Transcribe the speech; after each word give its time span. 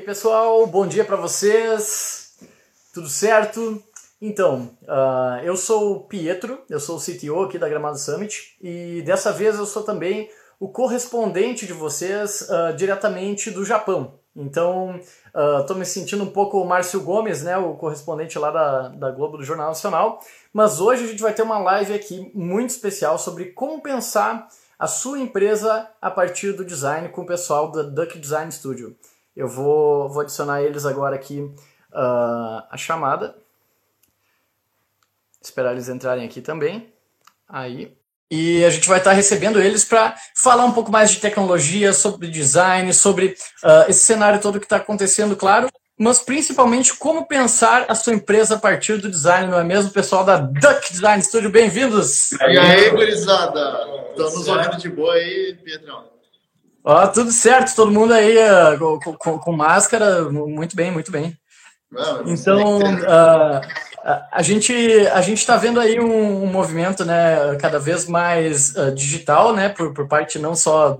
aí, 0.00 0.02
pessoal, 0.02 0.66
bom 0.66 0.86
dia 0.86 1.04
para 1.04 1.16
vocês. 1.16 2.34
Tudo 2.92 3.06
certo? 3.06 3.82
Então, 4.20 4.70
uh, 4.84 5.44
eu 5.44 5.56
sou 5.56 5.96
o 5.96 6.00
Pietro, 6.00 6.58
eu 6.70 6.80
sou 6.80 6.96
o 6.96 7.00
CTO 7.00 7.42
aqui 7.42 7.58
da 7.58 7.68
Gramado 7.68 7.98
Summit 7.98 8.56
e 8.62 9.02
dessa 9.02 9.30
vez 9.30 9.58
eu 9.58 9.66
sou 9.66 9.82
também 9.82 10.30
o 10.58 10.68
correspondente 10.68 11.66
de 11.66 11.74
vocês 11.74 12.48
uh, 12.48 12.74
diretamente 12.74 13.50
do 13.50 13.64
Japão. 13.64 14.18
Então, 14.34 14.98
estou 15.60 15.76
uh, 15.76 15.78
me 15.78 15.84
sentindo 15.84 16.24
um 16.24 16.30
pouco 16.30 16.58
o 16.58 16.66
Márcio 16.66 17.02
Gomes, 17.02 17.42
né, 17.42 17.58
o 17.58 17.74
correspondente 17.74 18.38
lá 18.38 18.50
da, 18.50 18.88
da 18.88 19.10
Globo 19.10 19.36
do 19.36 19.44
Jornal 19.44 19.68
Nacional, 19.68 20.20
mas 20.52 20.80
hoje 20.80 21.04
a 21.04 21.06
gente 21.06 21.22
vai 21.22 21.34
ter 21.34 21.42
uma 21.42 21.58
live 21.58 21.92
aqui 21.92 22.30
muito 22.34 22.70
especial 22.70 23.18
sobre 23.18 23.46
como 23.46 23.82
pensar 23.82 24.48
a 24.78 24.86
sua 24.86 25.18
empresa 25.18 25.90
a 26.00 26.10
partir 26.10 26.52
do 26.52 26.64
design 26.64 27.10
com 27.10 27.20
o 27.20 27.26
pessoal 27.26 27.70
da 27.70 27.82
Duck 27.82 28.18
Design 28.18 28.50
Studio. 28.50 28.96
Eu 29.36 29.48
vou, 29.48 30.08
vou 30.08 30.22
adicionar 30.22 30.62
eles 30.62 30.84
agora 30.84 31.14
aqui 31.14 31.40
uh, 31.40 32.62
a 32.70 32.76
chamada. 32.76 33.34
Esperar 35.40 35.72
eles 35.72 35.88
entrarem 35.88 36.24
aqui 36.24 36.40
também. 36.40 36.92
Aí. 37.48 37.96
E 38.30 38.64
a 38.64 38.70
gente 38.70 38.88
vai 38.88 38.98
estar 38.98 39.12
recebendo 39.12 39.60
eles 39.60 39.84
para 39.84 40.14
falar 40.36 40.64
um 40.64 40.72
pouco 40.72 40.90
mais 40.90 41.10
de 41.10 41.20
tecnologia, 41.20 41.92
sobre 41.92 42.28
design, 42.28 42.92
sobre 42.94 43.34
uh, 43.64 43.88
esse 43.88 44.04
cenário 44.04 44.40
todo 44.40 44.60
que 44.60 44.66
está 44.66 44.76
acontecendo, 44.76 45.34
claro, 45.34 45.68
mas 45.98 46.20
principalmente 46.20 46.96
como 46.96 47.26
pensar 47.26 47.86
a 47.88 47.94
sua 47.94 48.14
empresa 48.14 48.54
a 48.54 48.58
partir 48.58 48.98
do 48.98 49.10
design, 49.10 49.50
não 49.50 49.58
é 49.58 49.64
mesmo, 49.64 49.90
pessoal 49.90 50.24
da 50.24 50.36
Duck 50.36 50.92
Design 50.92 51.22
Studio? 51.22 51.50
Bem-vindos! 51.50 52.32
E 52.32 52.58
aí, 52.58 52.90
gurizada? 52.90 53.86
Estamos 54.10 54.46
ouvindo 54.46 54.76
de 54.76 54.88
boa 54.88 55.12
aí, 55.12 55.58
Pietrão? 55.64 56.19
Ó, 56.82 57.06
tudo 57.08 57.30
certo, 57.30 57.74
todo 57.74 57.92
mundo 57.92 58.12
aí 58.14 58.36
uh, 58.38 59.00
com, 59.18 59.38
com, 59.38 59.52
máscara, 59.52 60.30
muito 60.30 60.74
bem, 60.74 60.90
muito 60.90 61.12
bem. 61.12 61.36
Então, 62.24 62.78
uh, 62.78 63.60
a 64.32 64.42
gente 64.42 64.72
a 65.12 65.20
gente 65.20 65.38
está 65.38 65.56
vendo 65.56 65.78
aí 65.78 66.00
um, 66.00 66.44
um, 66.44 66.46
movimento, 66.46 67.04
né, 67.04 67.56
cada 67.60 67.78
vez 67.78 68.06
mais 68.06 68.74
uh, 68.76 68.94
digital, 68.94 69.52
né, 69.52 69.68
por, 69.68 69.92
por 69.92 70.08
parte 70.08 70.38
não 70.38 70.54
só 70.54 70.98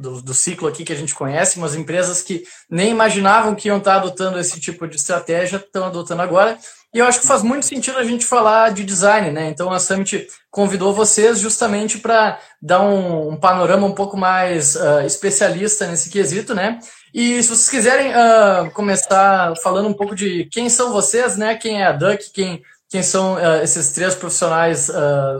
do, 0.00 0.22
do, 0.22 0.34
ciclo 0.34 0.66
aqui 0.66 0.84
que 0.84 0.92
a 0.92 0.96
gente 0.96 1.14
conhece, 1.14 1.60
mas 1.60 1.76
empresas 1.76 2.22
que 2.22 2.42
nem 2.68 2.90
imaginavam 2.90 3.54
que 3.54 3.68
iam 3.68 3.78
estar 3.78 3.92
tá 3.92 3.96
adotando 3.98 4.40
esse 4.40 4.58
tipo 4.58 4.88
de 4.88 4.96
estratégia 4.96 5.56
estão 5.56 5.84
adotando 5.84 6.22
agora. 6.22 6.58
E 6.94 6.98
eu 6.98 7.04
acho 7.04 7.20
que 7.20 7.26
faz 7.26 7.42
muito 7.42 7.66
sentido 7.66 7.98
a 7.98 8.04
gente 8.04 8.24
falar 8.24 8.72
de 8.72 8.84
design, 8.84 9.30
né? 9.30 9.50
Então 9.50 9.70
a 9.70 9.78
Summit 9.78 10.26
convidou 10.50 10.94
vocês 10.94 11.38
justamente 11.38 11.98
para 11.98 12.38
dar 12.62 12.80
um, 12.80 13.32
um, 13.32 13.36
panorama 13.36 13.86
um 13.86 13.92
pouco 13.92 14.16
mais 14.16 14.76
uh, 14.76 15.00
especialista 15.04 15.86
nesse 15.86 16.08
quesito, 16.08 16.54
né? 16.54 16.78
E 17.12 17.42
se 17.42 17.48
vocês 17.48 17.68
quiserem 17.68 18.12
uh, 18.12 18.70
começar 18.70 19.54
falando 19.62 19.88
um 19.88 19.92
pouco 19.92 20.14
de 20.14 20.46
quem 20.46 20.70
são 20.70 20.92
vocês, 20.92 21.36
né? 21.36 21.54
Quem 21.56 21.82
é 21.82 21.86
a 21.86 21.92
Duck, 21.92 22.30
quem, 22.32 22.62
quem 22.88 23.02
são 23.02 23.34
uh, 23.34 23.62
esses 23.62 23.92
três 23.92 24.14
profissionais 24.14 24.90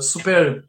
super 0.01 0.63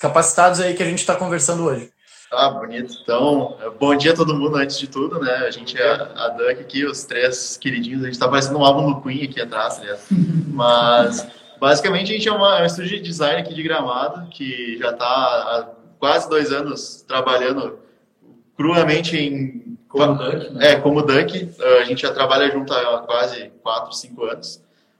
capacitados 0.00 0.58
aí 0.58 0.74
que 0.74 0.82
a 0.82 0.86
gente 0.86 0.98
está 0.98 1.14
conversando 1.14 1.62
hoje. 1.64 1.91
Ah, 2.32 2.48
bonito. 2.48 2.98
Então, 3.02 3.58
bom 3.78 3.94
dia 3.94 4.12
a 4.12 4.16
todo 4.16 4.34
mundo 4.34 4.56
antes 4.56 4.78
de 4.78 4.86
tudo, 4.86 5.20
né? 5.20 5.30
A 5.46 5.50
gente 5.50 5.76
é 5.76 5.92
a 5.92 6.28
Duck 6.28 6.62
aqui, 6.62 6.82
os 6.82 7.04
três 7.04 7.58
queridinhos. 7.58 8.02
A 8.02 8.06
gente 8.06 8.18
tá 8.18 8.26
parecendo 8.26 8.58
um 8.58 8.64
álbum 8.64 8.90
do 8.90 9.02
Queen 9.02 9.24
aqui 9.24 9.38
atrás, 9.38 9.78
né? 9.80 9.98
Mas, 10.48 11.28
basicamente, 11.60 12.10
a 12.10 12.14
gente 12.16 12.26
é, 12.26 12.32
uma, 12.32 12.58
é 12.58 12.62
um 12.62 12.66
estúdio 12.66 12.96
de 12.96 13.02
design 13.02 13.42
aqui 13.42 13.52
de 13.52 13.62
Gramado, 13.62 14.30
que 14.30 14.78
já 14.78 14.92
está 14.92 15.06
há 15.06 15.68
quase 15.98 16.28
dois 16.30 16.50
anos 16.50 17.04
trabalhando 17.06 17.78
cruamente 18.56 19.14
em... 19.14 19.76
Como 19.86 20.14
Duck, 20.14 20.50
né? 20.54 20.72
É, 20.72 20.76
como 20.76 21.02
Duck. 21.02 21.50
A 21.80 21.84
gente 21.84 22.00
já 22.00 22.14
trabalha 22.14 22.50
junto 22.50 22.72
há 22.72 23.00
quase 23.00 23.52
quatro, 23.62 23.92
cinco 23.92 24.24
anos. 24.24 24.56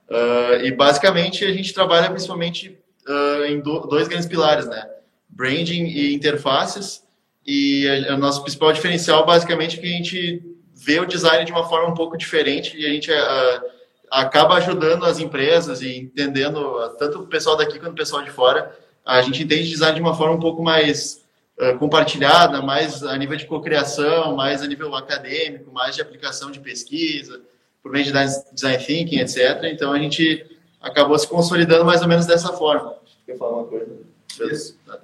Uh, 0.06 0.62
e, 0.62 0.70
basicamente, 0.70 1.46
a 1.46 1.52
gente 1.52 1.72
trabalha 1.72 2.10
principalmente 2.10 2.78
uh, 3.08 3.44
em 3.46 3.58
do, 3.58 3.80
dois 3.86 4.06
grandes 4.06 4.28
pilares, 4.28 4.66
né? 4.66 4.86
Branding 5.30 5.84
e 5.84 6.14
interfaces 6.14 7.02
e 7.46 7.86
o 8.10 8.16
nosso 8.16 8.42
principal 8.42 8.72
diferencial, 8.72 9.26
basicamente, 9.26 9.78
é 9.78 9.80
que 9.80 9.86
a 9.86 9.96
gente 9.96 10.42
vê 10.74 11.00
o 11.00 11.06
design 11.06 11.44
de 11.44 11.52
uma 11.52 11.68
forma 11.68 11.88
um 11.88 11.94
pouco 11.94 12.16
diferente 12.16 12.76
e 12.76 12.86
a 12.86 12.88
gente 12.88 13.10
uh, 13.10 13.62
acaba 14.10 14.54
ajudando 14.54 15.04
as 15.04 15.18
empresas 15.18 15.80
e 15.80 15.96
entendendo, 15.98 16.78
tanto 16.98 17.20
o 17.20 17.26
pessoal 17.26 17.56
daqui 17.56 17.78
quanto 17.78 17.92
o 17.92 17.96
pessoal 17.96 18.22
de 18.22 18.30
fora, 18.30 18.76
a 19.04 19.20
gente 19.22 19.42
entende 19.42 19.68
design 19.68 19.94
de 19.94 20.00
uma 20.00 20.14
forma 20.14 20.34
um 20.34 20.40
pouco 20.40 20.62
mais 20.62 21.24
uh, 21.58 21.76
compartilhada, 21.78 22.62
mais 22.62 23.02
a 23.02 23.16
nível 23.16 23.36
de 23.36 23.46
cocriação, 23.46 24.36
mais 24.36 24.62
a 24.62 24.66
nível 24.66 24.94
acadêmico, 24.94 25.72
mais 25.72 25.96
de 25.96 26.02
aplicação 26.02 26.50
de 26.50 26.60
pesquisa, 26.60 27.40
por 27.82 27.90
meio 27.90 28.04
de 28.04 28.12
design 28.52 28.84
thinking, 28.84 29.18
etc. 29.18 29.64
Então, 29.64 29.92
a 29.92 29.98
gente 29.98 30.46
acabou 30.80 31.18
se 31.18 31.26
consolidando 31.26 31.84
mais 31.84 32.02
ou 32.02 32.08
menos 32.08 32.26
dessa 32.26 32.52
forma. 32.52 32.94
Quer 33.26 33.36
falar 33.36 33.58
uma 33.58 33.66
coisa? 33.66 34.11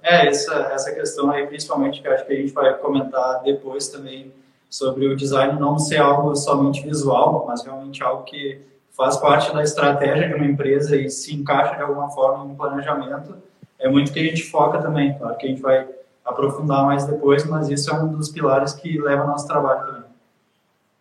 É, 0.02 0.28
essa, 0.28 0.54
essa 0.72 0.92
questão 0.92 1.30
aí, 1.30 1.46
principalmente, 1.46 2.00
que 2.00 2.08
acho 2.08 2.26
que 2.26 2.32
a 2.32 2.36
gente 2.36 2.52
vai 2.52 2.74
comentar 2.78 3.42
depois 3.42 3.88
também, 3.88 4.32
sobre 4.70 5.06
o 5.06 5.16
design 5.16 5.58
não 5.58 5.78
ser 5.78 5.98
algo 5.98 6.34
somente 6.36 6.82
visual, 6.82 7.44
mas 7.46 7.64
realmente 7.64 8.02
algo 8.02 8.24
que 8.24 8.60
faz 8.92 9.16
parte 9.16 9.52
da 9.52 9.62
estratégia 9.62 10.28
de 10.28 10.34
uma 10.34 10.44
empresa 10.44 10.96
e 10.96 11.08
se 11.08 11.34
encaixa 11.34 11.76
de 11.76 11.82
alguma 11.82 12.10
forma 12.10 12.44
em 12.44 12.48
um 12.48 12.56
planejamento, 12.56 13.36
é 13.78 13.88
muito 13.88 14.12
que 14.12 14.18
a 14.18 14.24
gente 14.24 14.42
foca 14.42 14.78
também. 14.82 15.16
Claro 15.16 15.36
que 15.36 15.46
a 15.46 15.48
gente 15.48 15.62
vai 15.62 15.88
aprofundar 16.24 16.84
mais 16.84 17.04
depois, 17.04 17.44
mas 17.44 17.68
isso 17.68 17.90
é 17.90 17.94
um 17.94 18.08
dos 18.08 18.28
pilares 18.28 18.74
que 18.74 19.00
leva 19.00 19.22
ao 19.22 19.28
nosso 19.28 19.46
trabalho 19.46 19.86
também. 19.86 20.10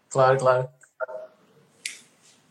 Claro, 0.09 0.38
claro. 0.38 0.69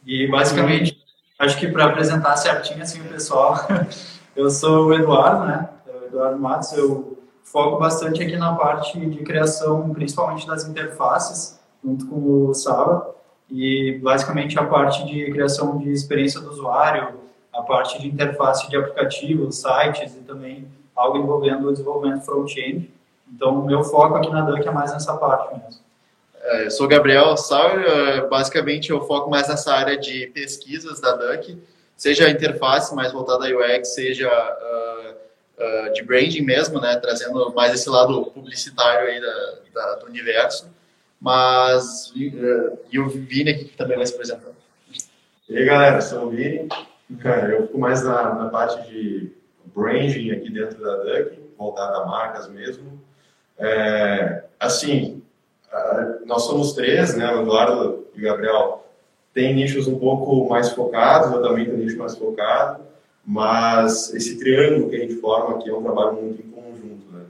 E 0.04 0.26
basicamente, 0.26 1.02
acho 1.38 1.58
que 1.58 1.68
para 1.68 1.86
apresentar 1.86 2.36
certinho 2.36 2.82
assim 2.82 3.00
o 3.00 3.08
pessoal, 3.08 3.56
Eu 4.36 4.50
sou 4.50 4.88
o 4.88 4.94
Eduardo, 4.94 5.46
né? 5.46 5.66
O 5.86 6.04
Eduardo 6.04 6.38
Matos. 6.38 6.70
Eu 6.74 7.16
foco 7.42 7.78
bastante 7.78 8.22
aqui 8.22 8.36
na 8.36 8.54
parte 8.54 9.00
de 9.00 9.24
criação, 9.24 9.94
principalmente 9.94 10.46
das 10.46 10.68
interfaces, 10.68 11.58
junto 11.82 12.06
com 12.06 12.48
o 12.48 12.54
Saba. 12.54 13.14
E 13.50 13.98
basicamente 14.02 14.58
a 14.58 14.64
parte 14.64 15.06
de 15.06 15.30
criação 15.32 15.78
de 15.78 15.90
experiência 15.90 16.38
do 16.38 16.50
usuário, 16.50 17.14
a 17.50 17.62
parte 17.62 17.98
de 17.98 18.08
interface 18.08 18.68
de 18.68 18.76
aplicativos, 18.76 19.56
sites 19.56 20.14
e 20.14 20.20
também 20.20 20.68
algo 20.94 21.16
envolvendo 21.16 21.68
o 21.68 21.72
desenvolvimento 21.72 22.22
front-end. 22.22 22.92
Então, 23.32 23.60
o 23.60 23.64
meu 23.64 23.82
foco 23.84 24.16
aqui 24.16 24.28
na 24.28 24.42
Duck 24.42 24.68
é 24.68 24.70
mais 24.70 24.92
nessa 24.92 25.16
parte 25.16 25.54
mesmo. 25.54 25.80
É, 26.42 26.66
eu 26.66 26.70
sou 26.70 26.86
Gabriel 26.86 27.34
Sauer, 27.38 27.80
é, 27.80 28.28
basicamente 28.28 28.90
eu 28.90 29.00
foco 29.06 29.30
mais 29.30 29.48
nessa 29.48 29.72
área 29.72 29.96
de 29.96 30.26
pesquisas 30.28 31.00
da 31.00 31.12
Duck 31.16 31.58
seja 31.96 32.26
a 32.26 32.30
interface 32.30 32.94
mais 32.94 33.12
voltada 33.12 33.46
a 33.46 33.48
UX, 33.48 33.94
seja 33.94 34.28
uh, 34.28 35.88
uh, 35.88 35.92
de 35.92 36.02
branding 36.02 36.42
mesmo, 36.42 36.80
né, 36.80 36.96
trazendo 36.96 37.52
mais 37.54 37.72
esse 37.72 37.88
lado 37.88 38.26
publicitário 38.26 39.08
aí 39.08 39.20
da, 39.20 39.54
da 39.74 39.94
do 39.96 40.06
universo. 40.06 40.68
Mas 41.20 42.10
uh, 42.10 42.78
e 42.92 42.98
o 42.98 43.08
Vini 43.08 43.50
aqui 43.50 43.64
que 43.64 43.76
também 43.76 43.96
vai 43.96 44.06
se 44.06 44.14
apresentar. 44.14 44.50
E 45.48 45.56
aí, 45.56 45.64
galera, 45.64 46.00
sou 46.00 46.26
o 46.26 46.30
Vini. 46.30 46.68
Cara, 47.20 47.52
eu 47.52 47.66
fico 47.66 47.78
mais 47.78 48.04
na, 48.04 48.34
na 48.34 48.48
parte 48.50 48.88
de 48.90 49.32
branding 49.66 50.32
aqui 50.32 50.50
dentro 50.50 50.82
da 50.82 50.96
Duck, 50.96 51.38
voltada 51.56 51.98
a 51.98 52.06
marcas 52.06 52.48
mesmo. 52.48 53.00
É, 53.58 54.42
assim, 54.58 55.22
nós 56.26 56.42
somos 56.42 56.72
três, 56.72 57.16
né, 57.16 57.32
o 57.34 57.42
Eduardo 57.42 58.06
e 58.14 58.20
o 58.20 58.22
Gabriel 58.22 58.85
tem 59.36 59.54
nichos 59.54 59.86
um 59.86 59.98
pouco 59.98 60.48
mais 60.48 60.70
focados, 60.70 61.30
eu 61.30 61.42
também 61.42 61.66
tenho 61.66 61.76
nicho 61.76 61.98
mais 61.98 62.16
focado, 62.16 62.80
mas 63.22 64.14
esse 64.14 64.38
triângulo 64.38 64.88
que 64.88 64.96
a 64.96 65.00
gente 65.00 65.16
forma 65.16 65.58
aqui 65.58 65.68
é 65.68 65.74
um 65.74 65.82
trabalho 65.82 66.14
muito 66.14 66.40
em 66.40 66.50
conjunto, 66.50 67.12
né? 67.12 67.20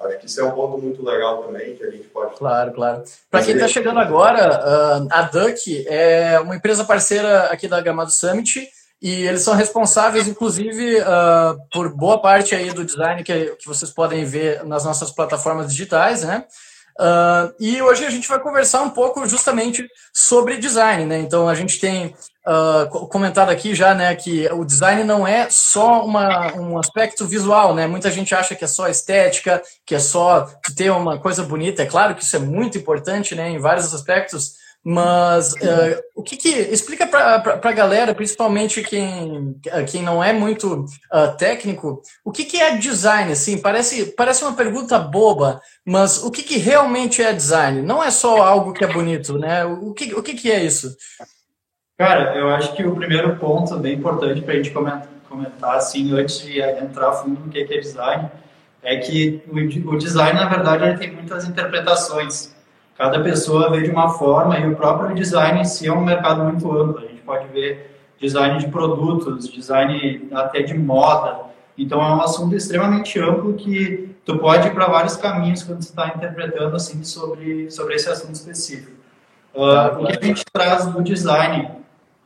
Acho 0.00 0.18
que 0.18 0.26
isso 0.26 0.40
é 0.40 0.44
um 0.44 0.50
ponto 0.50 0.76
muito 0.78 1.04
legal 1.04 1.44
também 1.44 1.76
que 1.76 1.84
a 1.84 1.90
gente 1.92 2.08
pode. 2.08 2.34
Claro, 2.34 2.72
claro. 2.72 3.04
Para 3.30 3.44
quem 3.44 3.54
está 3.54 3.68
chegando 3.68 4.00
agora, 4.00 5.06
a 5.08 5.22
Duck 5.22 5.86
é 5.86 6.40
uma 6.40 6.56
empresa 6.56 6.84
parceira 6.84 7.44
aqui 7.44 7.68
da 7.68 7.80
Gramado 7.80 8.10
Summit 8.10 8.68
e 9.00 9.24
eles 9.24 9.42
são 9.42 9.54
responsáveis, 9.54 10.26
inclusive, 10.26 10.96
uh, 10.96 11.56
por 11.72 11.94
boa 11.94 12.20
parte 12.20 12.56
aí 12.56 12.72
do 12.72 12.84
design 12.84 13.22
que, 13.22 13.54
que 13.54 13.68
vocês 13.68 13.92
podem 13.92 14.24
ver 14.24 14.64
nas 14.64 14.84
nossas 14.84 15.12
plataformas 15.12 15.70
digitais, 15.70 16.24
né? 16.24 16.44
Uh, 16.98 17.54
e 17.58 17.80
hoje 17.80 18.04
a 18.04 18.10
gente 18.10 18.28
vai 18.28 18.38
conversar 18.38 18.82
um 18.82 18.90
pouco 18.90 19.26
justamente 19.26 19.88
sobre 20.12 20.58
design, 20.58 21.06
né? 21.06 21.18
Então 21.18 21.48
a 21.48 21.54
gente 21.54 21.80
tem 21.80 22.14
uh, 22.46 23.08
comentado 23.08 23.50
aqui 23.50 23.74
já, 23.74 23.94
né, 23.94 24.14
que 24.14 24.46
o 24.52 24.64
design 24.64 25.02
não 25.04 25.26
é 25.26 25.48
só 25.48 26.04
uma, 26.04 26.54
um 26.54 26.78
aspecto 26.78 27.26
visual, 27.26 27.74
né? 27.74 27.86
Muita 27.86 28.10
gente 28.10 28.34
acha 28.34 28.54
que 28.54 28.64
é 28.64 28.68
só 28.68 28.88
estética, 28.88 29.62
que 29.86 29.94
é 29.94 29.98
só 29.98 30.46
ter 30.76 30.90
uma 30.90 31.18
coisa 31.18 31.42
bonita. 31.42 31.82
É 31.82 31.86
claro 31.86 32.14
que 32.14 32.22
isso 32.22 32.36
é 32.36 32.40
muito 32.40 32.76
importante, 32.76 33.34
né, 33.34 33.48
em 33.48 33.58
vários 33.58 33.92
aspectos. 33.94 34.61
Mas 34.84 35.52
uh, 35.52 36.02
o 36.16 36.22
que, 36.22 36.36
que 36.36 36.48
explica 36.48 37.06
para 37.06 37.60
a 37.62 37.72
galera, 37.72 38.14
principalmente 38.14 38.82
quem, 38.82 39.56
quem 39.88 40.02
não 40.02 40.22
é 40.22 40.32
muito 40.32 40.84
uh, 41.12 41.36
técnico, 41.38 42.02
o 42.24 42.32
que, 42.32 42.44
que 42.44 42.60
é 42.60 42.76
design? 42.76 43.30
Assim, 43.30 43.58
parece, 43.58 44.06
parece 44.16 44.42
uma 44.42 44.54
pergunta 44.54 44.98
boba, 44.98 45.60
mas 45.86 46.22
o 46.24 46.30
que, 46.32 46.42
que 46.42 46.58
realmente 46.58 47.22
é 47.22 47.32
design? 47.32 47.80
Não 47.82 48.02
é 48.02 48.10
só 48.10 48.42
algo 48.42 48.72
que 48.72 48.84
é 48.84 48.92
bonito, 48.92 49.38
né? 49.38 49.64
O 49.64 49.92
que, 49.92 50.14
o 50.14 50.22
que, 50.22 50.34
que 50.34 50.50
é 50.50 50.64
isso? 50.64 50.96
Cara, 51.96 52.36
eu 52.36 52.48
acho 52.48 52.74
que 52.74 52.84
o 52.84 52.96
primeiro 52.96 53.36
ponto 53.36 53.78
bem 53.78 53.94
importante 53.94 54.40
para 54.40 54.54
a 54.54 54.56
gente 54.56 54.70
comentar, 54.70 55.08
comentar, 55.28 55.76
assim, 55.76 56.12
antes 56.12 56.40
de 56.40 56.60
entrar 56.60 57.12
fundo 57.12 57.40
no 57.40 57.48
que 57.48 57.60
é 57.60 57.64
design, 57.64 58.28
é 58.82 58.96
que 58.96 59.40
o, 59.48 59.96
design, 59.96 60.38
na 60.38 60.48
verdade, 60.48 60.84
ele 60.84 60.98
tem 60.98 61.12
muitas 61.12 61.48
interpretações. 61.48 62.52
Cada 62.96 63.20
pessoa 63.20 63.70
vê 63.70 63.82
de 63.82 63.90
uma 63.90 64.10
forma 64.10 64.58
e 64.58 64.66
o 64.66 64.76
próprio 64.76 65.14
design 65.14 65.60
em 65.60 65.64
si 65.64 65.86
é 65.86 65.92
um 65.92 66.04
mercado 66.04 66.44
muito 66.44 66.70
amplo. 66.70 66.98
A 66.98 67.08
gente 67.08 67.22
pode 67.22 67.48
ver 67.48 67.90
design 68.20 68.58
de 68.58 68.68
produtos, 68.68 69.48
design 69.48 70.28
até 70.32 70.62
de 70.62 70.76
moda. 70.76 71.40
Então 71.76 72.00
é 72.00 72.14
um 72.14 72.20
assunto 72.20 72.54
extremamente 72.54 73.18
amplo 73.18 73.54
que 73.54 74.14
tu 74.24 74.38
pode 74.38 74.68
ir 74.68 74.74
para 74.74 74.86
vários 74.86 75.16
caminhos 75.16 75.62
quando 75.62 75.82
você 75.82 75.88
está 75.88 76.08
interpretando 76.08 76.76
assim 76.76 77.02
sobre 77.02 77.70
sobre 77.70 77.94
esse 77.94 78.08
assunto 78.08 78.34
específico. 78.34 78.92
Uh, 79.54 80.02
o 80.02 80.06
que 80.06 80.18
a 80.18 80.26
gente 80.26 80.44
traz 80.52 80.86
do 80.86 81.02
design 81.02 81.70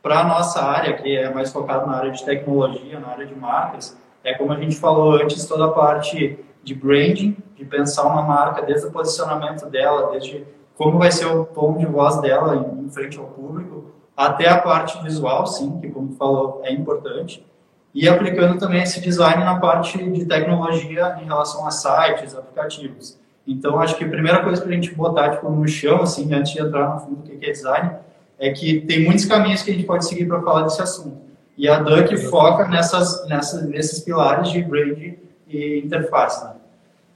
para 0.01 0.21
a 0.21 0.23
nossa 0.23 0.61
área, 0.63 0.93
que 0.93 1.17
é 1.17 1.29
mais 1.33 1.51
focado 1.51 1.87
na 1.87 1.97
área 1.97 2.11
de 2.11 2.23
tecnologia, 2.23 2.99
na 2.99 3.09
área 3.09 3.25
de 3.25 3.35
marcas, 3.35 3.97
é 4.23 4.33
como 4.33 4.53
a 4.53 4.55
gente 4.55 4.77
falou 4.77 5.13
antes, 5.13 5.45
toda 5.45 5.65
a 5.65 5.71
parte 5.71 6.39
de 6.63 6.73
branding, 6.73 7.35
de 7.55 7.65
pensar 7.65 8.03
uma 8.03 8.21
marca 8.21 8.61
desde 8.61 8.87
o 8.87 8.91
posicionamento 8.91 9.65
dela, 9.65 10.11
desde 10.11 10.45
como 10.77 10.99
vai 10.99 11.11
ser 11.11 11.25
o 11.25 11.43
tom 11.43 11.75
de 11.77 11.85
voz 11.85 12.21
dela 12.21 12.55
em, 12.55 12.89
frente 12.89 13.17
ao 13.17 13.25
público, 13.25 13.85
até 14.15 14.47
a 14.47 14.59
parte 14.59 15.01
visual, 15.03 15.45
sim, 15.47 15.79
que 15.79 15.89
como 15.89 16.13
falou 16.13 16.61
é 16.63 16.71
importante, 16.71 17.45
e 17.93 18.07
aplicando 18.07 18.59
também 18.59 18.83
esse 18.83 19.01
design 19.01 19.43
na 19.43 19.59
parte 19.59 19.97
de 19.97 20.25
tecnologia 20.25 21.17
em 21.21 21.25
relação 21.25 21.67
a 21.67 21.71
sites, 21.71 22.35
aplicativos. 22.35 23.19
Então, 23.45 23.79
acho 23.79 23.95
que 23.95 24.03
a 24.03 24.09
primeira 24.09 24.43
coisa 24.43 24.61
para 24.61 24.69
a 24.69 24.73
gente 24.73 24.93
botar 24.93 25.31
tipo, 25.31 25.49
no 25.49 25.67
chão, 25.67 26.01
assim, 26.01 26.31
antes 26.33 26.51
de 26.51 26.61
entrar 26.61 26.93
no 26.93 26.99
fundo 26.99 27.15
do 27.23 27.23
que 27.23 27.45
é 27.45 27.51
design, 27.51 27.91
é 28.37 28.51
que 28.51 28.81
tem 28.81 29.05
muitos 29.05 29.25
caminhos 29.25 29.63
que 29.63 29.71
a 29.71 29.73
gente 29.73 29.85
pode 29.85 30.05
seguir 30.05 30.27
para 30.27 30.41
falar 30.41 30.63
desse 30.63 30.81
assunto. 30.81 31.17
E 31.57 31.67
a 31.67 31.79
Duck 31.79 32.15
foca 32.29 32.67
nessas, 32.67 33.27
nessas, 33.27 33.67
nesses 33.67 33.99
pilares 34.01 34.49
de 34.49 34.61
brand 34.61 35.15
e 35.47 35.81
interface. 35.83 36.45
Né? 36.45 36.53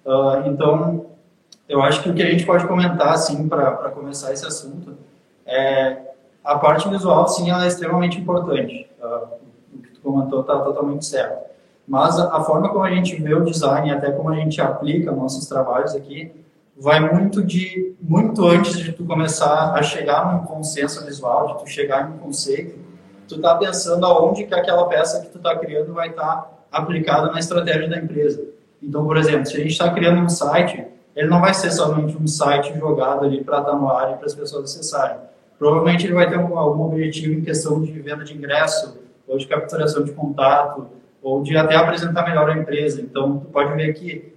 Uh, 0.05 0.47
então, 0.47 1.05
eu 1.67 1.81
acho 1.81 2.03
que 2.03 2.09
o 2.09 2.13
que 2.13 2.21
a 2.21 2.29
gente 2.29 2.45
pode 2.45 2.67
comentar, 2.67 3.13
assim, 3.13 3.47
para 3.47 3.89
começar 3.91 4.33
esse 4.33 4.45
assunto, 4.45 4.97
é 5.45 5.97
a 6.43 6.57
parte 6.57 6.89
visual, 6.89 7.27
sim, 7.27 7.49
ela 7.49 7.65
é 7.65 7.67
extremamente 7.67 8.19
importante. 8.19 8.89
Uh, 8.99 9.27
o 9.75 9.81
que 9.81 9.91
tu 9.91 10.01
comentou 10.01 10.41
está 10.41 10.59
totalmente 10.59 11.05
certo. 11.05 11.51
Mas 11.87 12.17
a, 12.19 12.41
forma 12.43 12.69
como 12.69 12.83
a 12.83 12.89
gente 12.89 13.15
vê 13.21 13.33
o 13.33 13.43
design, 13.43 13.91
até 13.91 14.11
como 14.11 14.29
a 14.29 14.35
gente 14.35 14.61
aplica 14.61 15.11
nossos 15.11 15.47
trabalhos 15.47 15.93
aqui, 15.93 16.31
vai 16.77 16.99
muito 16.99 17.43
de 17.43 17.95
muito 18.01 18.45
antes 18.45 18.77
de 18.77 18.91
tu 18.91 19.03
começar 19.05 19.73
a 19.73 19.83
chegar 19.83 20.33
num 20.33 20.45
consenso 20.45 21.05
visual, 21.05 21.47
de 21.47 21.63
tu 21.63 21.69
chegar 21.69 22.09
em 22.09 22.13
um 22.13 22.17
conceito, 22.17 22.79
tu 23.27 23.39
tá 23.39 23.55
pensando 23.55 24.05
aonde 24.05 24.45
que 24.45 24.53
aquela 24.53 24.87
peça 24.87 25.21
que 25.21 25.29
tu 25.29 25.37
está 25.37 25.55
criando 25.57 25.93
vai 25.93 26.09
estar 26.09 26.35
tá 26.37 26.49
aplicada 26.71 27.31
na 27.31 27.39
estratégia 27.39 27.87
da 27.87 27.97
empresa. 27.97 28.43
Então, 28.81 29.05
por 29.05 29.17
exemplo, 29.17 29.45
se 29.45 29.55
a 29.55 29.59
gente 29.59 29.71
está 29.71 29.91
criando 29.91 30.21
um 30.21 30.29
site, 30.29 30.85
ele 31.21 31.29
não 31.29 31.39
vai 31.39 31.53
ser 31.53 31.69
somente 31.69 32.17
um 32.17 32.25
site 32.25 32.75
jogado 32.79 33.23
ali 33.23 33.43
para 33.43 33.59
estar 33.59 33.73
no 33.73 33.87
ar 33.87 34.13
e 34.13 34.15
para 34.15 34.25
as 34.25 34.33
pessoas 34.33 34.63
acessarem. 34.63 35.17
Provavelmente 35.59 36.07
ele 36.07 36.15
vai 36.15 36.27
ter 36.27 36.35
algum, 36.35 36.57
algum 36.57 36.85
objetivo 36.85 37.35
em 37.35 37.41
questão 37.41 37.79
de 37.79 37.91
venda 37.91 38.23
de 38.23 38.35
ingresso, 38.35 38.99
ou 39.27 39.37
de 39.37 39.45
capturação 39.45 40.03
de 40.03 40.13
contato, 40.13 40.87
ou 41.21 41.43
de 41.43 41.55
até 41.55 41.75
apresentar 41.75 42.23
melhor 42.27 42.49
a 42.49 42.57
empresa. 42.57 42.99
Então, 42.99 43.37
tu 43.37 43.45
pode 43.49 43.71
ver 43.75 43.93
que 43.93 44.33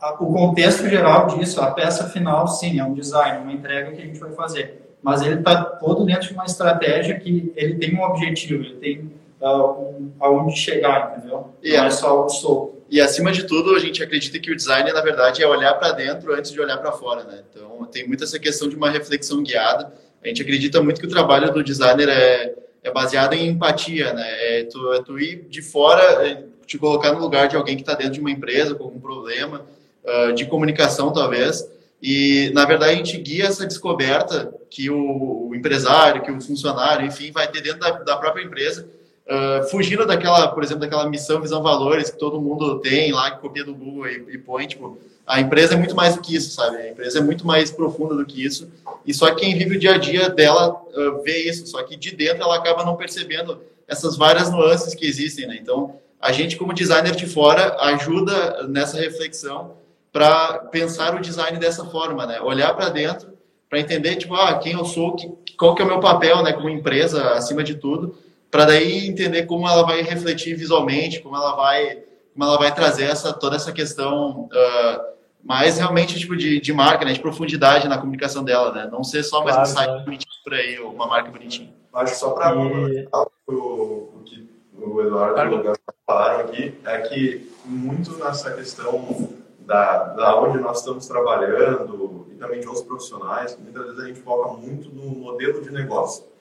a, 0.00 0.12
o 0.12 0.32
contexto 0.32 0.88
geral 0.88 1.26
disso, 1.26 1.60
a 1.60 1.72
peça 1.72 2.08
final, 2.08 2.46
sim, 2.46 2.78
é 2.78 2.84
um 2.84 2.94
design, 2.94 3.42
uma 3.42 3.52
entrega 3.52 3.90
que 3.90 4.00
a 4.00 4.06
gente 4.06 4.20
vai 4.20 4.30
fazer. 4.30 4.94
Mas 5.02 5.22
ele 5.22 5.40
está 5.40 5.64
todo 5.64 6.04
dentro 6.04 6.28
de 6.28 6.34
uma 6.34 6.44
estratégia 6.44 7.18
que 7.18 7.52
ele 7.56 7.74
tem 7.74 7.98
um 7.98 8.04
objetivo, 8.04 8.62
ele 8.62 8.76
tem 8.76 9.12
uh, 9.40 9.72
um, 9.72 10.12
aonde 10.20 10.56
chegar, 10.56 11.16
entendeu? 11.18 11.48
Yeah. 11.64 11.80
Não 11.80 11.88
é 11.88 11.90
só 11.90 12.24
o 12.24 12.28
solto. 12.28 12.71
E 12.92 13.00
acima 13.00 13.32
de 13.32 13.44
tudo, 13.44 13.74
a 13.74 13.78
gente 13.78 14.02
acredita 14.02 14.38
que 14.38 14.52
o 14.52 14.54
design, 14.54 14.92
na 14.92 15.00
verdade, 15.00 15.42
é 15.42 15.48
olhar 15.48 15.72
para 15.72 15.92
dentro 15.92 16.34
antes 16.34 16.52
de 16.52 16.60
olhar 16.60 16.76
para 16.76 16.92
fora, 16.92 17.24
né? 17.24 17.42
Então, 17.48 17.86
tem 17.86 18.06
muito 18.06 18.22
essa 18.22 18.38
questão 18.38 18.68
de 18.68 18.76
uma 18.76 18.90
reflexão 18.90 19.42
guiada. 19.42 19.90
A 20.22 20.28
gente 20.28 20.42
acredita 20.42 20.82
muito 20.82 21.00
que 21.00 21.06
o 21.06 21.08
trabalho 21.08 21.50
do 21.50 21.64
designer 21.64 22.10
é, 22.10 22.54
é 22.82 22.90
baseado 22.90 23.32
em 23.32 23.46
empatia, 23.46 24.12
né? 24.12 24.26
É 24.26 24.64
tu, 24.64 24.92
é 24.92 25.02
tu 25.02 25.18
ir 25.18 25.46
de 25.48 25.62
fora, 25.62 26.02
é 26.28 26.44
te 26.66 26.76
colocar 26.76 27.14
no 27.14 27.18
lugar 27.18 27.48
de 27.48 27.56
alguém 27.56 27.76
que 27.76 27.82
está 27.82 27.94
dentro 27.94 28.12
de 28.12 28.20
uma 28.20 28.30
empresa 28.30 28.74
com 28.74 28.84
algum 28.84 29.00
problema 29.00 29.64
uh, 30.04 30.34
de 30.34 30.44
comunicação, 30.44 31.10
talvez. 31.14 31.66
E, 32.02 32.50
na 32.52 32.66
verdade, 32.66 32.92
a 32.92 32.96
gente 32.96 33.16
guia 33.16 33.46
essa 33.46 33.66
descoberta 33.66 34.52
que 34.68 34.90
o, 34.90 35.48
o 35.48 35.54
empresário, 35.54 36.20
que 36.20 36.30
o 36.30 36.38
funcionário, 36.42 37.06
enfim, 37.06 37.32
vai 37.32 37.50
ter 37.50 37.62
dentro 37.62 37.80
da, 37.80 37.90
da 37.92 38.16
própria 38.18 38.44
empresa 38.44 38.86
Uh, 39.24 39.68
fugindo 39.70 40.04
daquela, 40.04 40.48
por 40.48 40.64
exemplo, 40.64 40.80
daquela 40.80 41.08
missão, 41.08 41.40
visão, 41.40 41.62
valores 41.62 42.10
que 42.10 42.18
todo 42.18 42.40
mundo 42.40 42.80
tem 42.80 43.12
lá, 43.12 43.30
que 43.30 43.40
copia 43.40 43.64
do 43.64 43.72
Google 43.72 44.08
e, 44.08 44.34
e 44.34 44.38
põe, 44.38 44.66
tipo, 44.66 44.98
a 45.24 45.40
empresa 45.40 45.74
é 45.74 45.76
muito 45.76 45.94
mais 45.94 46.16
do 46.16 46.20
que 46.20 46.34
isso, 46.34 46.50
sabe? 46.50 46.76
A 46.76 46.90
empresa 46.90 47.20
é 47.20 47.22
muito 47.22 47.46
mais 47.46 47.70
profunda 47.70 48.16
do 48.16 48.26
que 48.26 48.44
isso. 48.44 48.68
E 49.06 49.14
só 49.14 49.32
quem 49.34 49.56
vive 49.56 49.76
o 49.76 49.78
dia 49.78 49.94
a 49.94 49.98
dia 49.98 50.28
dela 50.28 50.70
uh, 50.72 51.22
vê 51.22 51.48
isso, 51.48 51.66
só 51.66 51.82
que 51.84 51.96
de 51.96 52.14
dentro 52.14 52.42
ela 52.42 52.56
acaba 52.56 52.84
não 52.84 52.96
percebendo 52.96 53.60
essas 53.86 54.16
várias 54.16 54.50
nuances 54.50 54.94
que 54.94 55.06
existem, 55.06 55.46
né? 55.46 55.56
Então, 55.60 55.96
a 56.20 56.32
gente 56.32 56.56
como 56.56 56.72
designer 56.72 57.14
de 57.14 57.26
fora 57.26 57.76
ajuda 57.80 58.66
nessa 58.68 58.98
reflexão 58.98 59.72
para 60.12 60.58
pensar 60.70 61.14
o 61.14 61.20
design 61.20 61.58
dessa 61.58 61.84
forma, 61.84 62.26
né? 62.26 62.40
Olhar 62.40 62.74
para 62.74 62.88
dentro 62.88 63.32
para 63.72 63.80
entender, 63.80 64.16
tipo, 64.16 64.34
ah, 64.34 64.58
quem 64.58 64.74
eu 64.74 64.84
sou, 64.84 65.16
que, 65.16 65.32
qual 65.56 65.74
que 65.74 65.80
é 65.80 65.84
o 65.84 65.88
meu 65.88 65.98
papel, 65.98 66.42
né, 66.42 66.52
como 66.52 66.68
empresa, 66.68 67.30
acima 67.30 67.64
de 67.64 67.76
tudo, 67.76 68.14
para 68.52 68.66
daí 68.66 69.08
entender 69.08 69.46
como 69.46 69.66
ela 69.66 69.82
vai 69.82 70.02
refletir 70.02 70.54
visualmente, 70.54 71.20
como 71.20 71.34
ela 71.34 71.56
vai, 71.56 72.02
como 72.34 72.44
ela 72.44 72.58
vai 72.58 72.72
trazer 72.72 73.04
essa, 73.04 73.32
toda 73.32 73.56
essa 73.56 73.72
questão 73.72 74.42
uh, 74.42 75.12
mais 75.42 75.78
realmente 75.78 76.18
tipo 76.18 76.36
de, 76.36 76.60
de 76.60 76.72
marca, 76.72 77.02
né, 77.02 77.14
de 77.14 77.20
profundidade 77.20 77.88
na 77.88 77.96
comunicação 77.96 78.44
dela, 78.44 78.70
né? 78.70 78.88
Não 78.92 79.02
ser 79.02 79.22
só 79.22 79.42
mais 79.42 79.56
claro, 79.56 79.70
um 79.70 79.72
site 79.72 80.04
bonitinho 80.04 80.32
por 80.44 80.52
aí, 80.52 80.78
uma 80.80 81.06
marca 81.06 81.30
bonitinha. 81.30 81.72
Acho 81.94 82.14
só 82.14 82.30
para 82.32 82.54
e... 82.54 83.08
o, 83.46 83.52
o 83.52 84.22
que 84.22 84.46
o 84.78 85.00
Eduardo 85.00 85.54
e 85.54 85.68
o 85.68 85.74
falaram 86.06 86.40
aqui, 86.40 86.74
é 86.84 86.98
que 86.98 87.50
muito 87.64 88.12
nessa 88.18 88.52
questão 88.52 89.30
da, 89.60 90.04
da 90.12 90.38
onde 90.38 90.58
nós 90.58 90.80
estamos 90.80 91.06
trabalhando 91.06 92.26
e 92.30 92.34
também 92.34 92.60
de 92.60 92.66
outros 92.66 92.84
profissionais, 92.84 93.58
muitas 93.58 93.82
vezes 93.84 93.98
a 93.98 94.06
gente 94.08 94.20
foca 94.20 94.52
muito 94.52 94.90
no 94.90 95.06
modelo 95.06 95.62
de 95.62 95.70
negócio. 95.70 96.31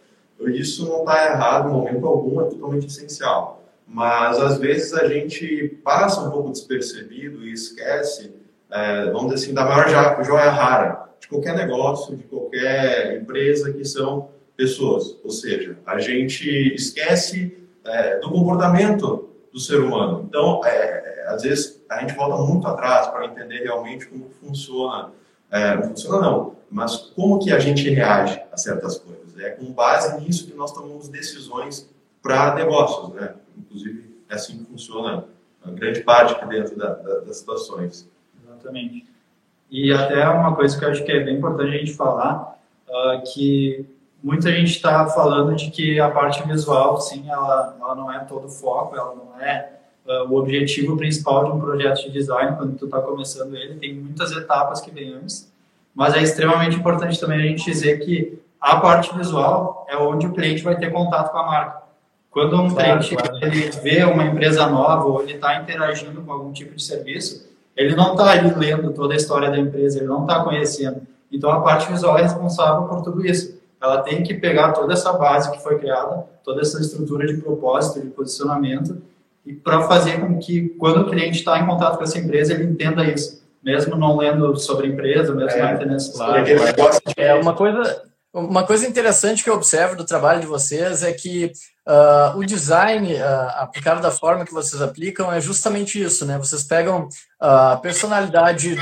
Isso 0.49 0.87
não 0.87 0.99
está 0.99 1.25
errado 1.25 1.69
em 1.69 1.73
momento 1.73 2.05
algum, 2.05 2.41
é 2.41 2.45
totalmente 2.45 2.87
essencial. 2.87 3.63
Mas 3.87 4.39
às 4.39 4.57
vezes 4.57 4.93
a 4.93 5.07
gente 5.07 5.79
passa 5.83 6.21
um 6.21 6.31
pouco 6.31 6.51
despercebido 6.51 7.45
e 7.45 7.51
esquece, 7.51 8.33
é, 8.71 9.11
vamos 9.11 9.33
dizer 9.33 9.45
assim, 9.45 9.53
da 9.53 9.65
maior 9.65 10.23
joia 10.23 10.49
rara 10.49 11.09
de 11.19 11.27
qualquer 11.27 11.55
negócio, 11.55 12.15
de 12.15 12.23
qualquer 12.23 13.17
empresa 13.21 13.71
que 13.73 13.83
são 13.83 14.29
pessoas. 14.55 15.17
Ou 15.23 15.29
seja, 15.29 15.77
a 15.85 15.99
gente 15.99 16.73
esquece 16.73 17.57
é, 17.85 18.19
do 18.19 18.29
comportamento 18.29 19.29
do 19.51 19.59
ser 19.59 19.79
humano. 19.79 20.25
Então, 20.27 20.61
é, 20.65 21.25
às 21.27 21.43
vezes 21.43 21.81
a 21.89 21.99
gente 21.99 22.13
volta 22.13 22.37
muito 22.43 22.67
atrás 22.67 23.07
para 23.07 23.25
entender 23.25 23.63
realmente 23.63 24.07
como 24.07 24.29
funciona, 24.41 25.11
é, 25.51 25.75
não 25.75 25.83
funciona 25.83 26.21
não, 26.21 26.55
mas 26.69 26.95
como 27.15 27.39
que 27.39 27.51
a 27.51 27.59
gente 27.59 27.89
reage 27.89 28.41
a 28.51 28.57
certas 28.57 28.97
coisas. 28.97 29.20
É 29.41 29.49
com 29.51 29.71
base 29.71 30.19
nisso 30.21 30.47
que 30.47 30.53
nós 30.53 30.71
tomamos 30.71 31.09
decisões 31.09 31.89
para 32.21 32.53
negócios, 32.55 33.13
né? 33.13 33.35
Inclusive, 33.57 34.15
é 34.29 34.35
assim 34.35 34.59
que 34.59 34.65
funciona 34.65 35.25
a 35.63 35.71
grande 35.71 36.01
parte 36.01 36.33
aqui 36.33 36.45
dentro 36.47 36.77
da, 36.77 36.93
da, 36.93 37.19
das 37.19 37.37
situações. 37.37 38.07
Exatamente. 38.43 39.05
E 39.69 39.91
até 39.91 40.27
uma 40.27 40.55
coisa 40.55 40.77
que 40.77 40.85
eu 40.85 40.89
acho 40.89 41.03
que 41.03 41.11
é 41.11 41.23
bem 41.23 41.37
importante 41.37 41.75
a 41.75 41.77
gente 41.77 41.93
falar, 41.93 42.59
uh, 42.87 43.33
que 43.33 43.85
muita 44.21 44.51
gente 44.51 44.71
está 44.71 45.07
falando 45.07 45.55
de 45.55 45.71
que 45.71 45.99
a 45.99 46.09
parte 46.09 46.45
visual, 46.47 46.99
sim, 46.99 47.29
ela, 47.29 47.75
ela 47.79 47.95
não 47.95 48.11
é 48.11 48.19
todo 48.19 48.45
o 48.45 48.49
foco, 48.49 48.95
ela 48.95 49.15
não 49.15 49.39
é 49.41 49.79
uh, 50.05 50.29
o 50.29 50.35
objetivo 50.35 50.97
principal 50.97 51.45
de 51.45 51.51
um 51.51 51.59
projeto 51.59 52.03
de 52.03 52.11
design 52.11 52.55
quando 52.57 52.77
tu 52.77 52.85
está 52.85 53.01
começando 53.01 53.55
ele, 53.55 53.79
tem 53.79 53.95
muitas 53.95 54.31
etapas 54.31 54.81
que 54.81 54.91
vem 54.91 55.13
antes, 55.13 55.51
mas 55.95 56.13
é 56.13 56.21
extremamente 56.21 56.75
importante 56.75 57.19
também 57.19 57.39
a 57.39 57.47
gente 57.47 57.65
dizer 57.65 57.99
que 57.99 58.39
a 58.61 58.77
parte 58.77 59.15
visual 59.17 59.87
é 59.89 59.97
onde 59.97 60.27
o 60.27 60.33
cliente 60.33 60.63
vai 60.63 60.77
ter 60.77 60.91
contato 60.91 61.31
com 61.31 61.37
a 61.39 61.45
marca. 61.45 61.81
Quando 62.29 62.61
um 62.61 62.69
claro, 62.69 62.99
cliente 62.99 63.15
claro. 63.15 63.37
Ele 63.41 63.71
vê 63.71 64.03
uma 64.03 64.23
empresa 64.23 64.67
nova 64.67 65.05
ou 65.05 65.21
ele 65.21 65.33
está 65.33 65.59
interagindo 65.59 66.21
com 66.21 66.31
algum 66.31 66.53
tipo 66.53 66.75
de 66.75 66.83
serviço, 66.83 67.49
ele 67.75 67.95
não 67.95 68.11
está 68.11 68.31
ali 68.31 68.53
lendo 68.53 68.93
toda 68.93 69.13
a 69.13 69.17
história 69.17 69.49
da 69.49 69.57
empresa, 69.57 69.97
ele 69.97 70.07
não 70.07 70.21
está 70.21 70.43
conhecendo. 70.43 71.01
Então 71.31 71.49
a 71.49 71.61
parte 71.61 71.91
visual 71.91 72.17
é 72.17 72.21
responsável 72.21 72.87
por 72.87 73.01
tudo 73.01 73.25
isso. 73.25 73.59
ela 73.81 74.03
tem 74.03 74.21
que 74.21 74.35
pegar 74.35 74.73
toda 74.73 74.93
essa 74.93 75.11
base 75.13 75.51
que 75.51 75.63
foi 75.63 75.79
criada, 75.79 76.27
toda 76.43 76.61
essa 76.61 76.79
estrutura 76.79 77.25
de 77.25 77.41
propósito, 77.41 77.99
de 77.99 78.11
posicionamento, 78.11 79.01
e 79.43 79.53
para 79.53 79.81
fazer 79.81 80.19
com 80.19 80.37
que, 80.37 80.69
quando 80.77 81.01
o 81.01 81.09
cliente 81.09 81.39
está 81.39 81.57
em 81.59 81.65
contato 81.65 81.97
com 81.97 82.03
essa 82.03 82.19
empresa, 82.19 82.53
ele 82.53 82.65
entenda 82.65 83.03
isso, 83.03 83.43
mesmo 83.63 83.95
não 83.95 84.17
lendo 84.17 84.55
sobre 84.57 84.85
a 84.85 84.89
empresa, 84.89 85.33
mesmo 85.33 85.49
é, 85.49 85.61
não 85.63 85.73
entendendo 85.73 85.95
essas 85.95 86.15
claro, 86.15 86.45
coisas. 86.45 87.01
É 87.17 87.33
uma 87.33 87.53
coisa, 87.55 88.03
uma 88.33 88.65
coisa 88.65 88.87
interessante 88.87 89.43
que 89.43 89.49
eu 89.49 89.55
observo 89.55 89.95
do 89.95 90.05
trabalho 90.05 90.39
de 90.39 90.47
vocês 90.47 91.03
é 91.03 91.11
que 91.11 91.51
uh, 91.85 92.37
o 92.37 92.45
design 92.45 93.13
uh, 93.13 93.49
aplicado 93.57 94.01
da 94.01 94.09
forma 94.09 94.45
que 94.45 94.53
vocês 94.53 94.81
aplicam 94.81 95.31
é 95.31 95.41
justamente 95.41 96.01
isso, 96.01 96.25
né? 96.25 96.37
Vocês 96.37 96.63
pegam 96.63 97.09
a 97.39 97.75
personalidade 97.75 98.77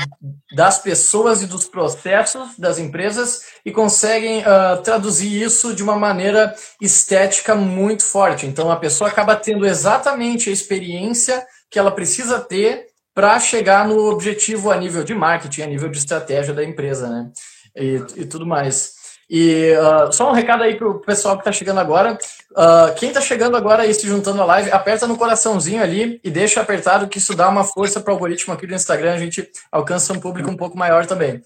das 0.54 0.78
pessoas 0.78 1.42
e 1.42 1.46
dos 1.46 1.64
processos 1.64 2.56
das 2.56 2.78
empresas 2.78 3.40
e 3.66 3.72
conseguem 3.72 4.40
uh, 4.42 4.80
traduzir 4.84 5.42
isso 5.42 5.74
de 5.74 5.82
uma 5.82 5.96
maneira 5.96 6.54
estética 6.80 7.54
muito 7.56 8.04
forte. 8.04 8.46
Então 8.46 8.70
a 8.70 8.76
pessoa 8.76 9.10
acaba 9.10 9.34
tendo 9.34 9.66
exatamente 9.66 10.48
a 10.48 10.52
experiência 10.52 11.44
que 11.68 11.78
ela 11.78 11.90
precisa 11.90 12.38
ter 12.38 12.86
para 13.12 13.40
chegar 13.40 13.86
no 13.86 14.10
objetivo 14.10 14.70
a 14.70 14.76
nível 14.76 15.02
de 15.02 15.12
marketing, 15.12 15.62
a 15.62 15.66
nível 15.66 15.88
de 15.88 15.98
estratégia 15.98 16.54
da 16.54 16.64
empresa, 16.64 17.08
né? 17.08 17.30
E, 17.76 18.02
e 18.16 18.24
tudo 18.26 18.46
mais. 18.46 18.99
E 19.30 19.72
uh, 19.76 20.12
só 20.12 20.28
um 20.28 20.34
recado 20.34 20.64
aí 20.64 20.74
pro 20.74 20.98
pessoal 21.00 21.36
que 21.36 21.42
está 21.42 21.52
chegando 21.52 21.78
agora. 21.78 22.18
Uh, 22.50 22.92
quem 22.96 23.10
está 23.10 23.20
chegando 23.20 23.56
agora 23.56 23.86
e 23.86 23.94
se 23.94 24.04
juntando 24.08 24.42
à 24.42 24.44
live, 24.44 24.72
aperta 24.72 25.06
no 25.06 25.16
coraçãozinho 25.16 25.80
ali 25.80 26.20
e 26.24 26.30
deixa 26.30 26.60
apertado 26.60 27.06
que 27.06 27.18
isso 27.18 27.36
dá 27.36 27.48
uma 27.48 27.62
força 27.62 28.00
para 28.00 28.10
o 28.10 28.14
algoritmo 28.14 28.52
aqui 28.52 28.66
do 28.66 28.74
Instagram. 28.74 29.14
A 29.14 29.18
gente 29.18 29.48
alcança 29.70 30.12
um 30.12 30.18
público 30.18 30.50
um 30.50 30.56
pouco 30.56 30.76
maior 30.76 31.06
também. 31.06 31.40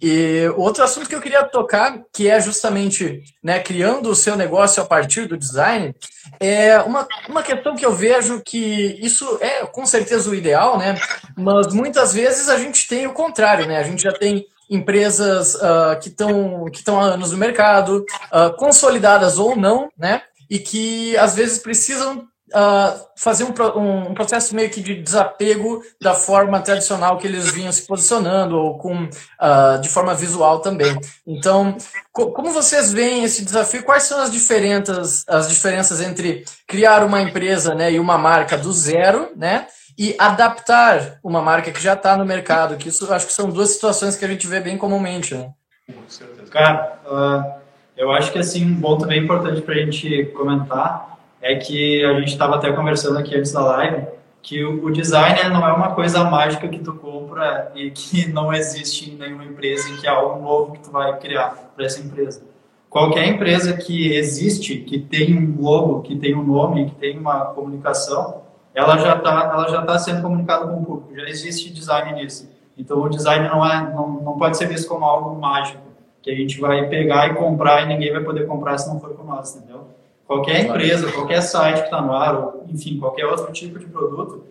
E 0.00 0.48
outro 0.56 0.82
assunto 0.82 1.08
que 1.08 1.14
eu 1.14 1.20
queria 1.20 1.44
tocar, 1.44 2.00
que 2.12 2.28
é 2.28 2.40
justamente 2.40 3.22
né, 3.42 3.60
criando 3.60 4.10
o 4.10 4.16
seu 4.16 4.34
negócio 4.34 4.82
a 4.82 4.86
partir 4.86 5.26
do 5.26 5.36
design, 5.36 5.94
é 6.40 6.78
uma, 6.80 7.06
uma 7.28 7.42
questão 7.42 7.76
que 7.76 7.84
eu 7.84 7.92
vejo 7.92 8.40
que 8.40 8.98
isso 9.00 9.38
é 9.42 9.64
com 9.66 9.84
certeza 9.86 10.30
o 10.30 10.34
ideal, 10.34 10.78
né? 10.78 10.98
Mas 11.36 11.72
muitas 11.72 12.12
vezes 12.14 12.48
a 12.48 12.58
gente 12.58 12.88
tem 12.88 13.06
o 13.06 13.12
contrário, 13.12 13.66
né? 13.66 13.78
A 13.78 13.82
gente 13.82 14.02
já 14.02 14.12
tem 14.12 14.46
empresas 14.68 15.54
uh, 15.54 15.98
que 16.00 16.08
estão 16.08 16.64
que 16.66 16.78
estão 16.78 17.00
há 17.00 17.04
anos 17.04 17.32
no 17.32 17.38
mercado, 17.38 18.04
uh, 18.32 18.54
consolidadas 18.56 19.38
ou 19.38 19.56
não, 19.56 19.90
né? 19.96 20.22
E 20.50 20.58
que 20.58 21.16
às 21.16 21.34
vezes 21.34 21.58
precisam 21.58 22.18
uh, 22.18 23.06
fazer 23.16 23.44
um, 23.44 24.10
um, 24.10 24.14
processo 24.14 24.54
meio 24.54 24.70
que 24.70 24.80
de 24.80 25.00
desapego 25.02 25.82
da 26.00 26.14
forma 26.14 26.60
tradicional 26.60 27.18
que 27.18 27.26
eles 27.26 27.50
vinham 27.50 27.72
se 27.72 27.86
posicionando 27.86 28.56
ou 28.56 28.78
com 28.78 29.08
de 29.80 29.88
forma 29.88 30.14
visual 30.14 30.60
também. 30.60 30.96
Então, 31.26 31.76
co 32.12 32.32
como 32.32 32.52
vocês 32.52 32.92
veem 32.92 33.24
esse 33.24 33.44
desafio? 33.44 33.84
Quais 33.84 34.04
são 34.04 34.20
as 34.20 34.30
diferenças 34.30 35.24
as 35.28 35.48
diferenças 35.48 36.00
entre 36.00 36.44
criar 36.66 37.04
uma 37.04 37.22
empresa, 37.22 37.74
né, 37.74 37.92
e 37.92 38.00
uma 38.00 38.18
marca 38.18 38.56
do 38.56 38.72
zero, 38.72 39.30
né? 39.36 39.66
E 39.98 40.14
adaptar 40.18 41.18
uma 41.22 41.40
marca 41.40 41.70
que 41.70 41.82
já 41.82 41.94
está 41.94 42.16
no 42.16 42.24
mercado, 42.24 42.76
que 42.76 42.88
isso 42.88 43.12
acho 43.12 43.26
que 43.26 43.32
são 43.32 43.48
duas 43.48 43.70
situações 43.70 44.16
que 44.16 44.24
a 44.24 44.28
gente 44.28 44.46
vê 44.46 44.60
bem 44.60 44.76
comumente. 44.76 45.34
Né? 45.34 45.50
Cara, 46.50 47.00
uh, 47.06 47.60
eu 47.96 48.12
acho 48.12 48.32
que 48.32 48.38
assim 48.38 48.64
um 48.64 48.80
ponto 48.80 49.06
bem 49.06 49.22
importante 49.22 49.62
para 49.62 49.74
a 49.74 49.78
gente 49.78 50.26
comentar 50.36 51.18
é 51.40 51.54
que 51.56 52.04
a 52.04 52.14
gente 52.20 52.32
estava 52.32 52.56
até 52.56 52.72
conversando 52.72 53.18
aqui 53.18 53.36
antes 53.36 53.52
da 53.52 53.60
live 53.60 54.06
que 54.46 54.64
o, 54.64 54.92
design 54.92 55.48
não 55.50 55.66
é 55.66 55.72
uma 55.72 55.92
coisa 55.92 56.22
mágica 56.22 56.68
que 56.68 56.78
tu 56.78 56.94
compra 56.94 57.72
e 57.74 57.90
que 57.90 58.28
não 58.30 58.52
existe 58.52 59.10
em 59.10 59.16
nenhuma 59.16 59.44
empresa 59.44 59.88
e 59.90 59.96
que 59.96 60.06
é 60.06 60.10
algo 60.10 60.40
novo 60.40 60.72
que 60.72 60.78
tu 60.78 60.90
vai 60.92 61.18
criar 61.18 61.72
para 61.74 61.84
essa 61.84 62.00
empresa. 62.00 62.42
Qualquer 62.88 63.26
empresa 63.26 63.76
que 63.76 64.14
existe, 64.14 64.76
que 64.76 65.00
tem 65.00 65.36
um 65.36 65.60
logo, 65.60 66.02
que 66.02 66.16
tem 66.16 66.34
um 66.36 66.44
nome, 66.44 66.86
que 66.86 66.94
tem 66.94 67.18
uma 67.18 67.46
comunicação, 67.46 68.42
ela 68.76 68.98
já 68.98 69.16
está 69.16 69.50
ela 69.52 69.68
já 69.68 69.82
tá 69.82 69.98
sendo 69.98 70.22
comunicada 70.22 70.66
com 70.66 70.80
o 70.80 70.84
público, 70.84 71.16
já 71.16 71.28
existe 71.28 71.72
design 71.72 72.12
nisso. 72.12 72.48
Então 72.78 73.02
o 73.02 73.08
design 73.08 73.48
não 73.48 73.66
é 73.66 73.90
não, 73.92 74.08
não 74.22 74.38
pode 74.38 74.56
ser 74.56 74.68
visto 74.68 74.86
como 74.86 75.04
algo 75.04 75.34
mágico 75.40 75.82
que 76.22 76.30
a 76.30 76.34
gente 76.34 76.60
vai 76.60 76.86
pegar 76.88 77.28
e 77.28 77.34
comprar 77.34 77.82
e 77.82 77.86
ninguém 77.86 78.12
vai 78.12 78.22
poder 78.22 78.46
comprar 78.46 78.76
se 78.78 78.88
não 78.88 79.00
for 79.00 79.14
com 79.14 79.24
nós, 79.24 79.56
entendeu? 79.56 79.86
Qualquer 80.26 80.64
empresa, 80.64 81.10
qualquer 81.12 81.40
site 81.40 81.78
que 81.78 81.84
está 81.84 82.02
no 82.02 82.12
ar, 82.12 82.34
ou, 82.34 82.64
enfim, 82.68 82.98
qualquer 82.98 83.26
outro 83.26 83.52
tipo 83.52 83.78
de 83.78 83.86
produto, 83.86 84.42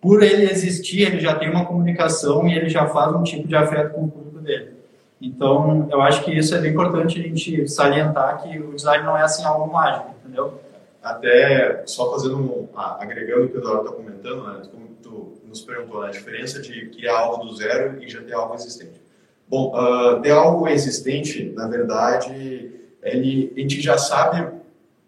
por 0.00 0.22
ele 0.22 0.48
existir, 0.48 1.02
ele 1.02 1.18
já 1.18 1.34
tem 1.34 1.50
uma 1.50 1.64
comunicação 1.64 2.46
e 2.46 2.56
ele 2.56 2.68
já 2.68 2.86
faz 2.86 3.12
um 3.12 3.24
tipo 3.24 3.48
de 3.48 3.56
afeto 3.56 3.94
com 3.94 4.04
o 4.04 4.08
público 4.08 4.38
dele. 4.38 4.74
Então, 5.20 5.88
eu 5.90 6.00
acho 6.00 6.22
que 6.22 6.30
isso 6.30 6.54
é 6.54 6.60
bem 6.60 6.70
importante 6.70 7.18
a 7.18 7.22
gente 7.22 7.66
salientar 7.66 8.40
que 8.40 8.56
o 8.60 8.76
design 8.76 9.04
não 9.04 9.16
é 9.16 9.22
assim 9.22 9.44
algo 9.44 9.72
mágico, 9.72 10.14
entendeu? 10.22 10.60
Até 11.06 11.84
só 11.86 12.10
fazendo 12.10 12.36
um, 12.36 12.68
agregando 12.74 13.44
o 13.44 13.48
que 13.48 13.56
o 13.56 13.60
Eduardo 13.60 13.82
está 13.82 13.92
comentando, 13.92 14.42
né, 14.44 14.62
como 14.72 14.88
tu 15.00 15.34
nos 15.46 15.60
perguntou, 15.60 16.02
né, 16.02 16.08
a 16.08 16.10
diferença 16.10 16.60
de 16.60 16.86
criar 16.86 17.16
algo 17.16 17.44
do 17.44 17.54
zero 17.54 18.02
e 18.02 18.08
já 18.08 18.20
ter 18.22 18.32
algo 18.32 18.54
existente. 18.54 19.00
Bom, 19.48 19.72
uh, 19.72 20.20
ter 20.20 20.32
algo 20.32 20.66
existente, 20.66 21.52
na 21.54 21.68
verdade, 21.68 22.72
ele, 23.04 23.52
a 23.56 23.60
gente 23.60 23.80
já 23.80 23.96
sabe, 23.96 24.52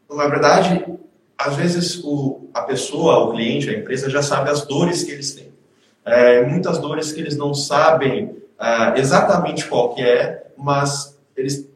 na 0.08 0.28
verdade, 0.28 0.86
às 1.36 1.56
vezes 1.56 2.00
o, 2.04 2.48
a 2.54 2.62
pessoa, 2.62 3.24
o 3.24 3.32
cliente, 3.32 3.68
a 3.68 3.76
empresa 3.76 4.08
já 4.08 4.22
sabe 4.22 4.50
as 4.50 4.64
dores 4.64 5.02
que 5.02 5.10
eles 5.10 5.34
têm. 5.34 5.48
É, 6.04 6.46
muitas 6.46 6.78
dores 6.78 7.12
que 7.12 7.20
eles 7.20 7.36
não 7.36 7.52
sabem 7.52 8.26
uh, 8.26 8.96
exatamente 8.96 9.66
qual 9.66 9.92
que 9.96 10.02
é, 10.02 10.46
mas 10.56 11.18
eles 11.36 11.68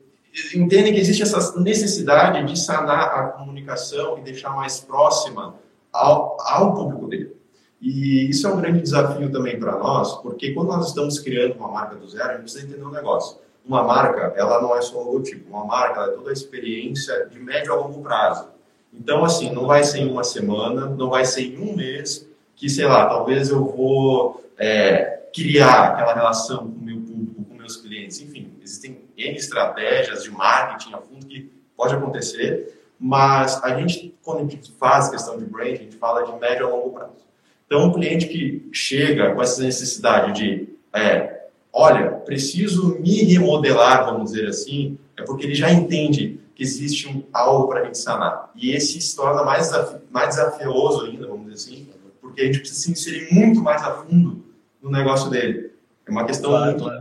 entendem 0.55 0.93
que 0.93 1.01
existe 1.01 1.23
essa 1.23 1.61
necessidade 1.61 2.45
de 2.45 2.59
sanar 2.59 3.19
a 3.19 3.23
comunicação 3.29 4.19
e 4.19 4.23
deixar 4.23 4.51
mais 4.51 4.81
próxima 4.81 5.55
ao, 5.93 6.37
ao 6.41 6.75
público 6.75 7.07
dele. 7.07 7.37
E 7.81 8.31
isso 8.31 8.47
é 8.47 8.53
um 8.53 8.61
grande 8.61 8.81
desafio 8.81 9.31
também 9.31 9.59
para 9.59 9.77
nós, 9.77 10.15
porque 10.23 10.53
quando 10.53 10.69
nós 10.69 10.89
estamos 10.89 11.19
criando 11.19 11.57
uma 11.57 11.69
marca 11.69 11.97
do 11.97 12.09
zero, 12.09 12.29
a 12.29 12.33
gente 12.35 12.43
precisa 12.43 12.65
entender 12.65 12.85
um 12.85 12.91
negócio. 12.91 13.39
Uma 13.67 13.83
marca, 13.83 14.33
ela 14.37 14.61
não 14.63 14.77
é 14.77 14.81
só 14.81 15.01
o 15.01 15.05
logotipo. 15.05 15.51
Uma 15.51 15.65
marca, 15.65 16.01
ela 16.01 16.13
é 16.13 16.15
toda 16.15 16.31
a 16.31 16.33
experiência 16.33 17.27
de 17.27 17.39
médio 17.39 17.73
a 17.73 17.77
longo 17.77 18.01
prazo. 18.01 18.49
Então, 18.93 19.25
assim, 19.25 19.51
não 19.51 19.67
vai 19.67 19.85
ser 19.85 19.99
em 19.99 20.11
uma 20.11 20.23
semana, 20.23 20.87
não 20.87 21.11
vai 21.11 21.25
ser 21.25 21.43
em 21.43 21.59
um 21.59 21.75
mês, 21.75 22.29
que, 22.55 22.69
sei 22.69 22.85
lá, 22.85 23.07
talvez 23.07 23.51
eu 23.51 23.65
vou 23.65 24.45
é, 24.59 25.23
criar 25.35 25.89
aquela 25.89 26.15
relação 26.15 26.59
com 26.59 26.79
o 26.79 26.83
meu 26.85 27.01
público, 27.01 27.45
com 27.45 27.55
meus 27.55 27.77
clientes. 27.77 28.21
Enfim, 28.21 28.53
existem 28.63 29.03
N 29.29 29.37
estratégias 29.37 30.25
de 30.25 30.31
marketing 30.31 30.95
a 30.95 30.99
fundo 30.99 31.27
que 31.27 31.51
pode 31.77 31.95
acontecer, 31.95 32.83
mas 32.99 33.63
a 33.65 33.79
gente, 33.79 34.15
quando 34.23 34.39
a 34.39 34.43
gente 34.43 34.73
faz 34.79 35.09
questão 35.09 35.37
de 35.37 35.45
brand, 35.45 35.73
a 35.73 35.77
gente 35.77 35.97
fala 35.97 36.25
de 36.25 36.39
médio 36.41 36.67
a 36.67 36.71
longo 36.71 36.91
prazo. 36.91 37.23
Então, 37.67 37.87
um 37.87 37.93
cliente 37.93 38.29
que 38.29 38.69
chega 38.73 39.35
com 39.35 39.43
essa 39.43 39.63
necessidade 39.63 40.33
de, 40.33 40.69
é, 40.95 41.47
olha, 41.73 42.11
preciso 42.11 42.99
me 43.01 43.25
remodelar, 43.25 44.05
vamos 44.05 44.33
dizer 44.33 44.47
assim, 44.47 44.99
é 45.17 45.23
porque 45.23 45.47
ele 45.47 45.55
já 45.55 45.73
entende 45.73 46.39
que 46.55 46.63
existe 46.63 47.09
um, 47.09 47.25
algo 47.33 47.69
para 47.69 47.81
a 47.81 47.85
gente 47.85 47.99
sanar. 47.99 48.51
E 48.55 48.73
esse 48.73 49.01
se 49.01 49.17
torna 49.17 49.43
mais, 49.43 49.71
mais 50.11 50.29
desafioso 50.31 51.07
ainda, 51.07 51.27
vamos 51.27 51.51
dizer 51.51 51.73
assim, 51.73 51.89
porque 52.21 52.43
a 52.43 52.45
gente 52.45 52.61
precisa 52.61 52.81
se 52.81 52.93
inserir 52.93 53.33
muito 53.33 53.61
mais 53.61 53.83
a 53.83 53.93
fundo 53.95 54.45
no 54.81 54.91
negócio 54.91 55.31
dele. 55.31 55.73
É 56.07 56.11
uma 56.11 56.25
questão 56.25 56.51
claro, 56.51 56.67
muito 56.67 56.85
claro. 56.85 57.01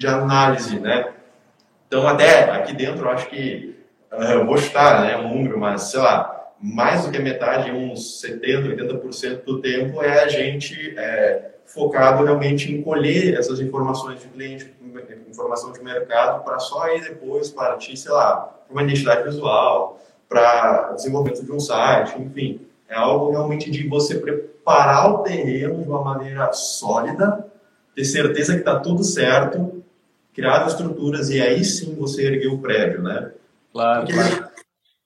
de 0.00 0.06
análise, 0.06 0.80
né? 0.80 1.12
Então, 1.86 2.06
até 2.06 2.50
aqui 2.50 2.74
dentro, 2.74 3.04
eu 3.04 3.10
acho 3.10 3.28
que, 3.28 3.76
eh, 4.12 4.34
eu 4.34 4.46
vou 4.46 4.58
chutar 4.58 5.02
né, 5.02 5.16
um 5.16 5.34
número, 5.34 5.58
mas 5.58 5.82
sei 5.82 6.00
lá, 6.00 6.36
mais 6.60 7.04
do 7.04 7.12
que 7.12 7.18
metade, 7.18 7.70
uns 7.70 8.20
70%, 8.22 8.76
80% 8.76 9.44
do 9.44 9.60
tempo 9.60 10.02
é 10.02 10.24
a 10.24 10.28
gente 10.28 10.94
é, 10.98 11.50
focado 11.66 12.24
realmente 12.24 12.72
em 12.72 12.82
colher 12.82 13.34
essas 13.34 13.60
informações 13.60 14.20
de 14.20 14.28
cliente, 14.28 14.74
informação 15.28 15.72
de 15.72 15.82
mercado, 15.82 16.42
para 16.44 16.58
só 16.58 16.84
aí 16.84 17.00
depois 17.00 17.50
partir, 17.50 17.96
sei 17.96 18.12
lá, 18.12 18.36
para 18.36 18.72
uma 18.72 18.82
identidade 18.82 19.24
visual, 19.24 20.00
para 20.28 20.92
desenvolvimento 20.92 21.44
de 21.44 21.52
um 21.52 21.60
site, 21.60 22.20
enfim. 22.20 22.60
É 22.88 22.94
algo 22.94 23.30
realmente 23.30 23.70
de 23.70 23.86
você 23.88 24.18
preparar 24.18 25.12
o 25.12 25.18
terreno 25.18 25.82
de 25.82 25.88
uma 25.88 26.02
maneira 26.02 26.52
sólida, 26.52 27.46
ter 27.94 28.04
certeza 28.04 28.54
que 28.54 28.60
está 28.60 28.78
tudo 28.78 29.02
certo, 29.04 29.84
criar 30.36 30.66
estruturas 30.66 31.30
e 31.30 31.40
aí 31.40 31.64
sim 31.64 31.96
você 31.96 32.26
erguer 32.26 32.48
o 32.48 32.58
prédio, 32.58 33.02
né? 33.02 33.32
Claro, 33.72 34.00
porque, 34.00 34.12
claro. 34.12 34.50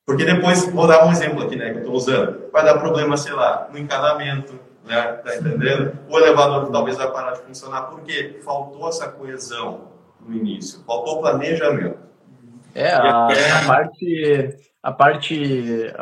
Porque 0.04 0.24
depois, 0.24 0.68
vou 0.72 0.88
dar 0.88 1.06
um 1.06 1.12
exemplo 1.12 1.44
aqui, 1.44 1.54
né, 1.54 1.70
que 1.70 1.76
eu 1.76 1.82
estou 1.82 1.94
usando, 1.94 2.50
vai 2.52 2.64
dar 2.64 2.78
problema, 2.78 3.16
sei 3.16 3.32
lá, 3.32 3.68
no 3.72 3.78
encanamento, 3.78 4.58
né, 4.84 5.00
tá 5.00 5.36
entendendo? 5.36 5.96
O 6.08 6.18
elevador 6.18 6.68
talvez 6.72 6.96
vai 6.96 7.12
parar 7.12 7.34
de 7.34 7.42
funcionar 7.42 7.82
porque 7.82 8.40
faltou 8.44 8.88
essa 8.88 9.08
coesão 9.08 9.92
no 10.26 10.34
início, 10.34 10.82
faltou 10.84 11.20
planejamento. 11.20 11.98
É, 12.74 12.90
a, 12.90 13.28
a 13.28 13.66
parte, 13.66 14.56
a 14.82 14.92
parte 14.92 15.94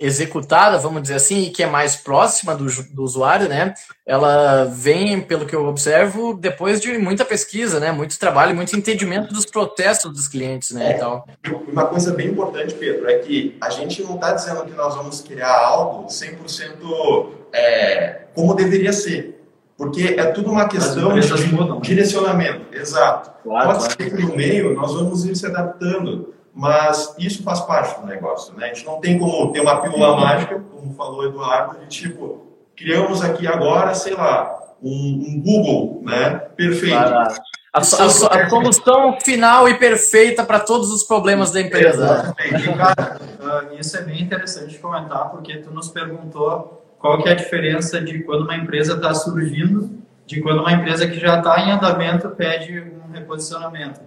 executada, 0.00 0.78
vamos 0.78 1.02
dizer 1.02 1.16
assim, 1.16 1.42
e 1.42 1.50
que 1.50 1.62
é 1.62 1.66
mais 1.66 1.94
próxima 1.94 2.54
do, 2.54 2.64
do, 2.90 3.02
usuário, 3.02 3.48
né? 3.48 3.74
Ela 4.06 4.64
vem, 4.64 5.20
pelo 5.20 5.44
que 5.44 5.54
eu 5.54 5.66
observo, 5.66 6.32
depois 6.32 6.80
de 6.80 6.96
muita 6.96 7.22
pesquisa, 7.22 7.78
né? 7.78 7.92
Muito 7.92 8.18
trabalho, 8.18 8.56
muito 8.56 8.74
entendimento 8.74 9.34
dos 9.34 9.44
processos 9.44 10.10
dos 10.10 10.26
clientes, 10.26 10.70
né? 10.70 10.92
É, 10.92 10.96
e 10.96 10.98
tal. 10.98 11.26
Uma 11.70 11.84
coisa 11.84 12.14
bem 12.14 12.28
importante, 12.28 12.72
Pedro, 12.74 13.10
é 13.10 13.18
que 13.18 13.58
a 13.60 13.68
gente 13.68 14.02
não 14.02 14.14
está 14.14 14.32
dizendo 14.32 14.64
que 14.64 14.72
nós 14.72 14.94
vamos 14.94 15.20
criar 15.20 15.54
algo 15.54 16.06
100% 16.06 17.26
é, 17.52 18.22
como 18.34 18.54
deveria 18.54 18.94
ser. 18.94 19.36
Porque 19.76 20.14
é 20.18 20.26
tudo 20.26 20.50
uma 20.50 20.68
questão 20.68 21.18
de 21.18 21.52
mudam, 21.52 21.76
né? 21.76 21.80
direcionamento. 21.82 22.74
Exato. 22.74 23.32
Claro, 23.42 23.66
Pode 23.66 23.78
claro. 23.78 23.94
ser 23.96 24.16
que 24.16 24.22
no 24.22 24.36
meio 24.36 24.74
nós 24.74 24.94
vamos 24.94 25.24
ir 25.24 25.36
se 25.36 25.46
adaptando 25.46 26.34
mas 26.54 27.14
isso 27.18 27.42
faz 27.42 27.60
parte 27.60 28.00
do 28.00 28.06
negócio, 28.06 28.54
né? 28.54 28.66
A 28.66 28.74
gente 28.74 28.84
não 28.84 29.00
tem 29.00 29.18
como 29.18 29.52
ter 29.52 29.60
uma 29.60 29.80
pílula 29.80 30.16
mágica, 30.16 30.60
como 30.74 30.94
falou 30.94 31.20
o 31.20 31.26
Eduardo, 31.26 31.78
de 31.80 31.86
tipo, 31.86 32.46
criamos 32.76 33.22
aqui 33.22 33.46
agora, 33.46 33.94
sei 33.94 34.14
lá, 34.14 34.60
um, 34.82 35.24
um 35.28 35.40
Google, 35.40 36.02
né? 36.04 36.30
Perfeito. 36.56 36.96
A, 36.96 37.28
a, 37.72 37.78
a, 37.78 37.84
solução 37.84 39.18
final 39.20 39.68
e 39.68 39.74
perfeita 39.78 40.44
para 40.44 40.58
todos 40.58 40.90
os 40.90 41.04
problemas 41.04 41.52
da 41.52 41.60
empresa. 41.60 42.04
Exatamente. 42.04 42.72
Cara, 42.76 43.20
uh, 43.38 43.78
isso 43.78 43.96
é 43.96 44.02
bem 44.02 44.22
interessante 44.22 44.70
de 44.70 44.78
comentar, 44.78 45.30
porque 45.30 45.58
tu 45.58 45.70
nos 45.70 45.88
perguntou 45.88 46.84
qual 46.98 47.22
que 47.22 47.28
é 47.28 47.32
a 47.32 47.36
diferença 47.36 48.00
de 48.00 48.22
quando 48.24 48.42
uma 48.42 48.56
empresa 48.56 48.94
está 48.94 49.14
surgindo, 49.14 49.90
de 50.26 50.40
quando 50.40 50.60
uma 50.60 50.72
empresa 50.72 51.06
que 51.06 51.18
já 51.18 51.38
está 51.38 51.60
em 51.60 51.70
andamento 51.70 52.28
pede 52.30 52.80
um 52.80 53.12
reposicionamento. 53.12 54.00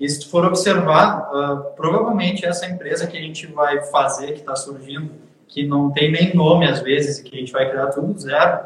E 0.00 0.08
se 0.08 0.20
tu 0.20 0.30
for 0.30 0.46
observar, 0.46 1.28
uh, 1.30 1.76
provavelmente 1.76 2.46
essa 2.46 2.64
empresa 2.66 3.06
que 3.06 3.18
a 3.18 3.20
gente 3.20 3.46
vai 3.46 3.82
fazer, 3.82 4.32
que 4.32 4.40
está 4.40 4.56
surgindo, 4.56 5.10
que 5.46 5.66
não 5.66 5.90
tem 5.90 6.10
nem 6.10 6.34
nome 6.34 6.66
às 6.66 6.80
vezes 6.80 7.18
e 7.18 7.22
que 7.22 7.36
a 7.36 7.38
gente 7.38 7.52
vai 7.52 7.68
criar 7.68 7.88
tudo 7.88 8.18
zero, 8.18 8.60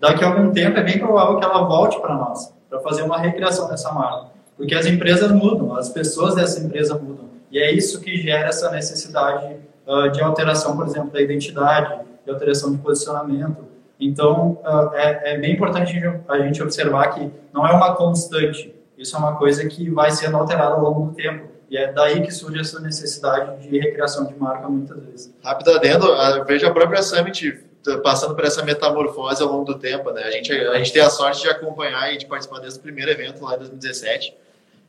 daqui 0.00 0.24
a 0.24 0.26
algum 0.26 0.50
tempo 0.50 0.76
é 0.78 0.82
bem 0.82 0.98
provável 0.98 1.38
que 1.38 1.44
ela 1.44 1.62
volte 1.62 2.00
para 2.00 2.14
nós, 2.16 2.52
para 2.68 2.80
fazer 2.80 3.02
uma 3.02 3.18
recriação 3.18 3.68
dessa 3.68 3.92
marca. 3.92 4.30
Porque 4.56 4.74
as 4.74 4.84
empresas 4.84 5.30
mudam, 5.30 5.76
as 5.76 5.88
pessoas 5.88 6.34
dessa 6.34 6.58
empresa 6.58 6.98
mudam. 6.98 7.30
E 7.52 7.58
é 7.60 7.70
isso 7.70 8.00
que 8.00 8.16
gera 8.16 8.48
essa 8.48 8.68
necessidade 8.72 9.56
uh, 9.86 10.10
de 10.10 10.20
alteração, 10.20 10.76
por 10.76 10.86
exemplo, 10.86 11.10
da 11.10 11.20
identidade, 11.20 12.00
de 12.24 12.32
alteração 12.32 12.72
de 12.72 12.78
posicionamento. 12.78 13.58
Então, 13.98 14.58
uh, 14.64 14.92
é, 14.94 15.34
é 15.34 15.38
bem 15.38 15.52
importante 15.52 15.94
a 16.28 16.38
gente 16.40 16.60
observar 16.60 17.14
que 17.14 17.30
não 17.52 17.64
é 17.64 17.72
uma 17.72 17.94
constante 17.94 18.74
isso 19.00 19.16
é 19.16 19.18
uma 19.18 19.36
coisa 19.36 19.66
que 19.66 19.88
vai 19.88 20.10
sendo 20.10 20.36
alterada 20.36 20.74
ao 20.74 20.82
longo 20.82 21.10
do 21.10 21.14
tempo. 21.14 21.48
E 21.70 21.76
é 21.76 21.90
daí 21.90 22.20
que 22.20 22.30
surge 22.30 22.60
essa 22.60 22.80
necessidade 22.80 23.66
de 23.66 23.78
recriação 23.78 24.26
de 24.26 24.36
marca 24.36 24.68
muitas 24.68 25.02
vezes. 25.04 25.34
Rápido 25.42 25.70
adendo, 25.70 26.06
veja 26.44 26.68
a 26.68 26.70
própria 26.70 27.02
Summit 27.02 27.64
passando 28.02 28.34
por 28.34 28.44
essa 28.44 28.62
metamorfose 28.62 29.42
ao 29.42 29.48
longo 29.48 29.64
do 29.64 29.78
tempo. 29.78 30.10
Né? 30.10 30.22
A, 30.24 30.30
gente, 30.30 30.52
a 30.52 30.76
gente 30.76 30.92
tem 30.92 31.00
a 31.00 31.08
sorte 31.08 31.42
de 31.42 31.48
acompanhar 31.48 32.12
e 32.12 32.18
de 32.18 32.26
participar 32.26 32.58
desse 32.58 32.78
primeiro 32.78 33.10
evento 33.10 33.42
lá 33.42 33.54
em 33.54 33.58
2017. 33.58 34.36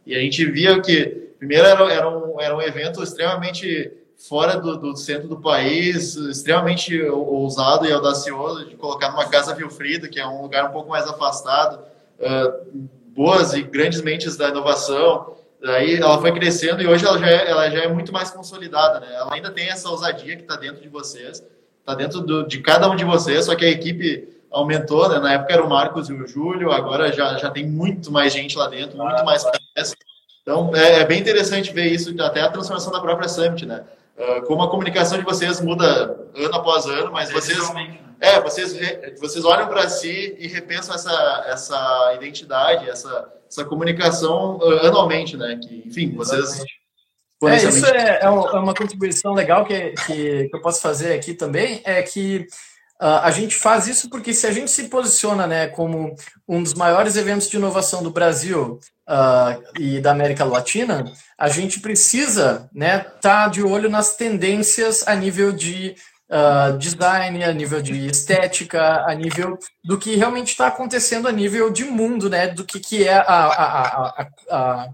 E 0.05 0.15
a 0.15 0.19
gente 0.19 0.43
via 0.45 0.81
que, 0.81 1.05
primeiro, 1.37 1.65
era, 1.65 1.93
era, 1.93 2.09
um, 2.09 2.41
era 2.41 2.55
um 2.55 2.61
evento 2.61 3.01
extremamente 3.01 3.93
fora 4.17 4.59
do, 4.59 4.77
do, 4.77 4.97
centro 4.97 5.27
do 5.27 5.39
país, 5.39 6.15
extremamente 6.15 7.01
ousado 7.03 7.85
e 7.85 7.91
audacioso, 7.91 8.67
de 8.67 8.75
colocar 8.75 9.11
numa 9.11 9.29
casa 9.29 9.55
Vilfrida, 9.55 10.07
que 10.07 10.19
é 10.19 10.27
um 10.27 10.41
lugar 10.41 10.69
um 10.69 10.73
pouco 10.73 10.89
mais 10.89 11.07
afastado. 11.07 11.79
Uh, 12.19 12.89
boas 13.15 13.53
e 13.53 13.61
grandes 13.61 14.01
mentes 14.01 14.35
da 14.35 14.49
inovação. 14.49 15.35
Aí 15.63 15.95
ela 15.95 16.19
foi 16.19 16.31
crescendo 16.31 16.81
e 16.81 16.87
hoje 16.87 17.05
ela 17.05 17.19
já 17.19 17.27
é, 17.27 17.49
ela 17.49 17.69
já 17.69 17.83
é 17.83 17.87
muito 17.87 18.11
mais 18.11 18.31
consolidada, 18.31 18.99
né? 18.99 19.13
Ela 19.13 19.33
ainda 19.33 19.51
tem 19.51 19.69
essa 19.69 19.89
ousadia 19.89 20.35
que 20.35 20.41
está 20.41 20.55
dentro 20.55 20.81
de 20.81 20.89
vocês, 20.89 21.43
está 21.79 21.93
dentro 21.93 22.21
do, 22.21 22.47
de 22.47 22.59
cada 22.61 22.89
um 22.89 22.95
de 22.95 23.05
vocês, 23.05 23.45
só 23.45 23.55
que 23.55 23.63
a 23.63 23.69
equipe 23.69 24.27
aumentou, 24.49 25.07
né? 25.07 25.19
Na 25.19 25.33
época 25.33 25.53
era 25.53 25.63
o 25.63 25.69
Marcos 25.69 26.09
e 26.09 26.13
o 26.13 26.27
Júlio, 26.27 26.71
agora 26.71 27.11
já, 27.13 27.37
já 27.37 27.51
tem 27.51 27.67
muito 27.67 28.11
mais 28.11 28.33
gente 28.33 28.57
lá 28.57 28.67
dentro, 28.67 28.97
muito 28.97 29.23
mais 29.23 29.43
peças. 29.75 29.95
Então 30.41 30.75
é, 30.75 31.01
é, 31.01 31.05
bem 31.05 31.19
interessante 31.19 31.71
ver 31.71 31.87
isso, 31.91 32.13
até 32.21 32.41
a 32.41 32.49
transformação 32.49 32.91
da 32.91 32.99
própria 32.99 33.29
Summit, 33.29 33.65
né? 33.65 33.83
Uh, 34.17 34.41
como 34.45 34.63
a 34.63 34.69
comunicação 34.69 35.17
de 35.17 35.23
vocês 35.23 35.61
muda 35.61 35.85
ano 36.35 36.55
após 36.55 36.85
ano, 36.85 37.11
mas 37.11 37.31
vocês 37.31 37.57
é, 38.21 38.39
vocês, 38.39 38.77
vocês 39.19 39.43
olham 39.43 39.67
para 39.67 39.89
si 39.89 40.35
e 40.37 40.47
repensam 40.47 40.93
essa, 40.93 41.45
essa 41.47 42.13
identidade, 42.15 42.87
essa, 42.87 43.33
essa 43.49 43.65
comunicação 43.65 44.57
uh, 44.57 44.85
anualmente, 44.85 45.35
né? 45.35 45.59
Que, 45.59 45.83
enfim, 45.87 46.13
vocês. 46.15 46.63
É, 47.43 47.55
isso 47.55 47.83
é, 47.87 48.19
é, 48.19 48.19
é 48.21 48.29
uma 48.29 48.75
contribuição 48.75 49.33
legal 49.33 49.65
que, 49.65 49.95
que, 50.05 50.49
eu 50.53 50.61
posso 50.61 50.79
fazer 50.79 51.13
aqui 51.13 51.33
também, 51.33 51.81
é 51.83 52.03
que 52.03 52.45
uh, 53.01 53.23
a 53.23 53.31
gente 53.31 53.55
faz 53.55 53.87
isso 53.87 54.07
porque 54.07 54.31
se 54.31 54.45
a 54.45 54.51
gente 54.51 54.69
se 54.69 54.83
posiciona 54.87 55.47
né, 55.47 55.65
como 55.65 56.15
um 56.47 56.61
dos 56.61 56.75
maiores 56.75 57.15
eventos 57.15 57.49
de 57.49 57.57
inovação 57.57 58.03
do 58.03 58.11
Brasil 58.11 58.79
uh, 59.09 59.79
e 59.79 59.99
da 59.99 60.11
América 60.11 60.45
Latina, 60.45 61.11
a 61.35 61.49
gente 61.49 61.79
precisa 61.79 62.69
estar 62.69 62.69
né, 62.71 62.99
tá 62.99 63.47
de 63.47 63.63
olho 63.63 63.89
nas 63.89 64.15
tendências 64.15 65.07
a 65.07 65.15
nível 65.15 65.51
de 65.51 65.95
uh, 66.31 66.77
design, 66.77 67.43
a 67.43 67.53
nível 67.53 67.81
de 67.81 68.07
estética, 68.07 69.03
a 69.05 69.13
nível 69.13 69.59
do 69.83 69.97
que 69.97 70.15
realmente 70.15 70.49
está 70.49 70.67
acontecendo 70.67 71.27
a 71.27 71.31
nível 71.31 71.69
de 71.69 71.83
mundo, 71.83 72.29
né? 72.29 72.47
Do 72.47 72.63
que, 72.63 72.79
que 72.79 73.07
é 73.07 73.15
a, 73.15 73.21
a, 73.21 73.87
a, 73.87 74.27
a, 74.49 74.89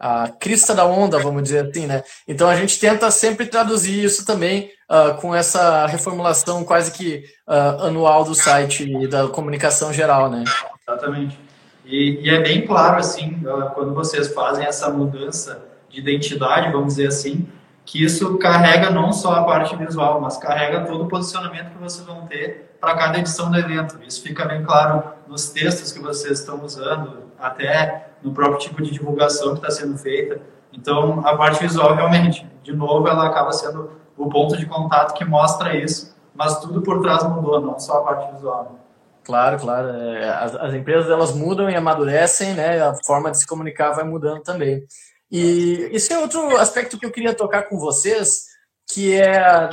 a 0.00 0.28
crista 0.28 0.74
da 0.74 0.84
onda, 0.84 1.18
vamos 1.18 1.44
dizer 1.44 1.68
assim, 1.68 1.86
né? 1.86 2.02
Então 2.26 2.48
a 2.48 2.56
gente 2.56 2.78
tenta 2.80 3.10
sempre 3.10 3.46
traduzir 3.46 4.04
isso 4.04 4.26
também 4.26 4.70
uh, 4.90 5.14
com 5.20 5.34
essa 5.34 5.86
reformulação 5.86 6.64
quase 6.64 6.90
que 6.90 7.24
uh, 7.46 7.84
anual 7.84 8.24
do 8.24 8.34
site 8.34 8.90
e 8.90 9.06
da 9.06 9.28
comunicação 9.28 9.92
geral, 9.92 10.28
né? 10.28 10.44
Exatamente. 10.88 11.38
E, 11.84 12.20
e, 12.22 12.30
é 12.30 12.40
bem 12.40 12.64
claro, 12.66 12.98
assim, 12.98 13.42
quando 13.74 13.92
vocês 13.92 14.32
fazem 14.32 14.64
essa 14.64 14.90
mudança 14.90 15.60
de 15.88 15.98
identidade, 15.98 16.70
vamos 16.70 16.94
dizer 16.94 17.08
assim, 17.08 17.48
que 17.90 18.04
isso 18.04 18.38
carrega 18.38 18.88
não 18.88 19.12
só 19.12 19.32
a 19.32 19.42
parte 19.42 19.74
visual, 19.74 20.20
mas 20.20 20.36
carrega 20.36 20.86
todo 20.86 21.02
o 21.02 21.08
posicionamento 21.08 21.72
que 21.72 21.78
vocês 21.78 22.06
vão 22.06 22.24
ter 22.24 22.76
para 22.80 22.94
cada 22.94 23.18
edição 23.18 23.50
do 23.50 23.58
evento. 23.58 23.98
Isso 24.06 24.22
fica 24.22 24.44
bem 24.44 24.62
claro 24.62 25.02
nos 25.26 25.48
textos 25.50 25.90
que 25.90 25.98
vocês 25.98 26.38
estão 26.38 26.64
usando, 26.64 27.24
até 27.36 28.10
no 28.22 28.32
próprio 28.32 28.60
tipo 28.60 28.80
de 28.80 28.92
divulgação 28.92 29.56
que 29.56 29.66
está 29.66 29.72
sendo 29.72 29.98
feita. 29.98 30.40
Então, 30.72 31.26
a 31.26 31.36
parte 31.36 31.60
visual, 31.60 31.92
realmente, 31.96 32.48
de 32.62 32.72
novo, 32.72 33.08
ela 33.08 33.26
acaba 33.26 33.50
sendo 33.50 33.90
o 34.16 34.28
ponto 34.28 34.56
de 34.56 34.66
contato 34.66 35.12
que 35.14 35.24
mostra 35.24 35.74
isso, 35.74 36.16
mas 36.32 36.60
tudo 36.60 36.82
por 36.82 37.02
trás 37.02 37.24
mudou, 37.24 37.60
não 37.60 37.76
só 37.76 37.98
a 37.98 38.02
parte 38.02 38.32
visual. 38.34 38.78
Claro, 39.24 39.58
claro. 39.58 39.88
É, 39.88 40.28
as, 40.28 40.54
as 40.54 40.74
empresas 40.74 41.10
elas 41.10 41.34
mudam 41.34 41.68
e 41.68 41.74
amadurecem, 41.74 42.54
né? 42.54 42.80
A 42.80 42.94
forma 43.04 43.32
de 43.32 43.38
se 43.38 43.46
comunicar 43.48 43.90
vai 43.90 44.04
mudando 44.04 44.42
também. 44.42 44.86
E 45.30 45.88
esse 45.92 46.12
é 46.12 46.18
outro 46.18 46.56
aspecto 46.56 46.98
que 46.98 47.06
eu 47.06 47.10
queria 47.10 47.34
tocar 47.34 47.62
com 47.64 47.78
vocês, 47.78 48.46
que 48.92 49.14
é, 49.14 49.70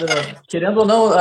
querendo 0.48 0.82
ou 0.82 0.86
não, 0.86 1.12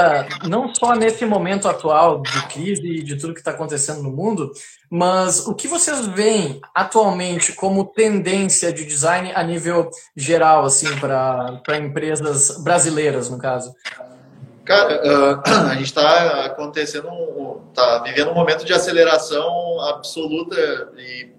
não 0.46 0.74
só 0.74 0.94
nesse 0.94 1.24
momento 1.24 1.66
atual 1.66 2.20
de 2.20 2.46
crise 2.48 2.86
e 2.86 3.02
de 3.02 3.16
tudo 3.16 3.32
que 3.32 3.40
está 3.40 3.52
acontecendo 3.52 4.02
no 4.02 4.10
mundo, 4.10 4.52
mas 4.90 5.46
o 5.46 5.54
que 5.54 5.66
vocês 5.66 6.06
veem 6.06 6.60
atualmente 6.74 7.54
como 7.54 7.86
tendência 7.86 8.70
de 8.70 8.84
design 8.84 9.32
a 9.34 9.42
nível 9.42 9.90
geral, 10.14 10.66
assim, 10.66 10.94
para 10.98 11.78
empresas 11.78 12.62
brasileiras, 12.62 13.30
no 13.30 13.38
caso? 13.38 13.74
Cara, 14.62 15.00
a 15.70 15.74
gente 15.74 15.86
está 15.86 16.44
acontecendo, 16.44 17.08
está 17.70 18.02
vivendo 18.02 18.30
um 18.30 18.34
momento 18.34 18.66
de 18.66 18.74
aceleração 18.74 19.80
absoluta 19.80 20.92
e 20.98 21.30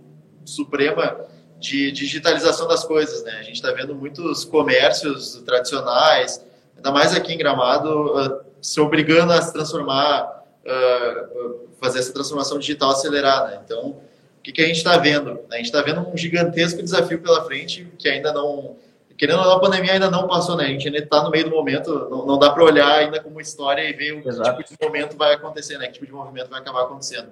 suprema 0.44 1.18
de 1.60 1.92
digitalização 1.92 2.68
das 2.68 2.84
coisas, 2.84 3.24
né? 3.24 3.38
A 3.40 3.44
gente 3.44 3.56
está 3.56 3.72
vendo 3.72 3.96
muitos 3.96 4.46
comércios 4.46 5.42
tradicionais, 5.46 6.46
ainda 6.76 6.92
mais 6.92 7.16
aqui 7.16 7.34
em 7.34 7.38
Gramado, 7.38 8.16
uh, 8.16 8.42
se 8.62 8.80
obrigando 8.80 9.34
a 9.34 9.42
se 9.42 9.52
transformar, 9.52 10.44
uh, 10.66 11.68
fazer 11.80 12.00
essa 12.00 12.14
transformação 12.14 12.60
digital 12.60 12.92
acelerada. 12.92 13.48
Né? 13.52 13.62
Então, 13.66 13.90
o 13.90 14.42
que, 14.44 14.52
que 14.52 14.62
a 14.62 14.68
gente 14.68 14.78
está 14.78 14.98
vendo? 14.98 15.40
A 15.52 15.58
gente 15.58 15.66
está 15.66 15.82
vendo 15.82 16.02
um 16.02 16.16
gigantesco 16.16 16.82
desafio 16.82 17.22
pela 17.22 17.44
frente 17.46 17.88
que 17.98 18.08
ainda 18.08 18.32
não, 18.32 18.76
querendo 19.18 19.40
ou 19.40 19.46
não, 19.46 19.54
a 19.54 19.60
pandemia 19.60 19.94
ainda 19.94 20.12
não 20.12 20.28
passou, 20.28 20.56
né? 20.56 20.66
A 20.66 20.70
gente 20.70 20.88
ainda 20.88 21.00
está 21.00 21.24
no 21.24 21.32
meio 21.32 21.46
do 21.46 21.52
momento, 21.52 22.08
não, 22.10 22.26
não 22.26 22.38
dá 22.38 22.52
para 22.52 22.64
olhar 22.64 23.00
ainda 23.00 23.20
como 23.20 23.42
história 23.42 23.82
e 23.82 23.94
ver 23.94 24.14
o 24.14 24.22
que 24.22 24.64
tipo 24.64 24.80
de 24.80 24.86
momento 24.86 25.18
vai 25.18 25.34
acontecer, 25.34 25.78
né? 25.78 25.88
Que 25.88 25.94
tipo 25.94 26.06
de 26.06 26.12
movimento 26.12 26.50
vai 26.50 26.62
acabar 26.62 26.84
acontecendo. 26.84 27.30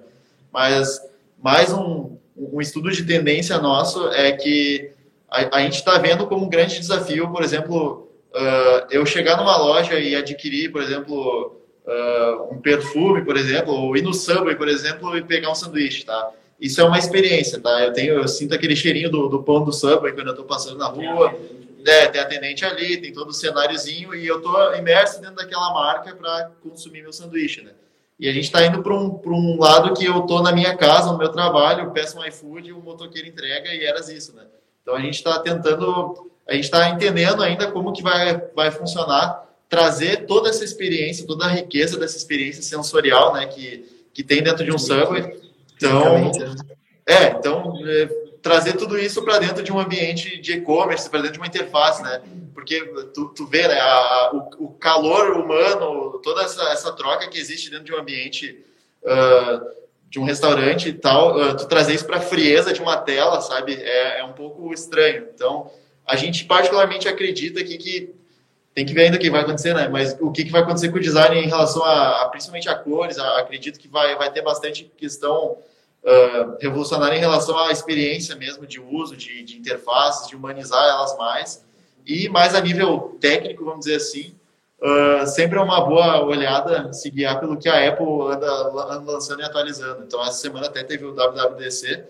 Mas 0.52 1.00
mais 1.42 1.72
um, 1.72 2.16
um 2.36 2.60
estudo 2.60 2.90
de 2.90 3.04
tendência 3.04 3.58
nosso 3.58 4.08
é 4.08 4.32
que 4.32 4.90
a, 5.28 5.58
a 5.58 5.60
gente 5.62 5.74
está 5.74 5.98
vendo 5.98 6.26
como 6.26 6.44
um 6.44 6.48
grande 6.48 6.78
desafio, 6.78 7.30
por 7.30 7.42
exemplo, 7.42 8.08
uh, 8.34 8.86
eu 8.90 9.04
chegar 9.06 9.36
numa 9.36 9.56
loja 9.56 9.98
e 9.98 10.14
adquirir, 10.14 10.70
por 10.70 10.82
exemplo, 10.82 11.60
uh, 11.86 12.54
um 12.54 12.60
perfume, 12.60 13.24
por 13.24 13.36
exemplo, 13.36 13.72
ou 13.72 13.96
ir 13.96 14.02
no 14.02 14.14
Subway, 14.14 14.56
por 14.56 14.68
exemplo, 14.68 15.16
e 15.16 15.22
pegar 15.22 15.50
um 15.50 15.54
sanduíche, 15.54 16.04
tá? 16.04 16.30
Isso 16.60 16.80
é 16.80 16.84
uma 16.84 16.98
experiência, 16.98 17.60
tá? 17.60 17.84
Eu 17.84 17.92
tenho, 17.92 18.14
eu 18.14 18.28
sinto 18.28 18.54
aquele 18.54 18.74
cheirinho 18.74 19.10
do, 19.10 19.28
do 19.28 19.42
pão 19.42 19.64
do 19.64 19.72
Subway 19.72 20.12
quando 20.12 20.28
eu 20.28 20.32
estou 20.32 20.46
passando 20.46 20.78
na 20.78 20.86
rua. 20.86 21.34
é, 21.86 22.06
tem 22.06 22.20
atendente 22.20 22.64
ali, 22.64 22.96
tem 22.96 23.12
todo 23.12 23.28
o 23.28 23.32
cenáriozinho 23.32 24.14
e 24.14 24.26
eu 24.26 24.40
tô 24.40 24.74
imerso 24.74 25.20
dentro 25.20 25.36
daquela 25.36 25.72
marca 25.72 26.14
para 26.14 26.50
consumir 26.62 27.02
meu 27.02 27.12
sanduíche, 27.12 27.62
né? 27.62 27.72
E 28.18 28.28
a 28.28 28.32
gente 28.32 28.44
está 28.44 28.64
indo 28.64 28.82
para 28.82 28.94
um, 28.94 29.20
um 29.26 29.60
lado 29.60 29.92
que 29.92 30.04
eu 30.04 30.22
tô 30.22 30.40
na 30.40 30.52
minha 30.52 30.74
casa, 30.76 31.12
no 31.12 31.18
meu 31.18 31.28
trabalho, 31.28 31.90
peço 31.90 32.18
um 32.18 32.24
iFood, 32.24 32.72
o 32.72 32.80
motoqueiro 32.80 33.28
entrega 33.28 33.74
e 33.74 33.84
eras 33.84 34.08
isso, 34.08 34.34
né? 34.34 34.44
Então 34.82 34.94
a 34.94 35.00
gente 35.00 35.14
está 35.14 35.38
tentando, 35.40 36.30
a 36.48 36.54
gente 36.54 36.64
está 36.64 36.88
entendendo 36.88 37.42
ainda 37.42 37.70
como 37.70 37.92
que 37.92 38.02
vai, 38.02 38.40
vai 38.54 38.70
funcionar, 38.70 39.46
trazer 39.68 40.26
toda 40.26 40.48
essa 40.48 40.64
experiência, 40.64 41.26
toda 41.26 41.44
a 41.44 41.48
riqueza 41.48 41.98
dessa 41.98 42.16
experiência 42.16 42.62
sensorial, 42.62 43.34
né, 43.34 43.46
que, 43.46 44.06
que 44.14 44.22
tem 44.22 44.42
dentro 44.42 44.64
de 44.64 44.72
um 44.72 44.78
Subway. 44.78 45.38
Então, 45.76 46.30
é, 47.04 47.26
então 47.30 47.74
é, 47.84 48.08
trazer 48.46 48.74
tudo 48.74 48.96
isso 48.96 49.24
para 49.24 49.40
dentro 49.40 49.60
de 49.60 49.72
um 49.72 49.80
ambiente 49.80 50.40
de 50.40 50.52
e-commerce, 50.52 51.10
para 51.10 51.18
dentro 51.18 51.32
de 51.32 51.38
uma 51.40 51.48
interface, 51.48 52.00
né? 52.00 52.22
Porque 52.54 52.80
tu, 53.12 53.30
tu 53.30 53.44
vê, 53.44 53.66
né, 53.66 53.76
a, 53.76 54.30
o, 54.32 54.66
o, 54.66 54.68
calor 54.74 55.32
humano, 55.32 56.20
toda 56.22 56.42
essa, 56.42 56.62
essa 56.70 56.92
troca 56.92 57.28
que 57.28 57.38
existe 57.38 57.70
dentro 57.70 57.86
de 57.86 57.92
um 57.92 57.98
ambiente 57.98 58.64
uh, 59.02 59.68
de 60.08 60.20
um 60.20 60.24
restaurante 60.24 60.90
e 60.90 60.92
tal, 60.92 61.36
uh, 61.36 61.56
tu 61.56 61.66
trazer 61.66 61.92
isso 61.92 62.06
para 62.06 62.18
a 62.18 62.20
frieza 62.20 62.72
de 62.72 62.80
uma 62.80 62.96
tela, 62.96 63.40
sabe? 63.40 63.74
É, 63.74 64.20
é 64.20 64.24
um 64.24 64.32
pouco 64.32 64.72
estranho. 64.72 65.26
Então, 65.34 65.68
a 66.06 66.14
gente 66.14 66.44
particularmente 66.44 67.08
acredita 67.08 67.64
que, 67.64 67.76
que 67.76 68.14
tem 68.72 68.86
que 68.86 68.94
ver 68.94 69.06
ainda 69.06 69.16
o 69.16 69.20
que 69.20 69.28
vai 69.28 69.40
acontecer, 69.40 69.74
né? 69.74 69.88
Mas 69.88 70.16
o 70.20 70.30
que, 70.30 70.44
que 70.44 70.52
vai 70.52 70.62
acontecer 70.62 70.90
com 70.90 70.98
o 70.98 71.00
design 71.00 71.36
em 71.36 71.48
relação 71.48 71.84
a, 71.84 72.22
a 72.22 72.28
principalmente 72.28 72.68
a 72.68 72.76
cores, 72.76 73.18
a, 73.18 73.40
acredito 73.40 73.76
que 73.80 73.88
vai, 73.88 74.14
vai 74.14 74.30
ter 74.30 74.42
bastante 74.42 74.84
questão 74.96 75.58
uh, 76.06 76.56
revolucionária 76.60 77.16
em 77.16 77.20
relação 77.20 77.58
à 77.58 77.72
experiência 77.72 78.36
mesmo 78.36 78.66
de 78.66 78.80
uso, 78.80 79.16
de, 79.16 79.42
de 79.42 79.58
interfaces, 79.58 80.28
de 80.28 80.36
humanizar 80.36 80.82
elas 80.82 81.16
mais. 81.18 81.66
E 82.06 82.28
mais 82.28 82.54
a 82.54 82.60
nível 82.60 83.18
técnico, 83.20 83.64
vamos 83.64 83.80
dizer 83.80 83.96
assim, 83.96 84.34
uh, 84.80 85.26
sempre 85.26 85.58
é 85.58 85.62
uma 85.62 85.80
boa 85.80 86.24
olhada 86.24 86.92
se 86.92 87.10
guiar 87.10 87.40
pelo 87.40 87.56
que 87.56 87.68
a 87.68 87.88
Apple 87.88 88.06
anda, 88.30 88.46
anda 88.94 89.12
lançando 89.12 89.40
e 89.40 89.44
atualizando. 89.44 90.04
Então, 90.04 90.22
essa 90.22 90.38
semana 90.38 90.66
até 90.66 90.84
teve 90.84 91.04
o 91.04 91.12
WWDC, 91.12 92.04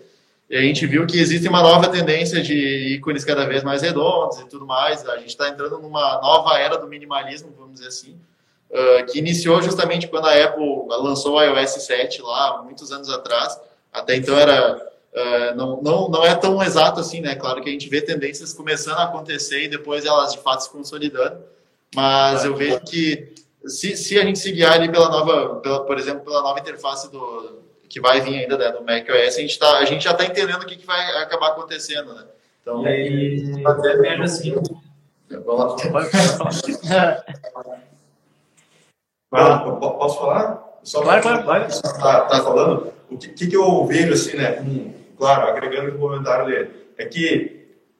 e 0.49 0.55
a 0.55 0.61
gente 0.61 0.85
viu 0.85 1.05
que 1.05 1.19
existe 1.19 1.49
uma 1.49 1.61
nova 1.61 1.89
tendência 1.89 2.41
de 2.41 2.93
ícones 2.95 3.25
cada 3.25 3.45
vez 3.45 3.63
mais 3.63 3.81
redondos 3.81 4.39
e 4.39 4.45
tudo 4.45 4.65
mais. 4.65 5.05
A 5.05 5.17
gente 5.17 5.29
está 5.29 5.49
entrando 5.49 5.77
numa 5.79 6.21
nova 6.21 6.57
era 6.57 6.77
do 6.77 6.87
minimalismo, 6.87 7.53
vamos 7.57 7.73
dizer 7.73 7.87
assim, 7.87 8.17
que 9.11 9.19
iniciou 9.19 9.61
justamente 9.61 10.07
quando 10.07 10.27
a 10.27 10.45
Apple 10.45 10.85
lançou 10.87 11.35
o 11.35 11.41
iOS 11.43 11.71
7 11.71 12.21
lá, 12.21 12.61
muitos 12.63 12.93
anos 12.93 13.09
atrás. 13.09 13.59
Até 13.97 14.15
então 14.15 14.37
era 14.37 14.75
uh, 14.77 15.55
não, 15.55 15.81
não, 15.81 16.09
não 16.09 16.25
é 16.25 16.35
tão 16.35 16.61
exato 16.61 16.99
assim, 16.99 17.21
né? 17.21 17.35
Claro 17.35 17.61
que 17.61 17.69
a 17.69 17.71
gente 17.71 17.89
vê 17.89 18.01
tendências 18.01 18.53
começando 18.53 18.99
a 18.99 19.05
acontecer 19.05 19.63
e 19.63 19.67
depois 19.67 20.05
elas 20.05 20.33
de 20.33 20.39
fato 20.39 20.61
se 20.61 20.69
consolidando. 20.69 21.39
Mas 21.95 22.45
eu 22.45 22.55
vejo 22.55 22.79
que 22.81 23.33
se, 23.65 23.95
se 23.97 24.19
a 24.19 24.23
gente 24.23 24.39
se 24.39 24.51
guiar 24.51 24.73
ali 24.73 24.89
pela 24.91 25.09
nova, 25.09 25.55
pela, 25.61 25.85
por 25.85 25.97
exemplo, 25.97 26.23
pela 26.23 26.41
nova 26.41 26.59
interface 26.59 27.11
do, 27.11 27.59
que 27.89 27.99
vai 27.99 28.21
vir 28.21 28.39
ainda 28.39 28.57
né, 28.57 28.71
no 28.71 28.85
macOS, 28.85 29.37
a 29.37 29.41
gente, 29.41 29.57
tá, 29.57 29.77
a 29.77 29.85
gente 29.85 30.03
já 30.03 30.11
está 30.11 30.25
entendendo 30.25 30.61
o 30.61 30.65
que, 30.65 30.75
que 30.75 30.85
vai 30.85 30.99
acabar 31.21 31.49
acontecendo, 31.49 32.13
né? 32.13 32.25
Então, 32.61 32.83
e 32.83 32.87
aí, 32.87 33.63
até 33.65 33.95
mesmo 33.97 34.23
assim... 34.23 34.55
Vamos 35.29 35.83
lá. 39.31 39.59
Posso 39.59 40.19
falar? 40.19 40.79
Só 40.83 41.01
claro, 41.01 41.21
claro, 41.21 41.43
claro. 41.43 41.67
Tá, 41.99 42.21
tá 42.21 42.43
falando? 42.43 42.93
O 43.09 43.17
que, 43.17 43.47
que 43.47 43.55
eu 43.55 43.85
vejo, 43.85 44.13
assim, 44.13 44.37
né? 44.37 44.59
Um, 44.61 44.93
claro, 45.17 45.47
agregando 45.47 45.95
o 45.95 45.99
comentário 45.99 46.45
dele, 46.45 46.69
é 46.97 47.05
que 47.05 47.57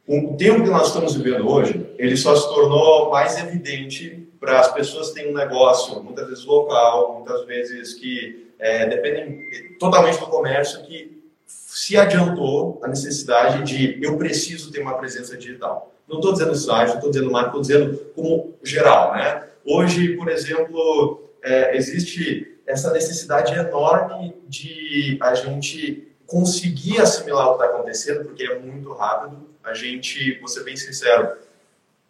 o 0.08 0.36
tempo 0.38 0.64
que 0.64 0.70
nós 0.70 0.88
estamos 0.88 1.16
vivendo 1.16 1.50
hoje, 1.50 1.86
ele 1.98 2.16
só 2.16 2.36
se 2.36 2.48
tornou 2.48 3.10
mais 3.10 3.38
evidente 3.38 4.28
para 4.40 4.60
as 4.60 4.72
pessoas 4.74 5.10
que 5.10 5.16
têm 5.16 5.32
um 5.32 5.36
negócio, 5.36 6.02
muitas 6.02 6.28
vezes 6.28 6.46
local, 6.46 7.16
muitas 7.16 7.46
vezes 7.46 7.94
que 7.96 8.48
é, 8.60 8.86
dependem 8.88 9.42
totalmente 9.78 10.20
do 10.20 10.28
comércio, 10.28 10.84
que 10.84 11.22
se 11.46 11.98
adiantou 11.98 12.80
a 12.84 12.88
necessidade 12.88 13.64
de 13.64 14.04
eu 14.04 14.18
preciso 14.18 14.72
ter 14.72 14.82
uma 14.82 14.94
presença 14.94 15.38
digital. 15.38 15.94
Não 16.08 16.18
estou 16.18 16.32
dizendo 16.34 16.56
site, 16.56 16.90
não 16.90 16.96
estou 16.96 17.12
dizendo 17.12 17.32
marca, 17.32 17.50
estou 17.50 17.62
dizendo 17.62 17.98
como 18.16 18.54
geral, 18.64 19.14
né? 19.14 19.44
Hoje, 19.66 20.16
por 20.16 20.30
exemplo, 20.30 21.30
é, 21.44 21.76
existe 21.76 22.57
essa 22.68 22.92
necessidade 22.92 23.54
enorme 23.54 24.36
de 24.48 25.18
a 25.22 25.34
gente 25.34 26.08
conseguir 26.28 27.00
assimilar 27.00 27.48
o 27.48 27.58
que 27.58 27.64
está 27.64 27.74
acontecendo, 27.74 28.26
porque 28.26 28.44
é 28.44 28.60
muito 28.60 28.92
rápido. 28.94 29.48
A 29.64 29.74
gente, 29.74 30.38
vou 30.40 30.50
ser 30.50 30.64
bem 30.64 30.76
sincero, 30.76 31.32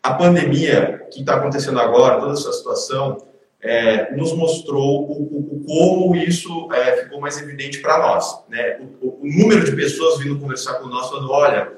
a 0.02 0.13
pandemia 0.13 1.06
que 1.12 1.20
está 1.20 1.36
acontecendo 1.36 1.80
agora, 1.80 2.20
toda 2.20 2.34
essa 2.34 2.52
situação, 2.52 3.24
é, 3.62 4.15
nos 4.15 4.34
mostrou 4.34 5.04
o, 5.10 5.58
o, 5.58 5.63
como 5.65 6.15
isso 6.15 6.72
é, 6.72 7.04
ficou 7.04 7.20
mais 7.20 7.39
evidente 7.41 7.80
para 7.80 7.98
nós. 8.00 8.43
Né? 8.50 8.80
O, 9.02 9.20
o, 9.22 9.28
número 9.28 9.63
de 9.63 9.76
pessoas 9.76 10.20
vindo 10.20 10.39
conversar 10.39 10.76
com 10.76 10.88
nós 10.88 11.10
falando, 11.10 11.32
olha, 11.32 11.74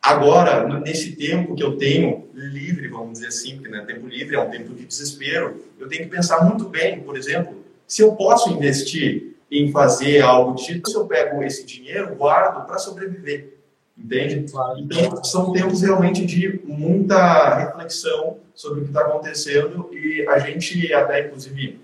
agora, 0.00 0.66
nesse 0.80 1.16
tempo 1.16 1.54
que 1.54 1.62
eu 1.62 1.76
tenho 1.76 2.28
livre, 2.34 2.88
vamos 2.88 3.14
dizer 3.14 3.28
assim, 3.28 3.56
porque 3.56 3.68
né, 3.68 3.84
tempo 3.86 4.06
livre 4.06 4.36
é 4.36 4.40
um 4.40 4.50
tempo 4.50 4.74
de 4.74 4.84
desespero, 4.84 5.62
eu 5.78 5.88
tenho 5.88 6.04
que 6.04 6.10
pensar 6.10 6.44
muito 6.44 6.68
bem, 6.68 7.00
por 7.00 7.16
exemplo, 7.16 7.61
se 7.92 8.00
eu 8.00 8.12
posso 8.12 8.48
investir 8.48 9.36
em 9.50 9.70
fazer 9.70 10.22
algo 10.22 10.54
digital, 10.54 10.90
se 10.90 10.96
eu 10.96 11.06
pego 11.06 11.42
esse 11.42 11.66
dinheiro, 11.66 12.14
guardo 12.14 12.66
para 12.66 12.78
sobreviver. 12.78 13.58
Entende? 13.98 14.50
Claro. 14.50 14.78
Então, 14.78 15.22
são 15.22 15.52
tempos 15.52 15.82
realmente 15.82 16.24
de 16.24 16.58
muita 16.64 17.54
reflexão 17.58 18.38
sobre 18.54 18.80
o 18.80 18.84
que 18.84 18.88
está 18.88 19.02
acontecendo 19.02 19.90
e 19.92 20.26
a 20.26 20.38
gente 20.38 20.90
até, 20.94 21.26
inclusive, 21.26 21.82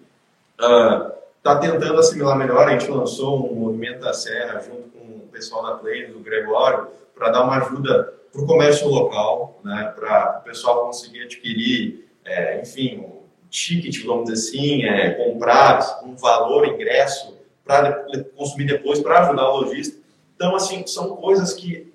está 0.56 1.56
uh, 1.56 1.60
tentando 1.60 1.98
assimilar 1.98 2.38
melhor. 2.38 2.66
A 2.66 2.70
gente 2.70 2.90
lançou 2.90 3.52
um 3.52 3.56
movimento 3.56 4.00
da 4.00 4.14
Serra 4.14 4.60
junto 4.60 4.88
com 4.88 5.18
o 5.18 5.28
pessoal 5.30 5.62
da 5.62 5.74
Play, 5.74 6.06
do 6.06 6.20
Gregório, 6.20 6.88
para 7.14 7.28
dar 7.28 7.44
uma 7.44 7.58
ajuda 7.58 8.14
para 8.32 8.40
o 8.40 8.46
comércio 8.46 8.88
local, 8.88 9.60
né, 9.62 9.92
para 9.94 10.38
o 10.40 10.44
pessoal 10.44 10.86
conseguir 10.86 11.24
adquirir, 11.24 12.08
é, 12.24 12.62
enfim, 12.62 13.04
ticket, 13.50 14.04
vamos 14.04 14.30
dizer 14.30 14.48
assim, 14.48 14.84
é, 14.84 15.10
comprar 15.10 16.00
um 16.04 16.14
valor, 16.14 16.66
ingresso, 16.66 17.36
para 17.64 18.06
consumir 18.34 18.66
depois, 18.66 19.00
para 19.00 19.20
ajudar 19.20 19.48
o 19.50 19.60
lojista. 19.60 19.98
Então, 20.34 20.56
assim, 20.56 20.86
são 20.86 21.16
coisas 21.16 21.52
que 21.52 21.92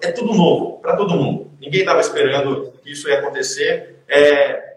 é, 0.00 0.08
é 0.08 0.12
tudo 0.12 0.34
novo 0.34 0.78
para 0.78 0.96
todo 0.96 1.14
mundo. 1.14 1.50
Ninguém 1.60 1.80
estava 1.80 2.00
esperando 2.00 2.72
que 2.82 2.92
isso 2.92 3.08
ia 3.08 3.18
acontecer. 3.18 3.96
É, 4.08 4.76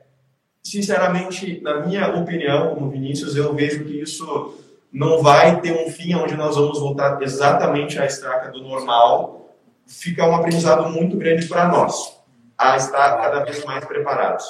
sinceramente, 0.63 1.61
na 1.61 1.85
minha 1.85 2.07
opinião, 2.15 2.73
como 2.73 2.89
Vinícius, 2.89 3.35
eu 3.35 3.53
vejo 3.53 3.85
que 3.85 4.01
isso 4.01 4.57
não 4.91 5.21
vai 5.21 5.61
ter 5.61 5.71
um 5.71 5.91
fim 5.91 6.15
onde 6.15 6.35
nós 6.35 6.55
vamos 6.55 6.79
voltar 6.79 7.21
exatamente 7.21 7.99
à 7.99 8.05
estaca 8.05 8.49
do 8.49 8.61
normal. 8.63 9.55
Fica 9.85 10.27
um 10.27 10.35
aprendizado 10.35 10.89
muito 10.89 11.17
grande 11.17 11.45
para 11.47 11.67
nós, 11.67 12.17
a 12.57 12.75
estar 12.75 13.17
cada 13.17 13.43
vez 13.43 13.63
mais 13.63 13.85
preparados. 13.85 14.45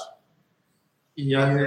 E 1.18 1.34
até 1.34 1.66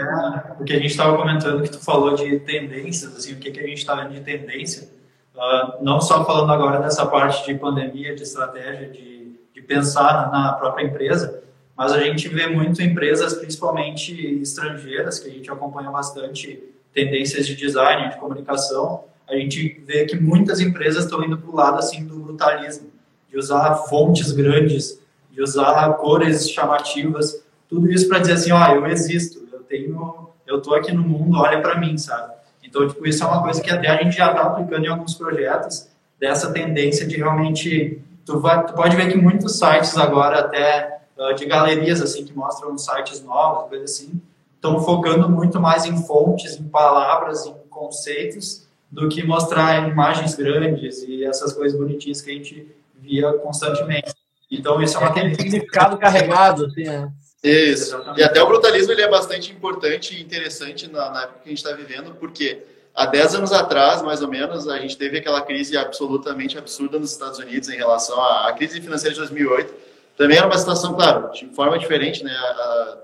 porque 0.57 0.73
a 0.73 0.77
gente 0.77 0.93
estava 0.93 1.17
comentando 1.17 1.61
que 1.63 1.71
tu 1.71 1.81
falou 1.81 2.15
de 2.15 2.39
tendências, 2.41 3.17
assim, 3.17 3.33
o 3.33 3.37
que, 3.37 3.51
que 3.51 3.59
a 3.59 3.67
gente 3.67 3.79
está 3.79 3.97
vendo 3.97 4.15
de 4.15 4.21
tendência. 4.21 4.89
Uh, 5.35 5.83
não 5.83 6.01
só 6.01 6.25
falando 6.25 6.53
agora 6.53 6.79
dessa 6.81 7.05
parte 7.05 7.45
de 7.45 7.59
pandemia, 7.59 8.15
de 8.15 8.23
estratégia, 8.23 8.89
de, 8.89 9.33
de 9.53 9.63
pensar 9.63 10.31
na 10.31 10.53
própria 10.53 10.85
empresa, 10.85 11.43
mas 11.77 11.93
a 11.93 12.01
gente 12.01 12.29
vê 12.29 12.47
muito 12.47 12.81
empresas, 12.81 13.35
principalmente 13.35 14.41
estrangeiras, 14.41 15.19
que 15.19 15.29
a 15.29 15.33
gente 15.33 15.51
acompanha 15.51 15.91
bastante 15.91 16.63
tendências 16.93 17.47
de 17.47 17.57
design, 17.57 18.11
de 18.11 18.21
comunicação, 18.21 19.05
a 19.29 19.35
gente 19.35 19.81
vê 19.85 20.05
que 20.05 20.17
muitas 20.17 20.61
empresas 20.61 21.05
estão 21.05 21.25
indo 21.25 21.39
para 21.39 21.51
o 21.51 21.57
lado 21.57 21.79
assim 21.79 22.05
do 22.05 22.17
brutalismo, 22.21 22.91
de 23.29 23.39
usar 23.39 23.75
fontes 23.89 24.31
grandes, 24.31 25.01
de 25.31 25.43
usar 25.43 25.93
cores 25.95 26.51
chamativas, 26.51 27.43
tudo 27.71 27.91
isso 27.91 28.09
para 28.09 28.19
dizer 28.19 28.33
assim, 28.33 28.51
ó, 28.51 28.75
eu 28.75 28.85
existo, 28.87 29.49
eu 29.53 29.61
tenho, 29.61 30.29
eu 30.45 30.61
tô 30.61 30.75
aqui 30.75 30.93
no 30.93 31.03
mundo, 31.03 31.39
olha 31.39 31.63
para 31.63 31.79
mim, 31.79 31.97
sabe? 31.97 32.35
Então, 32.65 32.87
tipo, 32.87 33.07
isso 33.07 33.23
é 33.23 33.27
uma 33.27 33.43
coisa 33.43 33.63
que 33.63 33.71
até 33.71 33.89
a 33.89 34.03
gente 34.03 34.17
já 34.17 34.31
está 34.31 34.43
aplicando 34.43 34.85
em 34.85 34.89
alguns 34.89 35.15
projetos, 35.15 35.89
dessa 36.19 36.53
tendência 36.53 37.07
de 37.07 37.17
realmente... 37.17 38.03
Tu, 38.27 38.39
vai, 38.39 38.67
tu 38.67 38.75
pode 38.75 38.97
ver 38.97 39.11
que 39.11 39.17
muitos 39.17 39.59
sites 39.59 39.97
agora, 39.97 40.41
até 40.41 41.01
uh, 41.17 41.35
de 41.35 41.47
galerias, 41.47 42.03
assim, 42.03 42.25
que 42.25 42.33
mostram 42.33 42.77
sites 42.77 43.23
novos, 43.23 43.69
coisas 43.69 43.93
assim, 43.93 44.21
estão 44.55 44.79
focando 44.81 45.29
muito 45.31 45.59
mais 45.59 45.87
em 45.87 45.97
fontes, 46.05 46.61
em 46.61 46.65
palavras, 46.65 47.47
em 47.47 47.55
conceitos, 47.71 48.69
do 48.91 49.09
que 49.09 49.23
mostrar 49.23 49.89
imagens 49.89 50.35
grandes 50.35 51.03
e 51.03 51.25
essas 51.25 51.53
coisas 51.53 51.79
bonitinhas 51.79 52.21
que 52.21 52.31
a 52.31 52.35
gente 52.35 52.69
via 53.01 53.33
constantemente. 53.35 54.13
Então, 54.51 54.83
isso 54.83 54.97
é 54.97 55.01
uma 55.01 55.13
tendência. 55.13 55.43
significado 55.43 55.97
carregado, 55.97 56.67
assim, 56.67 56.83
né? 56.83 57.11
Isso. 57.43 57.99
E 58.17 58.23
até 58.23 58.43
o 58.43 58.47
brutalismo 58.47 58.93
ele 58.93 59.03
é 59.03 59.09
bastante 59.09 59.51
importante 59.51 60.15
e 60.15 60.21
interessante 60.21 60.87
na, 60.91 61.11
na 61.11 61.23
época 61.23 61.41
que 61.43 61.49
a 61.49 61.51
gente 61.51 61.65
está 61.65 61.73
vivendo, 61.73 62.15
porque 62.17 62.63
há 62.95 63.07
10 63.07 63.37
anos 63.37 63.53
atrás, 63.53 64.03
mais 64.03 64.21
ou 64.21 64.29
menos, 64.29 64.69
a 64.69 64.79
gente 64.79 64.97
teve 64.97 65.19
aquela 65.19 65.41
crise 65.41 65.77
absolutamente 65.77 66.59
absurda 66.59 66.99
nos 66.99 67.13
Estados 67.13 67.39
Unidos 67.39 67.69
em 67.71 67.77
relação 67.77 68.21
à, 68.23 68.53
crise 68.53 68.81
financeira 68.81 69.15
de 69.15 69.21
2008. 69.21 69.73
também 70.19 70.37
era 70.37 70.47
uma 70.47 70.59
situação, 70.59 70.93
claro, 70.93 71.33
de 71.33 71.47
forma 71.55 71.79
diferente, 71.79 72.23
né, 72.23 72.37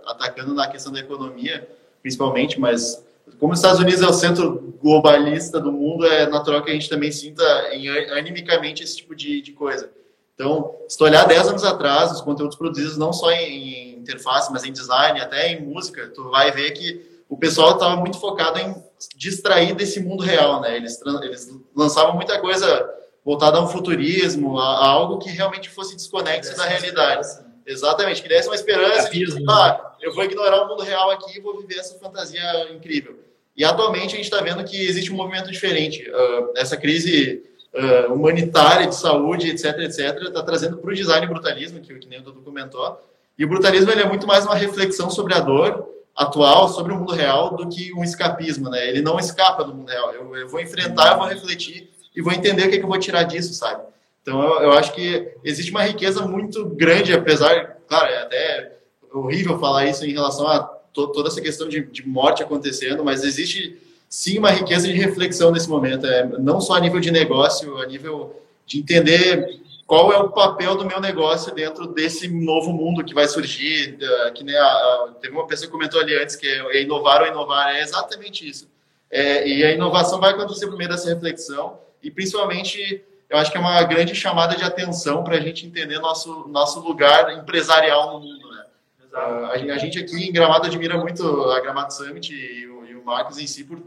atacando 0.05 0.53
na 0.53 0.69
questão 0.69 0.93
da 0.93 1.01
economia, 1.01 1.67
principalmente, 2.03 2.61
mas 2.61 3.03
como 3.39 3.55
os 3.55 3.59
Estados 3.59 3.81
Unidos 3.81 4.03
é 4.03 4.07
o 4.07 4.13
centro 4.13 4.77
globalista 4.83 5.59
do 5.59 5.73
mundo, 5.73 6.07
é 6.07 6.27
natural 6.27 6.63
que 6.63 6.71
a 6.71 6.75
gente 6.75 6.91
também 6.91 7.11
sinta 7.11 7.43
em, 7.73 7.89
animicamente 8.11 8.83
esse 8.83 8.99
tipo 8.99 9.15
de, 9.15 9.41
de 9.41 9.53
coisa. 9.53 9.91
Então, 10.35 10.75
se 10.87 10.99
tu 10.99 11.05
olhar 11.05 11.27
10 11.27 11.49
anos 11.49 11.65
atrás, 11.65 12.13
os 12.13 12.21
conteúdos 12.21 12.57
produzidos 12.57 12.99
não 12.99 13.13
só 13.15 13.31
em 13.33 13.96
interface, 14.07 14.53
mas 14.53 14.65
em 14.65 14.73
design, 14.73 15.21
até 15.21 15.53
em 15.53 15.63
música, 15.63 16.09
tu 16.09 16.31
vai 16.31 16.51
ver 16.53 16.71
que 16.73 17.05
o 17.29 17.37
pessoal 17.37 17.73
estava 17.73 17.97
muito 17.97 18.19
focado 18.19 18.59
em 18.59 18.75
distrair 19.17 19.75
desse 19.75 20.01
mundo 20.01 20.23
real, 20.23 20.61
né? 20.61 20.77
Eles, 20.77 21.01
eles 21.23 21.51
lançavam 21.75 22.15
muita 22.15 22.41
coisa 22.41 22.89
voltada 23.25 23.59
a 23.59 23.63
um 23.63 23.67
futurismo, 23.67 24.59
a, 24.59 24.65
a 24.65 24.87
algo 24.87 25.19
que 25.19 25.29
realmente 25.31 25.69
fosse 25.69 25.97
desconexo 25.97 26.57
da 26.57 26.65
realidade. 26.65 27.27
Exatamente, 27.67 28.23
que 28.23 28.29
desse 28.29 28.49
uma 28.49 28.55
esperança 28.55 29.11
de, 29.11 29.27
né? 29.27 29.45
ah, 29.49 29.97
eu 30.01 30.15
vou 30.15 30.23
ignorar 30.23 30.63
o 30.63 30.69
mundo 30.69 30.85
real 30.85 31.11
aqui 31.11 31.37
e 31.37 31.41
vou 31.41 31.61
viver 31.61 31.81
essa 31.81 31.99
fantasia 31.99 32.73
incrível. 32.73 33.19
E 33.57 33.65
atualmente 33.65 34.15
a 34.15 34.17
gente 34.17 34.27
está 34.27 34.41
vendo 34.41 34.63
que 34.63 34.81
existe 34.87 35.13
um 35.13 35.17
movimento 35.17 35.51
diferente. 35.51 36.09
Uh, 36.09 36.53
essa 36.57 36.77
crise 36.77 37.43
uh, 37.75 38.13
humanitária 38.13 38.87
de 38.87 38.95
saúde, 38.95 39.51
etc, 39.51 39.81
etc, 39.81 40.23
está 40.23 40.43
trazendo 40.45 40.77
para 40.77 40.91
o 40.91 40.95
design 40.95 41.27
brutalismo, 41.27 41.81
que, 41.81 41.93
que 41.99 42.07
nem 42.07 42.21
o 42.21 42.23
Dudu 42.23 42.43
comentou. 42.43 43.01
E 43.39 43.45
o 43.45 43.49
brutalismo 43.49 43.91
ele 43.91 44.03
é 44.03 44.09
muito 44.09 44.27
mais 44.27 44.45
uma 44.45 44.55
reflexão 44.55 45.11
sobre 45.11 45.35
a 45.35 45.41
dor 45.41 45.87
atual, 46.15 46.69
sobre 46.69 46.93
o 46.93 46.97
mundo 46.97 47.13
real, 47.13 47.55
do 47.55 47.69
que 47.69 47.93
um 47.93 48.03
escapismo, 48.03 48.71
né? 48.71 48.89
Ele 48.89 49.03
não 49.03 49.19
escapa 49.19 49.63
do 49.63 49.75
mundo 49.75 49.91
real. 49.91 50.13
Eu, 50.13 50.35
eu 50.35 50.49
vou 50.49 50.61
enfrentar, 50.61 51.13
eu 51.13 51.19
vou 51.19 51.29
refletir 51.29 51.91
e 52.15 52.23
vou 52.23 52.33
entender 52.33 52.67
o 52.67 52.71
que, 52.71 52.77
é 52.77 52.79
que 52.79 52.85
eu 52.85 52.89
vou 52.89 52.99
tirar 52.99 53.25
disso, 53.25 53.53
sabe? 53.53 53.83
Então, 54.23 54.43
eu, 54.43 54.63
eu, 54.63 54.73
acho 54.73 54.93
que 54.95 55.31
existe 55.45 55.71
uma 55.71 55.83
riqueza 55.83 56.27
muito 56.27 56.65
grande, 56.65 57.13
apesar, 57.13 57.77
claro, 57.87 58.07
é 58.07 58.23
até 58.23 58.73
horrível 59.13 59.59
falar 59.59 59.87
isso 59.87 60.05
em 60.05 60.13
relação 60.13 60.49
a 60.49 60.61
to, 60.61 61.09
toda 61.09 61.29
essa 61.29 61.41
questão 61.41 61.69
de, 61.69 61.83
de, 61.83 62.09
morte 62.09 62.43
acontecendo, 62.43 63.05
mas 63.05 63.23
existe 63.23 63.79
sim 64.09 64.39
uma 64.39 64.51
riqueza 64.51 64.89
de 64.89 64.95
reflexão 64.95 65.53
nesse 65.53 65.69
momento, 65.69 66.07
é, 66.07 66.27
não 66.39 66.61
só 66.61 66.75
a 66.75 66.81
nível 66.81 66.99
de 66.99 67.11
negócio, 67.11 67.79
a 67.79 67.87
nível 67.87 68.43
de 68.67 68.81
entender 68.81 69.61
qual 69.87 70.13
é 70.13 70.19
o 70.19 70.31
papel 70.31 70.77
do 70.77 70.85
meu 70.85 71.01
negócio 71.01 71.55
dentro 71.55 71.87
desse 71.87 72.27
novo 72.27 72.73
mundo 72.73 73.05
que 73.05 73.15
vai 73.15 73.29
surgir, 73.29 73.97
que 74.35 74.43
né, 74.43 74.57
a, 74.57 74.65
a, 74.65 75.15
teve 75.21 75.33
uma 75.33 75.47
pessoa 75.47 75.67
que 75.67 75.73
comentou 75.73 76.01
ali 76.01 76.15
antes 76.21 76.35
que 76.35 76.47
é, 76.47 76.83
inovar 76.83 77.23
ou 77.23 77.29
inovar, 77.29 77.75
é 77.75 77.83
exatamente 77.83 78.49
isso. 78.49 78.69
É, 79.09 79.47
e 79.47 79.65
a 79.65 79.71
inovação 79.71 80.19
vai 80.19 80.33
acontecer 80.33 80.67
por 80.67 80.77
meio 80.77 80.91
dessa 80.91 81.09
reflexão 81.09 81.79
e 82.03 82.11
principalmente 82.11 83.05
eu 83.31 83.39
acho 83.39 83.51
que 83.51 83.57
é 83.57 83.61
uma 83.61 83.83
grande 83.85 84.15
chamada 84.15 84.57
de 84.57 84.65
atenção 84.65 85.23
para 85.23 85.37
a 85.37 85.41
gente 85.41 85.65
entender 85.65 85.99
nosso, 86.01 86.49
nosso 86.49 86.81
lugar 86.81 87.33
empresarial 87.37 88.15
no 88.15 88.21
mundo. 88.21 88.51
Né? 88.51 88.65
Uh, 89.13 89.71
a, 89.73 89.79
gente 89.79 89.99
aqui 89.99 90.17
em 90.17 90.33
Gramado 90.33 90.67
admira 90.67 90.99
muito 90.99 91.25
a 91.51 91.61
Gramado 91.61 91.93
Summit 91.93 92.33
e 92.33 92.67
o, 92.67 92.87
e 92.87 92.95
o 92.95 93.05
Marcos 93.05 93.39
em 93.39 93.47
si 93.47 93.63
por, 93.63 93.81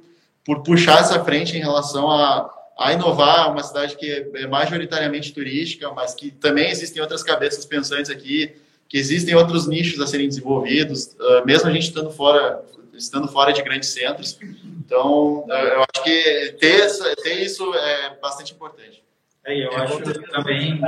por 0.45 0.63
puxar 0.63 0.99
essa 0.99 1.23
frente 1.23 1.57
em 1.57 1.61
relação 1.61 2.09
a, 2.09 2.53
a 2.79 2.93
inovar, 2.93 3.51
uma 3.51 3.61
cidade 3.61 3.97
que 3.97 4.09
é 4.33 4.47
majoritariamente 4.47 5.33
turística, 5.33 5.91
mas 5.91 6.15
que 6.15 6.31
também 6.31 6.71
existem 6.71 7.01
outras 7.01 7.21
cabeças 7.21 7.65
pensantes 7.65 8.09
aqui, 8.09 8.55
que 8.87 8.97
existem 8.97 9.35
outros 9.35 9.67
nichos 9.67 9.99
a 9.99 10.07
serem 10.07 10.29
desenvolvidos, 10.29 11.17
uh, 11.19 11.45
mesmo 11.45 11.67
a 11.67 11.73
gente 11.73 11.87
estando 11.87 12.09
fora, 12.09 12.63
estando 12.93 13.27
fora 13.27 13.51
de 13.51 13.61
grandes 13.61 13.89
centros. 13.89 14.39
Então, 14.79 15.39
uh, 15.39 15.51
eu 15.51 15.81
acho 15.81 16.03
que 16.05 16.55
ter, 16.57 16.79
essa, 16.79 17.13
ter 17.17 17.43
isso 17.43 17.69
é 17.75 18.17
bastante 18.21 18.53
importante. 18.53 19.03
É, 19.45 19.65
eu 19.65 19.75
acho 19.75 20.01
também 20.31 20.79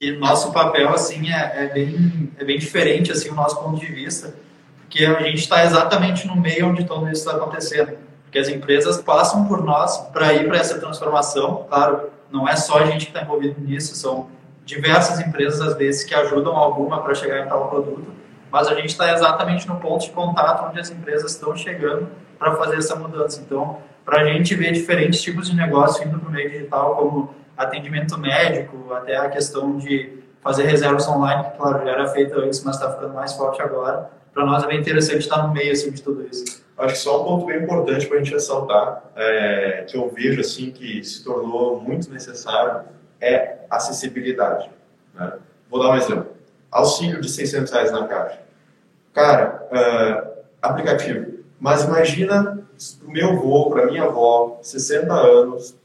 que 0.00 0.12
nosso 0.12 0.52
papel 0.52 0.88
assim 0.88 1.30
é, 1.30 1.64
é, 1.64 1.66
bem 1.68 2.32
é 2.38 2.44
bem 2.44 2.58
diferente 2.58 3.12
assim 3.12 3.28
o 3.28 3.34
nosso 3.34 3.62
ponto 3.62 3.78
de 3.78 3.86
vista, 3.86 4.34
porque 4.80 5.04
a 5.04 5.22
gente 5.22 5.38
está 5.38 5.64
exatamente 5.64 6.26
no 6.26 6.34
meio 6.34 6.68
onde 6.68 6.84
tudo 6.84 7.08
isso 7.08 7.20
está 7.20 7.32
acontecendo, 7.32 7.96
porque 8.30 8.38
as 8.38 8.48
empresas 8.48 8.98
passam 8.98 9.44
por 9.46 9.64
nós 9.64 9.98
para 10.12 10.32
ir 10.32 10.46
para 10.46 10.58
essa 10.58 10.78
transformação. 10.78 11.66
Claro, 11.68 12.10
não 12.30 12.48
é 12.48 12.54
só 12.54 12.78
a 12.78 12.86
gente 12.86 13.06
que 13.06 13.10
está 13.10 13.22
envolvido 13.22 13.60
nisso, 13.60 13.96
são 13.96 14.28
diversas 14.64 15.18
empresas 15.18 15.60
às 15.60 15.76
vezes 15.76 16.04
que 16.04 16.14
ajudam 16.14 16.56
alguma 16.56 17.02
para 17.02 17.12
chegar 17.12 17.44
em 17.44 17.48
tal 17.48 17.68
produto, 17.68 18.06
mas 18.48 18.68
a 18.68 18.74
gente 18.76 18.90
está 18.90 19.12
exatamente 19.12 19.66
no 19.66 19.80
ponto 19.80 20.04
de 20.04 20.12
contato 20.12 20.68
onde 20.68 20.78
as 20.78 20.88
empresas 20.90 21.32
estão 21.32 21.56
chegando 21.56 22.08
para 22.38 22.54
fazer 22.54 22.76
essa 22.76 22.94
mudança. 22.94 23.42
Então, 23.44 23.78
para 24.04 24.20
a 24.20 24.24
gente 24.24 24.54
ver 24.54 24.70
diferentes 24.70 25.20
tipos 25.20 25.50
de 25.50 25.56
negócio 25.56 26.06
indo 26.06 26.16
para 26.20 26.28
o 26.28 26.30
meio 26.30 26.48
digital, 26.48 26.94
como 26.94 27.34
atendimento 27.56 28.16
médico, 28.16 28.94
até 28.94 29.16
a 29.16 29.28
questão 29.28 29.76
de 29.76 30.22
fazer 30.40 30.62
reservas 30.66 31.08
online, 31.08 31.50
que 31.50 31.56
claro, 31.56 31.84
já 31.84 31.90
era 31.90 32.06
feito 32.06 32.38
antes, 32.38 32.62
mas 32.62 32.76
está 32.76 32.92
ficando 32.92 33.12
mais 33.12 33.32
forte 33.32 33.60
agora. 33.60 34.08
Para 34.32 34.46
nós 34.46 34.62
é 34.62 34.68
bem 34.68 34.78
interessante 34.78 35.22
estar 35.22 35.44
no 35.48 35.52
meio 35.52 35.72
assim, 35.72 35.90
de 35.90 36.00
tudo 36.00 36.24
isso. 36.30 36.59
Acho 36.80 36.94
que 36.94 37.00
só 37.00 37.20
um 37.20 37.24
ponto 37.24 37.46
bem 37.46 37.62
importante 37.62 38.06
para 38.06 38.16
a 38.16 38.22
gente 38.22 38.32
ressaltar, 38.32 39.04
é, 39.14 39.84
que 39.86 39.96
eu 39.96 40.08
vejo 40.08 40.40
assim 40.40 40.70
que 40.70 41.04
se 41.04 41.22
tornou 41.22 41.78
muito 41.78 42.10
necessário, 42.10 42.88
é 43.20 43.58
acessibilidade. 43.68 44.70
Né? 45.14 45.34
Vou 45.68 45.82
dar 45.82 45.90
um 45.90 45.96
exemplo. 45.96 46.28
Auxílio 46.70 47.20
de 47.20 47.28
600 47.28 47.70
reais 47.70 47.92
na 47.92 48.06
caixa. 48.06 48.40
Cara, 49.12 49.68
uh, 49.70 50.42
aplicativo. 50.62 51.40
Mas 51.58 51.84
imagina 51.84 52.66
o 53.04 53.10
meu 53.10 53.30
avô, 53.30 53.68
para 53.68 53.86
minha 53.86 54.04
avó, 54.04 54.58
60 54.62 55.12
anos, 55.12 55.76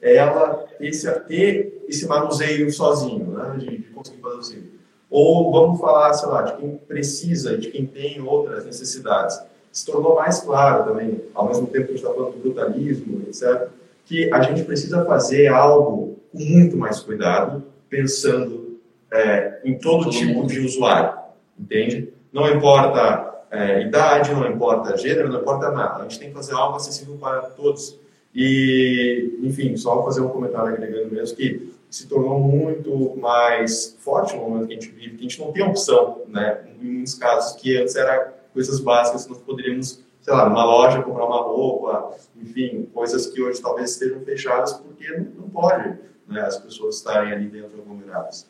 ela 0.00 0.64
esse, 0.78 1.10
ter 1.22 1.84
esse 1.88 2.06
manuseio 2.06 2.70
sozinho, 2.70 3.26
né, 3.26 3.56
de, 3.58 3.78
de 3.78 3.84
conseguir 3.90 4.20
fazer 4.20 4.36
auxílio. 4.36 4.72
Ou 5.10 5.50
vamos 5.50 5.80
falar, 5.80 6.12
sei 6.12 6.28
lá, 6.28 6.42
de 6.42 6.56
quem 6.56 6.76
precisa, 6.76 7.58
de 7.58 7.70
quem 7.70 7.86
tem 7.86 8.20
outras 8.20 8.64
necessidades. 8.64 9.40
Se 9.76 9.84
tornou 9.84 10.14
mais 10.14 10.40
claro 10.40 10.84
também, 10.84 11.22
ao 11.34 11.48
mesmo 11.48 11.66
tempo 11.66 11.84
que 11.84 11.92
a 11.92 11.96
gente 11.96 12.02
está 12.02 12.14
falando 12.14 12.32
do 12.32 12.38
brutalismo, 12.38 13.20
etc., 13.28 13.68
que 14.06 14.32
a 14.32 14.40
gente 14.40 14.64
precisa 14.64 15.04
fazer 15.04 15.48
algo 15.48 16.16
com 16.32 16.38
muito 16.38 16.78
mais 16.78 17.00
cuidado, 17.00 17.62
pensando 17.86 18.78
é, 19.12 19.60
em 19.66 19.78
todo, 19.78 20.04
todo 20.04 20.12
tipo 20.12 20.32
mundo. 20.32 20.48
de 20.48 20.60
usuário, 20.60 21.18
entende? 21.60 22.10
Não 22.32 22.48
importa 22.48 23.44
é, 23.50 23.82
idade, 23.82 24.32
não 24.32 24.50
importa 24.50 24.96
gênero, 24.96 25.28
não 25.28 25.40
importa 25.40 25.70
nada. 25.70 25.98
A 25.98 26.02
gente 26.04 26.20
tem 26.20 26.28
que 26.30 26.34
fazer 26.34 26.54
algo 26.54 26.76
acessível 26.76 27.18
para 27.18 27.42
todos. 27.42 27.98
E, 28.34 29.38
enfim, 29.42 29.76
só 29.76 30.02
fazer 30.02 30.22
um 30.22 30.30
comentário 30.30 30.72
agregando 30.72 31.12
mesmo 31.14 31.36
que 31.36 31.70
se 31.90 32.06
tornou 32.08 32.40
muito 32.40 33.14
mais 33.18 33.94
forte 34.00 34.34
no 34.34 34.40
momento 34.48 34.68
que 34.68 34.72
a 34.72 34.80
gente 34.80 34.90
vive, 34.90 35.16
que 35.18 35.26
a 35.26 35.28
gente 35.28 35.38
não 35.38 35.52
tem 35.52 35.62
opção, 35.62 36.22
né? 36.28 36.64
Em 36.80 36.86
muitos 36.86 37.12
casos 37.12 37.60
que 37.60 37.76
antes 37.76 37.94
era 37.94 38.35
coisas 38.56 38.80
básicas 38.80 39.24
que 39.24 39.32
nós 39.32 39.42
poderíamos, 39.42 40.00
sei 40.22 40.32
lá, 40.32 40.48
numa 40.48 40.64
loja 40.64 41.02
comprar 41.02 41.26
uma 41.26 41.42
roupa, 41.42 42.16
enfim, 42.34 42.88
coisas 42.94 43.26
que 43.26 43.42
hoje 43.42 43.60
talvez 43.60 43.90
estejam 43.90 44.18
fechadas 44.24 44.72
porque 44.72 45.06
não, 45.14 45.50
pode, 45.50 45.98
né? 46.26 46.40
As 46.40 46.56
pessoas 46.56 46.96
estarem 46.96 47.32
ali 47.34 47.48
dentro 47.48 47.78
aglomeradas. 47.78 48.48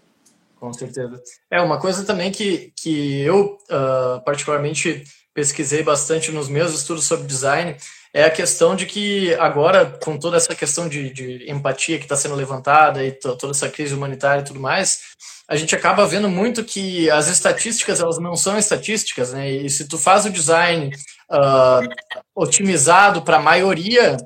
Com 0.60 0.72
certeza. 0.72 1.20
É 1.50 1.60
uma 1.60 1.80
coisa 1.80 2.04
também 2.04 2.30
que, 2.30 2.72
que 2.76 3.20
eu 3.22 3.58
uh, 3.64 4.24
particularmente 4.24 5.02
pesquisei 5.34 5.82
bastante 5.82 6.30
nos 6.30 6.48
meus 6.48 6.72
estudos 6.72 7.04
sobre 7.04 7.26
design 7.26 7.76
é 8.16 8.24
a 8.24 8.31
questão 8.31 8.74
de 8.74 8.87
que 8.87 9.35
agora, 9.35 9.85
com 10.02 10.18
toda 10.18 10.38
essa 10.38 10.55
questão 10.55 10.88
de, 10.88 11.12
de 11.12 11.50
empatia 11.50 11.98
que 11.98 12.07
está 12.07 12.16
sendo 12.16 12.35
levantada 12.35 13.05
e 13.05 13.12
toda 13.12 13.50
essa 13.50 13.68
crise 13.68 13.92
humanitária 13.92 14.40
e 14.40 14.44
tudo 14.44 14.59
mais, 14.59 15.00
a 15.46 15.55
gente 15.55 15.76
acaba 15.76 16.07
vendo 16.07 16.26
muito 16.26 16.64
que 16.64 17.11
as 17.11 17.29
estatísticas 17.29 18.00
elas 18.00 18.18
não 18.18 18.35
são 18.35 18.57
estatísticas, 18.57 19.35
né? 19.35 19.50
E 19.50 19.68
se 19.68 19.87
tu 19.87 19.98
faz 19.98 20.24
o 20.24 20.31
design 20.31 20.90
uh, 21.31 21.87
otimizado 22.35 23.20
para 23.20 23.37
a 23.37 23.42
maioria, 23.42 24.16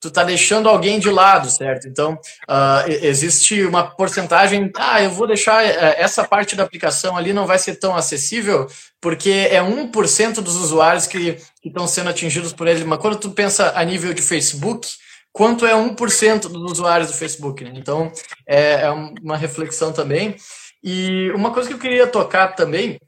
tu 0.00 0.10
tá 0.10 0.24
deixando 0.24 0.68
alguém 0.68 0.98
de 0.98 1.10
lado, 1.10 1.50
certo? 1.50 1.86
Então, 1.86 2.14
uh, 2.48 2.90
existe 3.02 3.62
uma 3.64 3.84
porcentagem, 3.84 4.70
ah, 4.76 5.02
eu 5.02 5.10
vou 5.10 5.26
deixar 5.26 5.62
eh, 5.62 5.96
essa 5.98 6.26
parte 6.26 6.56
da 6.56 6.62
aplicação 6.62 7.16
ali 7.16 7.34
não 7.34 7.46
vai 7.46 7.58
ser 7.58 7.76
tão 7.76 7.94
acessível, 7.94 8.66
porque 9.00 9.30
é 9.50 9.60
1% 9.60 10.40
dos 10.40 10.56
usuários 10.56 11.06
que 11.06 11.36
estão 11.62 11.86
sendo 11.86 12.08
atingidos 12.08 12.52
por 12.52 12.66
ele. 12.66 12.82
Mas 12.84 12.98
quando 12.98 13.18
tu 13.18 13.30
pensa 13.30 13.72
a 13.76 13.84
nível 13.84 14.14
de 14.14 14.22
Facebook, 14.22 14.88
quanto 15.32 15.66
é 15.66 15.74
1% 15.74 16.48
dos 16.48 16.72
usuários 16.72 17.10
do 17.10 17.16
Facebook, 17.16 17.62
né? 17.62 17.72
Então, 17.74 18.10
é, 18.46 18.82
é 18.82 18.90
uma 18.90 19.36
reflexão 19.36 19.92
também. 19.92 20.34
E 20.82 21.30
uma 21.32 21.52
coisa 21.52 21.68
que 21.68 21.74
eu 21.74 21.78
queria 21.78 22.06
tocar 22.06 22.54
também, 22.54 22.98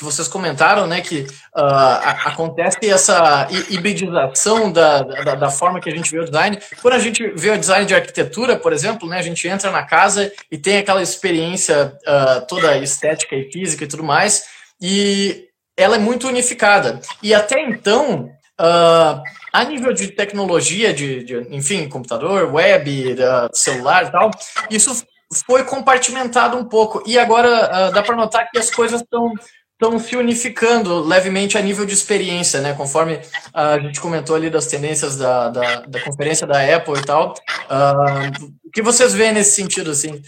que 0.00 0.04
vocês 0.04 0.26
comentaram, 0.26 0.86
né, 0.86 1.02
que 1.02 1.26
uh, 1.54 2.00
acontece 2.24 2.78
essa 2.88 3.46
hibridização 3.68 4.72
da, 4.72 5.02
da, 5.02 5.34
da, 5.34 5.50
forma 5.50 5.78
que 5.78 5.90
a 5.90 5.94
gente 5.94 6.10
vê 6.10 6.20
o 6.20 6.24
design. 6.24 6.58
Quando 6.80 6.94
a 6.94 6.98
gente 6.98 7.22
vê 7.36 7.50
o 7.50 7.58
design 7.58 7.84
de 7.84 7.94
arquitetura, 7.94 8.56
por 8.56 8.72
exemplo, 8.72 9.06
né, 9.06 9.18
a 9.18 9.22
gente 9.22 9.46
entra 9.46 9.70
na 9.70 9.82
casa 9.82 10.32
e 10.50 10.56
tem 10.56 10.78
aquela 10.78 11.02
experiência 11.02 11.92
uh, 12.08 12.46
toda 12.46 12.78
estética 12.78 13.36
e 13.36 13.52
física 13.52 13.84
e 13.84 13.86
tudo 13.86 14.02
mais, 14.02 14.44
e 14.80 15.48
ela 15.76 15.96
é 15.96 15.98
muito 15.98 16.28
unificada. 16.28 16.98
E 17.22 17.34
até 17.34 17.60
então, 17.60 18.30
uh, 18.58 19.22
a 19.52 19.64
nível 19.64 19.92
de 19.92 20.08
tecnologia, 20.08 20.94
de, 20.94 21.24
de, 21.24 21.46
enfim, 21.50 21.90
computador, 21.90 22.54
web, 22.54 23.16
celular 23.52 24.06
e 24.06 24.10
tal, 24.10 24.30
isso 24.70 25.04
foi 25.46 25.62
compartimentado 25.64 26.56
um 26.56 26.64
pouco. 26.64 27.02
E 27.06 27.18
agora 27.18 27.90
dá 27.90 28.02
para 28.02 28.16
notar 28.16 28.50
que 28.50 28.58
as 28.58 28.70
coisas 28.70 29.02
estão 29.02 29.32
estão 29.80 29.98
se 29.98 30.14
unificando 30.14 31.00
levemente 31.00 31.56
a 31.56 31.62
nível 31.62 31.86
de 31.86 31.94
experiência, 31.94 32.60
né? 32.60 32.74
Conforme 32.74 33.18
a 33.52 33.78
gente 33.78 33.98
comentou 33.98 34.36
ali 34.36 34.50
das 34.50 34.66
tendências 34.66 35.16
da, 35.16 35.48
da, 35.48 35.80
da 35.80 36.00
conferência 36.02 36.46
da 36.46 36.76
Apple 36.76 36.98
e 36.98 37.02
tal. 37.02 37.32
Uh, 37.32 38.50
o 38.62 38.70
que 38.70 38.82
vocês 38.82 39.14
veem 39.14 39.32
nesse 39.32 39.56
sentido, 39.56 39.90
assim? 39.90 40.22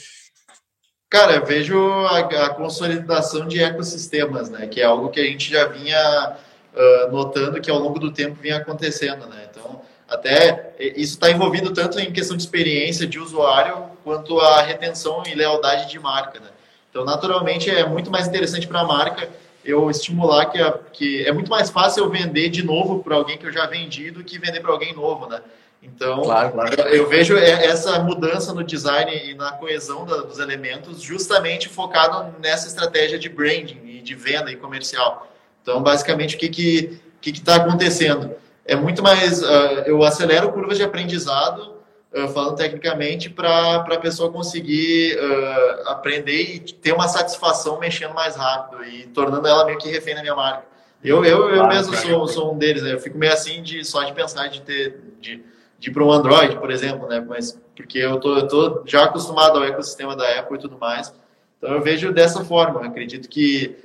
Cara, 1.10 1.34
eu 1.34 1.44
vejo 1.44 1.78
a, 2.06 2.20
a, 2.20 2.54
consolidação 2.54 3.46
de 3.46 3.62
ecossistemas, 3.62 4.48
né? 4.48 4.66
Que 4.66 4.80
é 4.80 4.84
algo 4.84 5.10
que 5.10 5.20
a 5.20 5.24
gente 5.24 5.50
já 5.50 5.66
vinha 5.66 6.36
uh, 6.74 7.12
notando 7.12 7.60
que 7.60 7.70
ao 7.70 7.78
longo 7.78 7.98
do 7.98 8.10
tempo 8.10 8.40
vinha 8.40 8.56
acontecendo, 8.56 9.26
né? 9.26 9.48
Então, 9.50 9.82
até 10.08 10.72
isso 10.78 11.14
está 11.14 11.30
envolvido 11.30 11.74
tanto 11.74 12.00
em 12.00 12.10
questão 12.10 12.34
de 12.34 12.42
experiência 12.42 13.06
de 13.06 13.18
usuário 13.18 13.84
quanto 14.02 14.40
a 14.40 14.62
retenção 14.62 15.22
e 15.26 15.34
lealdade 15.34 15.90
de 15.90 15.98
marca, 15.98 16.40
né? 16.40 16.48
Então, 16.92 17.06
naturalmente, 17.06 17.70
é 17.70 17.88
muito 17.88 18.10
mais 18.10 18.28
interessante 18.28 18.68
para 18.68 18.80
a 18.80 18.84
marca 18.84 19.26
eu 19.64 19.88
estimular 19.90 20.46
que, 20.46 20.60
a, 20.60 20.72
que 20.92 21.26
é 21.26 21.32
muito 21.32 21.50
mais 21.50 21.70
fácil 21.70 22.04
eu 22.04 22.10
vender 22.10 22.50
de 22.50 22.62
novo 22.62 23.02
para 23.02 23.16
alguém 23.16 23.38
que 23.38 23.46
eu 23.46 23.52
já 23.52 23.64
vendi 23.64 24.10
do 24.10 24.22
que 24.22 24.38
vender 24.38 24.60
para 24.60 24.72
alguém 24.72 24.92
novo, 24.94 25.26
né? 25.26 25.40
Então, 25.82 26.22
claro, 26.22 26.52
claro. 26.52 26.80
Eu, 26.80 26.86
eu, 26.88 27.08
vejo 27.08 27.36
essa 27.36 27.98
mudança 28.00 28.52
no 28.52 28.62
design 28.62 29.10
e 29.24 29.34
na 29.34 29.52
coesão 29.52 30.04
da, 30.04 30.18
dos 30.18 30.38
elementos 30.38 31.00
justamente 31.00 31.66
focado 31.66 32.34
nessa 32.40 32.68
estratégia 32.68 33.18
de 33.18 33.28
branding 33.28 33.80
e 33.86 34.00
de 34.02 34.14
venda 34.14 34.52
e 34.52 34.56
comercial. 34.56 35.32
Então, 35.62 35.82
basicamente, 35.82 36.36
o 36.36 36.38
que 36.38 36.48
que 36.48 37.00
que 37.20 37.30
está 37.30 37.56
acontecendo? 37.56 38.32
É 38.66 38.76
muito 38.76 39.02
mais, 39.02 39.42
uh, 39.42 39.82
eu 39.86 40.02
acelero 40.02 40.52
curvas 40.52 40.76
de 40.76 40.84
aprendizado 40.84 41.71
uh, 42.14 42.28
falando 42.28 42.56
tecnicamente, 42.56 43.30
para 43.30 43.76
a 43.76 43.98
pessoa 43.98 44.30
conseguir 44.30 45.16
uh, 45.18 45.88
aprender 45.88 46.54
e 46.54 46.60
ter 46.60 46.92
uma 46.92 47.08
satisfação 47.08 47.78
mexendo 47.78 48.14
mais 48.14 48.36
rápido 48.36 48.84
e 48.84 49.06
tornando 49.08 49.46
ela 49.46 49.64
meio 49.64 49.78
que 49.78 49.88
refém 49.88 50.14
da 50.14 50.22
minha 50.22 50.34
marca. 50.34 50.64
Eu, 51.02 51.24
eu, 51.24 51.50
eu 51.50 51.66
mesmo 51.66 51.94
sou, 51.96 52.28
sou 52.28 52.54
um 52.54 52.58
deles, 52.58 52.82
né? 52.82 52.92
eu 52.92 53.00
fico 53.00 53.18
meio 53.18 53.32
assim 53.32 53.60
de 53.62 53.84
só 53.84 54.04
de 54.04 54.12
pensar 54.12 54.46
de 54.46 54.62
ter 54.62 55.00
de, 55.20 55.42
de 55.78 55.90
ir 55.90 55.92
para 55.92 56.04
um 56.04 56.12
Android, 56.12 56.56
por 56.56 56.70
exemplo, 56.70 57.08
né? 57.08 57.20
Mas 57.20 57.60
porque 57.74 57.98
eu 57.98 58.20
tô, 58.20 58.38
eu 58.38 58.46
tô 58.46 58.82
já 58.86 59.04
acostumado 59.04 59.58
ao 59.58 59.64
ecossistema 59.64 60.14
da 60.14 60.38
Apple 60.38 60.56
e 60.56 60.60
tudo 60.60 60.78
mais. 60.78 61.12
Então 61.58 61.74
eu 61.74 61.80
vejo 61.80 62.12
dessa 62.12 62.44
forma. 62.44 62.80
Eu 62.80 62.86
acredito 62.86 63.28
que 63.28 63.76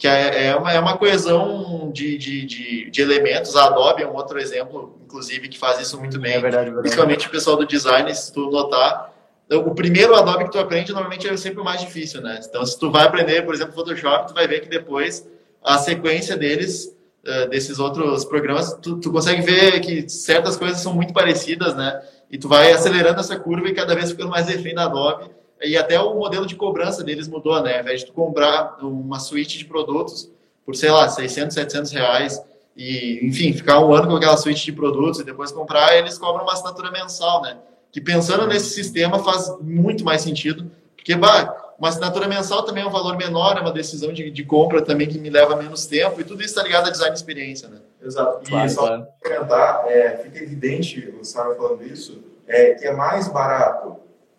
que 0.00 0.08
é, 0.08 0.46
é 0.46 0.56
uma, 0.56 0.72
é 0.72 0.80
uma 0.80 0.96
coesão 0.96 1.90
de, 1.92 2.16
de, 2.16 2.46
de, 2.46 2.90
de, 2.90 3.02
elementos. 3.02 3.54
A 3.54 3.66
Adobe 3.66 4.02
é 4.02 4.08
um 4.08 4.14
outro 4.14 4.40
exemplo, 4.40 4.98
inclusive, 5.04 5.46
que 5.46 5.58
faz 5.58 5.78
isso 5.78 6.00
muito 6.00 6.18
bem. 6.18 6.32
É 6.32 6.40
verdade, 6.40 6.64
verdade. 6.64 6.80
Principalmente 6.80 7.26
o 7.26 7.30
pessoal 7.30 7.58
do 7.58 7.66
design, 7.66 8.12
se 8.14 8.32
tu 8.32 8.50
notar. 8.50 9.12
O 9.50 9.74
primeiro 9.74 10.14
Adobe 10.14 10.44
que 10.44 10.52
tu 10.52 10.58
aprende, 10.58 10.90
normalmente, 10.90 11.28
é 11.28 11.36
sempre 11.36 11.60
o 11.60 11.64
mais 11.64 11.82
difícil, 11.82 12.22
né? 12.22 12.40
Então, 12.42 12.64
se 12.64 12.78
tu 12.78 12.90
vai 12.90 13.04
aprender, 13.04 13.42
por 13.42 13.54
exemplo, 13.54 13.74
Photoshop, 13.74 14.28
tu 14.28 14.32
vai 14.32 14.48
ver 14.48 14.60
que 14.60 14.70
depois 14.70 15.28
a 15.62 15.76
sequência 15.76 16.34
deles, 16.34 16.96
eh, 17.26 17.48
desses 17.48 17.78
outros 17.78 18.24
programas, 18.24 18.72
tu, 18.80 18.96
tu 18.96 19.12
consegue 19.12 19.42
ver 19.42 19.80
que 19.80 20.08
certas 20.08 20.56
coisas 20.56 20.80
são 20.80 20.94
muito 20.94 21.12
parecidas, 21.12 21.76
né? 21.76 22.00
E 22.30 22.38
tu 22.38 22.48
vai 22.48 22.72
acelerando 22.72 23.20
essa 23.20 23.38
curva 23.38 23.68
e 23.68 23.74
cada 23.74 23.94
vez 23.94 24.12
ficando 24.12 24.30
mais 24.30 24.48
refém 24.48 24.74
da 24.74 24.84
Adobe 24.84 25.28
e 25.62 25.76
até 25.76 26.00
o 26.00 26.14
modelo 26.14 26.46
de 26.46 26.56
cobrança 26.56 27.04
deles 27.04 27.28
mudou, 27.28 27.62
né? 27.62 27.76
Ao 27.76 27.80
invés 27.80 28.00
de 28.00 28.06
tu 28.06 28.12
comprar 28.12 28.78
uma 28.80 29.18
suíte 29.18 29.58
de 29.58 29.64
produtos 29.64 30.30
por, 30.64 30.74
sei 30.74 30.90
lá, 30.90 31.08
600, 31.08 31.54
700 31.54 31.92
reais 31.92 32.42
e, 32.76 33.20
enfim, 33.26 33.52
ficar 33.52 33.80
um 33.84 33.92
ano 33.92 34.08
com 34.08 34.16
aquela 34.16 34.36
suíte 34.36 34.64
de 34.64 34.72
produtos 34.72 35.20
e 35.20 35.24
depois 35.24 35.52
comprar, 35.52 35.96
eles 35.96 36.16
cobram 36.16 36.44
uma 36.44 36.52
assinatura 36.52 36.90
mensal, 36.90 37.42
né? 37.42 37.58
Que 37.92 38.00
pensando 38.00 38.46
nesse 38.46 38.70
sistema 38.70 39.18
faz 39.18 39.52
muito 39.60 40.04
mais 40.04 40.22
sentido, 40.22 40.70
porque, 40.96 41.14
bah, 41.14 41.54
uma 41.78 41.88
assinatura 41.88 42.28
mensal 42.28 42.62
também 42.62 42.82
é 42.82 42.86
um 42.86 42.90
valor 42.90 43.16
menor, 43.16 43.56
é 43.56 43.60
uma 43.60 43.72
decisão 43.72 44.12
de, 44.12 44.30
de 44.30 44.44
compra 44.44 44.80
também 44.80 45.08
que 45.08 45.18
me 45.18 45.28
leva 45.28 45.56
menos 45.56 45.86
tempo 45.86 46.20
e 46.20 46.24
tudo 46.24 46.40
isso 46.40 46.50
está 46.50 46.62
ligado 46.62 46.86
a 46.86 46.90
design 46.90 47.12
de 47.12 47.18
experiência, 47.18 47.68
né? 47.68 47.78
Exato. 48.02 48.40
E 48.44 48.48
claro, 48.48 48.70
só 48.70 48.86
para 48.86 49.36
comentar, 49.36 49.84
é, 49.88 50.16
fica 50.18 50.38
evidente, 50.38 51.12
o 51.20 51.24
Sara 51.24 51.54
falando 51.54 51.84
isso, 51.84 52.22
é, 52.46 52.74
que 52.74 52.86
é 52.86 52.92
mais 52.92 53.28
barato, 53.28 53.96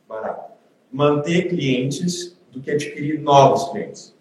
barato 0.07 0.50
manter 0.91 1.47
clientes 1.47 2.37
do 2.51 2.59
que 2.59 2.71
adquirir 2.71 3.19
novos 3.19 3.69
clientes. 3.69 4.13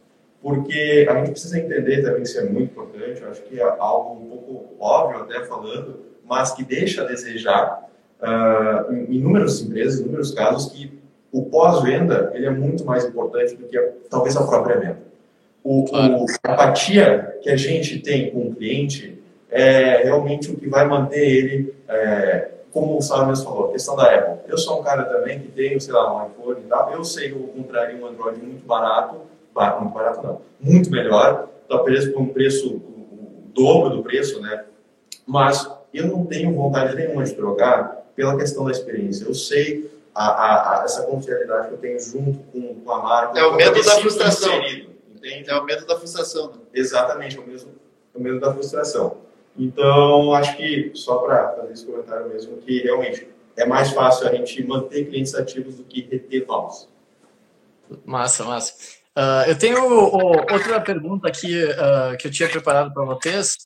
Porque 0.43 1.07
a 1.09 1.17
gente 1.17 1.33
precisa 1.33 1.59
entender 1.59 2.03
também 2.03 2.23
que 2.23 2.29
isso 2.29 2.39
é 2.39 2.45
muito 2.45 2.71
importante, 2.71 3.21
eu 3.21 3.31
acho 3.31 3.43
que 3.43 3.61
é 3.61 3.77
algo 3.79 4.25
um 4.25 4.29
pouco 4.29 4.75
óbvio 4.79 5.23
até 5.23 5.45
falando, 5.45 6.01
mas 6.25 6.53
que 6.53 6.65
deixa 6.65 7.03
a 7.03 7.05
desejar 7.05 7.91
uh, 8.23 8.93
em 8.93 9.17
inúmeras 9.17 9.61
empresas, 9.61 10.01
em 10.01 10.05
inúmeros 10.05 10.31
casos, 10.31 10.73
que 10.73 10.99
o 11.33 11.45
pós-venda 11.45 12.33
ele 12.35 12.47
é 12.47 12.51
muito 12.51 12.85
mais 12.85 13.05
importante 13.05 13.55
do 13.55 13.67
que 13.67 13.77
a, 13.77 13.89
talvez 14.09 14.37
a 14.37 14.47
própria 14.47 14.79
venda. 14.79 14.99
O, 15.63 15.85
o, 15.91 16.27
a 16.43 16.53
empatia 16.53 17.39
que 17.43 17.51
a 17.51 17.57
gente 17.57 17.99
tem 17.99 18.31
com 18.31 18.49
o 18.49 18.55
cliente 18.55 19.19
é 19.51 20.05
realmente 20.05 20.51
o 20.51 20.57
que 20.57 20.69
vai 20.69 20.87
manter 20.87 21.21
ele 21.21 21.75
é, 21.87 22.49
como 22.73 22.99
o 22.99 23.27
mesmo 23.27 23.45
falou, 23.45 23.69
a 23.69 23.73
questão 23.73 23.97
da 23.97 24.15
Apple. 24.15 24.45
Eu 24.49 24.59
sou 24.59 24.81
um 24.81 24.83
cara 24.83 25.05
também 25.05 25.41
que 25.41 25.49
tenho, 25.49 25.81
sei 25.81 25.93
lá, 25.93 26.15
um 26.15 26.29
iPhone 26.29 26.61
e 26.61 26.69
tal. 26.69 26.93
Eu 26.93 27.05
sei 27.05 27.31
que 27.31 27.35
eu 27.35 27.43
compraria 27.49 27.97
um 27.97 28.07
Android 28.07 28.41
muito 28.41 28.65
barato, 28.65 29.17
muito 29.81 29.93
barato 29.93 30.27
não, 30.27 30.41
muito 30.61 30.91
melhor, 30.91 31.49
talvez 31.69 32.07
por 32.09 32.23
um 32.23 32.27
preço, 32.27 32.77
o 32.77 33.43
dobro 33.53 33.91
do 33.91 34.03
preço, 34.03 34.41
né? 34.41 34.65
Mas 35.27 35.71
eu 35.93 36.07
não 36.07 36.25
tenho 36.27 36.55
vontade 36.55 36.95
nenhuma 36.95 37.25
de 37.25 37.35
trocar 37.35 38.05
pela 38.15 38.37
questão 38.37 38.65
da 38.65 38.71
experiência. 38.71 39.25
Eu 39.25 39.35
sei 39.35 39.91
a, 40.15 40.27
a, 40.27 40.81
a 40.81 40.85
essa 40.85 41.03
confiabilidade 41.03 41.69
que 41.69 41.75
eu 41.75 41.79
tenho 41.79 42.01
junto 42.01 42.39
com, 42.53 42.75
com 42.75 42.93
a 42.93 43.03
marca. 43.03 43.39
É 43.39 43.45
o 43.45 43.55
medo 43.55 43.83
da 43.83 43.99
frustração. 44.01 44.59
Inserido, 44.59 44.91
entende? 45.15 45.51
É 45.51 45.55
o 45.55 45.65
medo 45.65 45.87
da 45.87 45.97
frustração. 45.97 46.49
Né? 46.49 46.59
Exatamente, 46.75 47.37
é 47.37 47.41
o, 47.41 47.47
mesmo, 47.47 47.71
é 48.15 48.19
o 48.19 48.21
medo 48.21 48.41
da 48.41 48.53
frustração. 48.53 49.17
Então, 49.57 50.33
acho 50.35 50.57
que, 50.57 50.93
só 50.95 51.19
para 51.19 51.57
fazer 51.57 51.73
esse 51.73 51.87
comentário 51.87 52.29
mesmo, 52.29 52.57
que 52.59 52.83
realmente 52.83 53.29
é 53.57 53.67
mais 53.67 53.91
fácil 53.93 54.29
a 54.29 54.35
gente 54.35 54.63
manter 54.65 55.07
clientes 55.07 55.35
ativos 55.35 55.77
do 55.77 55.85
que 55.85 56.03
reter 56.03 56.47
novos. 56.47 56.89
Massa, 58.05 58.45
massa. 58.45 59.01
Uh, 59.17 59.49
eu 59.49 59.59
tenho 59.59 59.83
o, 59.85 60.27
outra 60.53 60.81
pergunta 60.81 61.29
aqui 61.29 61.65
uh, 61.65 62.17
que 62.17 62.29
eu 62.29 62.31
tinha 62.31 62.49
preparado 62.49 62.95
para 62.95 63.05
vocês, 63.05 63.57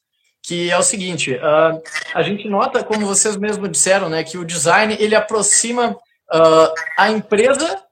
que 0.42 0.70
é 0.70 0.79
o 0.79 0.83
seguinte: 0.83 1.35
uh, 1.35 1.83
a 2.14 2.23
gente 2.23 2.49
nota, 2.49 2.83
como 2.83 3.07
vocês 3.07 3.37
mesmos 3.37 3.70
disseram, 3.70 4.09
né, 4.09 4.25
que 4.25 4.38
o 4.38 4.44
design 4.44 4.97
ele 4.99 5.14
aproxima 5.14 5.97
a 6.99 7.11
empresa 7.11 7.84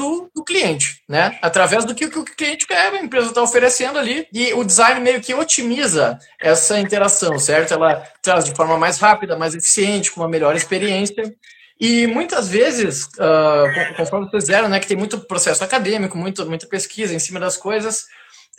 do, 0.00 0.30
do 0.34 0.42
cliente, 0.42 1.02
né? 1.06 1.38
Através 1.42 1.84
do 1.84 1.94
que, 1.94 2.08
que 2.08 2.18
o 2.18 2.24
cliente 2.24 2.66
quer, 2.66 2.94
a 2.94 3.02
empresa 3.02 3.28
está 3.28 3.42
oferecendo 3.42 3.98
ali, 3.98 4.26
e 4.32 4.54
o 4.54 4.64
design 4.64 4.98
meio 4.98 5.20
que 5.20 5.34
otimiza 5.34 6.18
essa 6.40 6.80
interação, 6.80 7.38
certo? 7.38 7.74
Ela 7.74 8.02
traz 8.22 8.46
de 8.46 8.54
forma 8.54 8.78
mais 8.78 8.98
rápida, 8.98 9.36
mais 9.36 9.54
eficiente, 9.54 10.10
com 10.10 10.20
uma 10.20 10.28
melhor 10.28 10.56
experiência. 10.56 11.34
E 11.78 12.06
muitas 12.06 12.48
vezes, 12.48 13.04
uh, 13.04 13.96
conforme 13.96 14.28
vocês 14.30 14.44
fizeram, 14.44 14.68
né, 14.68 14.80
que 14.80 14.86
tem 14.86 14.96
muito 14.96 15.20
processo 15.20 15.62
acadêmico, 15.62 16.16
muito, 16.16 16.46
muita 16.46 16.66
pesquisa 16.66 17.14
em 17.14 17.18
cima 17.18 17.38
das 17.38 17.58
coisas, 17.58 18.06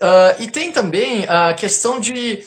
uh, 0.02 0.40
e 0.40 0.48
tem 0.48 0.72
também 0.72 1.26
a 1.28 1.54
questão 1.56 2.00
de 2.00 2.44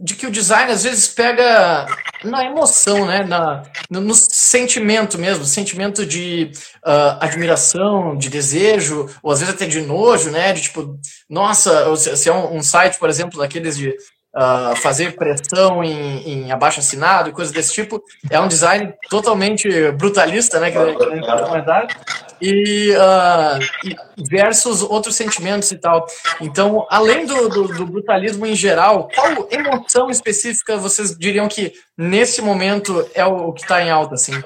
de 0.00 0.14
que 0.14 0.26
o 0.26 0.30
design 0.30 0.70
às 0.70 0.84
vezes 0.84 1.08
pega 1.08 1.86
na 2.22 2.44
emoção, 2.44 3.04
né? 3.04 3.24
Na, 3.24 3.64
no, 3.90 4.14
sentimento 4.14 5.18
mesmo, 5.18 5.44
sentimento 5.44 6.06
de 6.06 6.52
uh, 6.86 7.18
admiração, 7.20 8.16
de 8.16 8.28
desejo, 8.28 9.08
ou 9.22 9.32
às 9.32 9.40
vezes 9.40 9.54
até 9.54 9.66
de 9.66 9.80
nojo, 9.80 10.30
né? 10.30 10.52
De 10.52 10.62
tipo, 10.62 10.98
nossa, 11.28 11.94
se 11.96 12.28
é 12.28 12.32
um, 12.32 12.58
um 12.58 12.62
site, 12.62 12.98
por 12.98 13.08
exemplo, 13.08 13.40
daqueles 13.40 13.76
de 13.76 13.88
uh, 13.88 14.76
fazer 14.76 15.16
pressão 15.16 15.82
em, 15.82 16.44
em 16.44 16.52
abaixo 16.52 16.80
assinado 16.80 17.28
e 17.28 17.32
coisas 17.32 17.52
desse 17.52 17.72
tipo. 17.72 18.02
É 18.30 18.40
um 18.40 18.48
design 18.48 18.92
totalmente 19.10 19.90
brutalista, 19.92 20.58
né? 20.60 20.70
Que, 20.70 20.78
que 20.78 22.11
e, 22.42 22.90
uh, 22.96 23.62
e 23.84 24.24
versus 24.28 24.82
outros 24.82 25.14
sentimentos 25.14 25.70
e 25.70 25.78
tal. 25.78 26.04
Então, 26.40 26.84
além 26.90 27.24
do, 27.24 27.48
do, 27.48 27.68
do, 27.68 27.86
brutalismo 27.86 28.44
em 28.44 28.56
geral, 28.56 29.08
qual 29.14 29.48
emoção 29.48 30.10
específica 30.10 30.76
vocês 30.76 31.16
diriam 31.16 31.46
que 31.46 31.72
nesse 31.96 32.42
momento 32.42 33.08
é 33.14 33.24
o, 33.24 33.52
que 33.52 33.62
está 33.62 33.80
em 33.80 33.90
alta, 33.90 34.16
assim, 34.16 34.42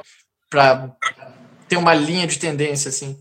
para 0.51 0.91
ter 1.67 1.79
uma 1.79 1.95
linha 1.95 2.27
de 2.27 2.39
tendência, 2.39 2.91
assim? 2.91 3.19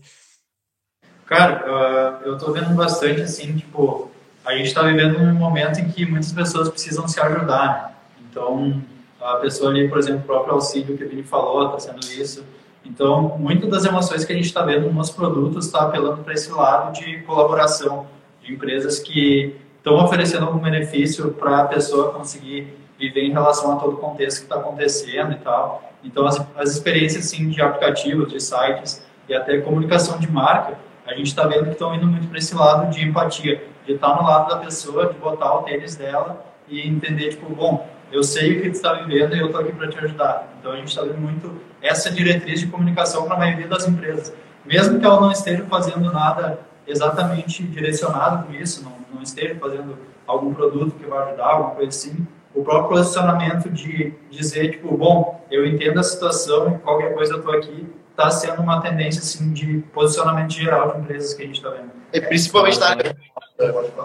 Cara, 1.24 2.20
uh, 2.22 2.26
eu 2.26 2.36
estou 2.36 2.52
vendo 2.52 2.74
bastante, 2.74 3.22
assim, 3.22 3.56
tipo, 3.56 4.10
a 4.44 4.54
gente 4.54 4.66
está 4.66 4.82
vivendo 4.82 5.18
um 5.18 5.34
momento 5.34 5.80
em 5.80 5.88
que 5.88 6.04
muitas 6.04 6.32
pessoas 6.32 6.68
precisam 6.68 7.08
se 7.08 7.18
ajudar. 7.18 7.66
Né? 7.66 8.26
Então, 8.30 8.82
a 9.20 9.36
pessoa 9.36 9.70
ali, 9.70 9.88
por 9.88 9.98
exemplo, 9.98 10.20
o 10.20 10.24
próprio 10.24 10.54
auxílio 10.54 10.98
que 10.98 11.02
a 11.02 11.08
Vini 11.08 11.22
falou, 11.22 11.66
está 11.74 11.90
sendo 11.90 12.00
isso. 12.12 12.44
Então, 12.88 13.36
muitas 13.38 13.68
das 13.68 13.84
emoções 13.84 14.24
que 14.24 14.32
a 14.32 14.36
gente 14.36 14.46
está 14.46 14.62
vendo 14.62 14.90
nos 14.92 15.10
produtos 15.10 15.66
está 15.66 15.82
apelando 15.82 16.22
para 16.22 16.32
esse 16.32 16.50
lado 16.52 16.92
de 16.92 17.18
colaboração, 17.22 18.06
de 18.40 18.52
empresas 18.52 19.00
que 19.00 19.56
estão 19.78 19.96
oferecendo 19.96 20.46
algum 20.46 20.60
benefício 20.60 21.32
para 21.32 21.62
a 21.62 21.64
pessoa 21.64 22.12
conseguir 22.12 22.72
viver 22.98 23.24
em 23.24 23.32
relação 23.32 23.72
a 23.72 23.76
todo 23.76 23.94
o 23.94 23.96
contexto 23.96 24.38
que 24.38 24.44
está 24.44 24.56
acontecendo 24.56 25.32
e 25.32 25.36
tal. 25.36 25.82
Então, 26.04 26.24
as, 26.26 26.40
as 26.56 26.70
experiências 26.70 27.24
sim, 27.24 27.50
de 27.50 27.60
aplicativos, 27.60 28.32
de 28.32 28.40
sites, 28.40 29.04
e 29.28 29.34
até 29.34 29.58
comunicação 29.58 30.18
de 30.18 30.30
marca, 30.30 30.78
a 31.04 31.14
gente 31.14 31.26
está 31.26 31.46
vendo 31.46 31.64
que 31.64 31.70
estão 31.70 31.94
indo 31.94 32.06
muito 32.06 32.28
para 32.28 32.38
esse 32.38 32.54
lado 32.54 32.90
de 32.90 33.04
empatia, 33.04 33.62
de 33.84 33.92
estar 33.92 34.10
tá 34.10 34.22
no 34.22 34.28
lado 34.28 34.48
da 34.48 34.56
pessoa, 34.58 35.12
de 35.12 35.18
botar 35.18 35.56
o 35.56 35.62
tênis 35.62 35.96
dela 35.96 36.44
e 36.68 36.86
entender, 36.86 37.30
tipo, 37.30 37.52
bom, 37.52 37.88
eu 38.12 38.22
sei 38.22 38.58
o 38.58 38.62
que 38.62 38.70
tu 38.70 38.76
está 38.76 38.92
vivendo 38.92 39.34
e 39.34 39.40
eu 39.40 39.46
estou 39.46 39.60
aqui 39.60 39.72
para 39.72 39.88
te 39.88 39.98
ajudar. 39.98 40.56
Então 40.58 40.72
a 40.72 40.76
gente 40.76 40.88
está 40.88 41.02
vendo 41.02 41.18
muito 41.18 41.60
essa 41.82 42.10
diretriz 42.10 42.60
de 42.60 42.66
comunicação 42.66 43.24
para 43.26 43.36
a 43.36 43.38
maioria 43.38 43.68
das 43.68 43.86
empresas. 43.86 44.32
Mesmo 44.64 44.98
que 44.98 45.06
ela 45.06 45.20
não 45.20 45.30
esteja 45.30 45.64
fazendo 45.66 46.12
nada 46.12 46.58
exatamente 46.86 47.62
direcionado 47.62 48.46
com 48.46 48.54
isso, 48.54 48.84
não, 48.84 48.92
não 49.14 49.22
esteja 49.22 49.54
fazendo 49.56 49.98
algum 50.26 50.52
produto 50.52 50.94
que 50.96 51.06
vai 51.06 51.28
ajudar, 51.28 51.46
alguma 51.46 51.70
coisa 51.70 51.88
assim, 51.88 52.26
o 52.54 52.64
próprio 52.64 52.98
posicionamento 52.98 53.68
de 53.68 54.14
dizer, 54.30 54.72
tipo, 54.72 54.96
bom, 54.96 55.44
eu 55.50 55.66
entendo 55.66 56.00
a 56.00 56.02
situação 56.02 56.74
e 56.74 56.78
qualquer 56.78 57.14
coisa 57.14 57.34
eu 57.34 57.38
estou 57.38 57.54
aqui, 57.54 57.86
está 58.10 58.30
sendo 58.30 58.62
uma 58.62 58.80
tendência 58.80 59.20
assim, 59.20 59.52
de 59.52 59.78
posicionamento 59.92 60.52
geral 60.52 60.92
de 60.92 61.00
empresas 61.00 61.34
que 61.34 61.42
a 61.42 61.46
gente 61.46 61.56
está 61.56 61.68
vendo. 61.68 61.90
É, 62.12 62.20
principalmente, 62.20 62.80
na 62.80 62.88
área, 62.88 63.16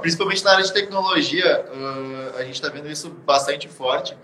principalmente 0.02 0.44
na 0.44 0.52
área 0.52 0.64
de 0.66 0.74
tecnologia, 0.74 1.66
uh, 1.74 2.38
a 2.38 2.44
gente 2.44 2.56
está 2.56 2.68
vendo 2.68 2.90
isso 2.90 3.10
bastante 3.26 3.70
forte, 3.70 4.18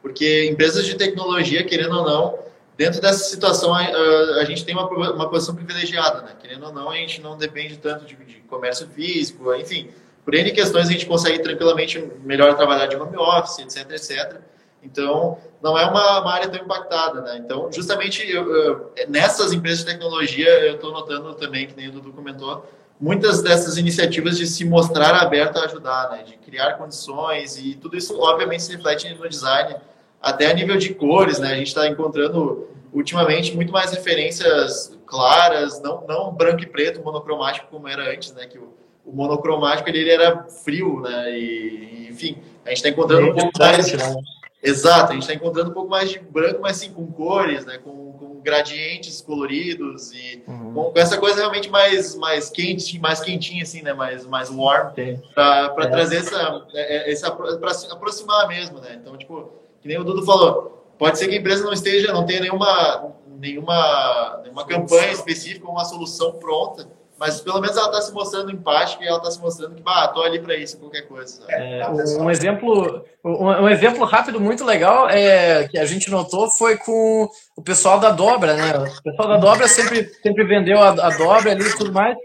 porque 0.00 0.48
empresas 0.50 0.86
de 0.86 0.94
tecnologia, 0.96 1.62
querendo 1.62 1.98
ou 1.98 2.04
não, 2.04 2.38
dentro 2.76 3.00
dessa 3.00 3.24
situação 3.24 3.72
uh, 3.72 4.40
a 4.40 4.44
gente 4.44 4.64
tem 4.64 4.74
uma, 4.74 4.86
uma 4.88 5.28
posição 5.28 5.54
privilegiada, 5.54 6.22
né? 6.22 6.32
Querendo 6.40 6.66
ou 6.66 6.72
não, 6.72 6.90
a 6.90 6.96
gente 6.96 7.20
não 7.20 7.36
depende 7.36 7.76
tanto 7.78 8.04
de, 8.04 8.14
de 8.16 8.34
comércio 8.48 8.86
físico, 8.88 9.54
enfim, 9.54 9.90
por 10.24 10.34
N 10.34 10.50
questões 10.52 10.88
a 10.88 10.92
gente 10.92 11.06
consegue 11.06 11.38
tranquilamente 11.40 12.02
melhor 12.24 12.54
trabalhar 12.56 12.86
de 12.86 12.96
home 12.96 13.16
office, 13.16 13.58
etc, 13.58 13.90
etc. 13.90 14.40
Então, 14.82 15.38
não 15.62 15.78
é 15.78 15.84
uma, 15.86 16.20
uma 16.20 16.32
área 16.32 16.48
tão 16.48 16.60
impactada, 16.60 17.20
né? 17.22 17.38
Então, 17.38 17.70
justamente 17.72 18.28
eu, 18.28 18.54
eu, 18.54 18.92
nessas 19.08 19.52
empresas 19.52 19.80
de 19.80 19.86
tecnologia, 19.86 20.48
eu 20.66 20.74
estou 20.74 20.92
notando 20.92 21.34
também, 21.34 21.66
que 21.66 21.74
nem 21.74 21.88
o 21.88 21.92
Dudu 21.92 22.12
comentou, 22.12 22.66
muitas 23.00 23.42
dessas 23.42 23.78
iniciativas 23.78 24.36
de 24.36 24.46
se 24.46 24.64
mostrar 24.64 25.14
aberto 25.14 25.58
a 25.58 25.64
ajudar, 25.64 26.10
né? 26.10 26.22
De 26.22 26.36
criar 26.36 26.74
condições 26.74 27.58
e 27.58 27.74
tudo 27.74 27.96
isso, 27.96 28.18
obviamente, 28.20 28.62
se 28.62 28.72
reflete 28.76 29.12
no 29.14 29.28
design, 29.28 29.76
até 30.24 30.50
a 30.50 30.54
nível 30.54 30.76
de 30.76 30.94
cores, 30.94 31.38
né? 31.38 31.52
A 31.52 31.56
gente 31.56 31.68
está 31.68 31.86
encontrando 31.86 32.66
ultimamente 32.92 33.54
muito 33.54 33.70
mais 33.70 33.92
referências 33.92 34.96
claras, 35.04 35.82
não, 35.82 36.04
não 36.06 36.32
branco 36.32 36.62
e 36.62 36.66
preto, 36.66 37.02
monocromático 37.04 37.66
como 37.70 37.86
era 37.86 38.10
antes, 38.10 38.32
né? 38.32 38.46
Que 38.46 38.58
o, 38.58 38.72
o 39.04 39.12
monocromático 39.12 39.88
ele, 39.88 39.98
ele 39.98 40.10
era 40.10 40.44
frio, 40.44 41.00
né? 41.00 41.30
E, 41.38 42.08
enfim, 42.10 42.38
a 42.64 42.70
gente 42.70 42.78
está 42.78 42.88
encontrando 42.88 43.30
um 43.30 43.34
pouco 43.34 43.52
mais. 43.58 43.92
Né? 43.92 44.14
Exato, 44.62 45.10
a 45.10 45.14
gente 45.14 45.22
está 45.22 45.34
encontrando 45.34 45.70
um 45.70 45.74
pouco 45.74 45.90
mais 45.90 46.08
de 46.08 46.18
branco, 46.18 46.60
mas 46.62 46.78
sim 46.78 46.90
com 46.90 47.06
cores, 47.06 47.66
né? 47.66 47.76
Com, 47.76 48.12
com 48.12 48.40
gradientes 48.40 49.20
coloridos 49.20 50.10
e 50.12 50.42
uhum. 50.46 50.72
com, 50.72 50.84
com, 50.90 50.98
essa 50.98 51.18
coisa 51.18 51.40
realmente 51.40 51.68
mais, 51.68 52.14
mais 52.14 52.48
quente, 52.48 52.98
mais 52.98 53.20
quentinha, 53.20 53.62
assim, 53.62 53.82
né? 53.82 53.92
Mais, 53.92 54.24
mais 54.26 54.48
warm, 54.48 54.94
para 55.34 55.74
é. 55.76 55.86
trazer 55.86 56.16
essa, 56.16 56.66
é, 56.72 57.10
é, 57.10 57.12
essa 57.12 57.30
para 57.30 57.72
aproximar 57.92 58.48
mesmo, 58.48 58.80
né? 58.80 58.98
Então, 58.98 59.18
tipo, 59.18 59.63
que 59.84 59.88
nem 59.88 59.98
o 59.98 60.04
Dudu 60.04 60.24
falou, 60.24 60.82
pode 60.98 61.18
ser 61.18 61.28
que 61.28 61.34
a 61.34 61.38
empresa 61.38 61.62
não 61.62 61.74
esteja, 61.74 62.10
não 62.10 62.24
tenha 62.24 62.40
nenhuma, 62.40 63.12
nenhuma, 63.38 64.40
nenhuma 64.42 64.64
campanha 64.64 65.12
específica, 65.12 65.68
uma 65.68 65.84
solução 65.84 66.32
pronta, 66.32 66.88
mas 67.18 67.42
pelo 67.42 67.60
menos 67.60 67.76
ela 67.76 67.88
está 67.88 68.00
se 68.00 68.10
mostrando 68.10 68.50
empática 68.50 69.04
e 69.04 69.06
ela 69.06 69.18
está 69.18 69.30
se 69.30 69.38
mostrando 69.38 69.74
que, 69.74 69.82
bah, 69.82 70.08
tô 70.08 70.22
ali 70.22 70.38
para 70.38 70.56
isso, 70.56 70.78
qualquer 70.78 71.02
coisa. 71.02 71.44
É, 71.50 71.86
um, 72.18 72.30
exemplo, 72.30 73.04
um, 73.22 73.44
um, 73.44 73.68
exemplo 73.68 74.06
rápido 74.06 74.40
muito 74.40 74.64
legal 74.64 75.06
é 75.10 75.68
que 75.68 75.78
a 75.78 75.84
gente 75.84 76.10
notou 76.10 76.48
foi 76.48 76.78
com 76.78 77.28
o 77.54 77.62
pessoal 77.62 78.00
da 78.00 78.10
dobra, 78.10 78.54
né? 78.54 78.72
O 78.78 79.02
pessoal 79.02 79.28
da 79.28 79.36
dobra 79.36 79.68
sempre, 79.68 80.10
sempre 80.22 80.44
vendeu 80.44 80.80
a, 80.80 80.88
a 80.88 81.10
dobra 81.10 81.52
ali 81.52 81.68
e 81.68 81.76
tudo 81.76 81.92
mais. 81.92 82.16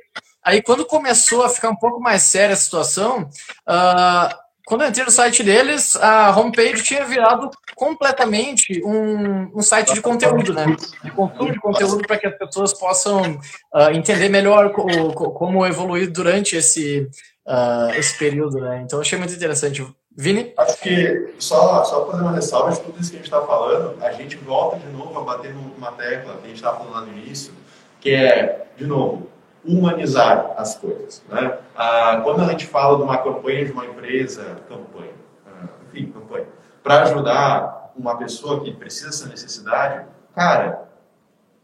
Aí 0.41 0.61
quando 0.61 0.85
começou 0.85 1.43
a 1.43 1.49
ficar 1.49 1.69
um 1.69 1.75
pouco 1.75 1.99
mais 1.99 2.23
séria 2.23 2.53
a 2.53 2.57
situação, 2.57 3.29
uh, 3.67 4.48
quando 4.69 4.83
eu 4.83 4.89
entrei 4.89 5.03
no 5.03 5.09
site 5.09 5.41
deles, 5.41 5.95
a 5.95 6.29
homepage 6.39 6.83
tinha 6.83 7.03
virado 7.03 7.49
completamente 7.75 8.79
um, 8.85 9.57
um 9.57 9.61
site 9.63 9.95
de 9.95 9.99
conteúdo, 9.99 10.53
né? 10.53 10.77
De 11.03 11.09
consumo 11.09 11.51
de 11.51 11.59
conteúdo 11.59 12.05
para 12.05 12.19
que 12.19 12.27
as 12.27 12.37
pessoas 12.37 12.71
possam 12.71 13.31
uh, 13.73 13.89
entender 13.91 14.29
melhor 14.29 14.67
o, 14.67 15.11
como 15.31 15.65
evoluir 15.65 16.11
durante 16.11 16.55
esse, 16.55 17.09
uh, 17.47 17.89
esse 17.97 18.15
período, 18.19 18.61
né? 18.61 18.83
Então, 18.85 19.01
achei 19.01 19.17
muito 19.17 19.33
interessante. 19.33 19.83
Vini? 20.15 20.53
Acho 20.55 20.77
que, 20.77 21.33
só, 21.39 21.83
só 21.83 22.05
fazer 22.05 22.21
uma 22.21 22.33
ressalva 22.33 22.71
de 22.71 22.79
tudo 22.81 23.01
isso 23.01 23.09
que 23.09 23.17
a 23.17 23.19
gente 23.21 23.27
está 23.27 23.41
falando, 23.41 23.97
a 24.03 24.11
gente 24.11 24.35
volta 24.35 24.77
de 24.77 24.87
novo 24.95 25.17
a 25.17 25.23
bater 25.23 25.51
numa 25.51 25.93
tecla 25.93 26.35
que 26.35 26.45
a 26.45 26.47
gente 26.47 26.57
estava 26.57 26.77
falando 26.77 26.93
lá 26.93 27.01
no 27.01 27.17
início, 27.17 27.51
que 27.99 28.11
é, 28.11 28.67
de 28.77 28.85
novo, 28.85 29.31
humanizar 29.65 30.53
as 30.57 30.75
coisas. 30.75 31.23
Né? 31.29 31.57
Ah, 31.75 32.21
quando 32.23 32.41
a 32.41 32.47
gente 32.47 32.65
fala 32.65 32.97
de 32.97 33.03
uma 33.03 33.17
campanha 33.17 33.65
de 33.65 33.71
uma 33.71 33.85
empresa, 33.85 34.57
campanha, 34.67 35.13
ah, 35.45 35.67
enfim, 35.87 36.11
campanha, 36.11 36.47
para 36.83 37.03
ajudar 37.03 37.91
uma 37.95 38.17
pessoa 38.17 38.63
que 38.63 38.71
precisa 38.73 39.07
dessa 39.07 39.27
necessidade, 39.27 40.05
cara, 40.33 40.89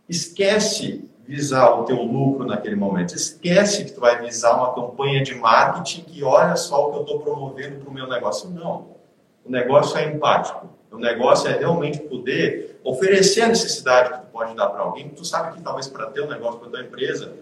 esquece 0.07 1.09
visar 1.27 1.79
o 1.79 1.85
teu 1.85 2.01
lucro 2.03 2.45
naquele 2.45 2.75
momento, 2.75 3.15
esquece 3.15 3.85
que 3.85 3.91
tu 3.91 3.99
vai 3.99 4.21
visar 4.21 4.55
uma 4.55 4.73
campanha 4.75 5.23
de 5.23 5.33
marketing 5.33 6.03
que 6.03 6.23
olha 6.23 6.55
só 6.55 6.87
o 6.87 6.91
que 6.91 6.97
eu 6.97 7.01
estou 7.01 7.19
promovendo 7.21 7.79
para 7.79 7.89
o 7.89 7.93
meu 7.93 8.07
negócio. 8.07 8.49
Não. 8.49 8.95
O 9.43 9.49
negócio 9.49 9.97
é 9.97 10.05
empático. 10.05 10.69
O 10.91 10.97
negócio 10.97 11.49
é 11.49 11.57
realmente 11.57 11.99
poder 11.99 12.79
oferecer 12.83 13.41
a 13.41 13.47
necessidade 13.47 14.13
que 14.13 14.19
tu 14.19 14.25
pode 14.31 14.55
dar 14.55 14.67
para 14.67 14.81
alguém. 14.81 15.09
Tu 15.09 15.25
sabe 15.25 15.57
que 15.57 15.61
talvez 15.61 15.87
para 15.87 16.05
ter 16.07 16.21
um 16.21 16.27
negócio, 16.27 16.59
para 16.59 16.69
tua 16.69 16.81
empresa, 16.81 17.33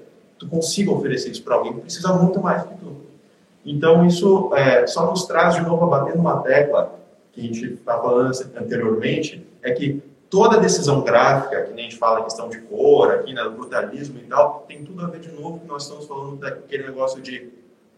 tu 0.44 0.50
consiga 0.50 0.92
oferecer 0.92 1.32
isso 1.32 1.44
para 1.44 1.56
alguém 1.56 1.74
que 1.74 1.82
precisa 1.82 2.14
muito 2.14 2.40
mais 2.42 2.64
que 2.64 2.76
tu. 2.76 2.98
Então, 3.66 4.06
isso 4.06 4.54
é, 4.54 4.86
só 4.86 5.10
nos 5.10 5.26
traz 5.26 5.56
de 5.56 5.62
novo 5.62 5.86
a 5.86 5.88
bater 5.88 6.16
numa 6.16 6.42
tecla 6.42 7.00
que 7.32 7.42
a 7.42 7.44
gente 7.44 7.74
está 7.74 8.00
falando 8.00 8.32
anteriormente, 8.56 9.46
é 9.62 9.72
que 9.72 10.04
toda 10.30 10.60
decisão 10.60 11.02
gráfica, 11.02 11.64
que 11.64 11.74
nem 11.74 11.86
a 11.86 11.90
gente 11.90 11.98
fala 11.98 12.24
questão 12.24 12.50
de 12.50 12.60
cor, 12.62 13.12
aqui, 13.12 13.34
né, 13.34 13.44
brutalismo 13.50 14.20
e 14.20 14.24
tal, 14.24 14.66
tem 14.68 14.84
tudo 14.84 15.06
a 15.06 15.08
ver 15.08 15.20
de 15.20 15.32
novo 15.32 15.60
que 15.60 15.68
nós 15.68 15.84
estamos 15.84 16.06
falando 16.06 16.38
daquele 16.38 16.84
negócio 16.84 17.22
de 17.22 17.50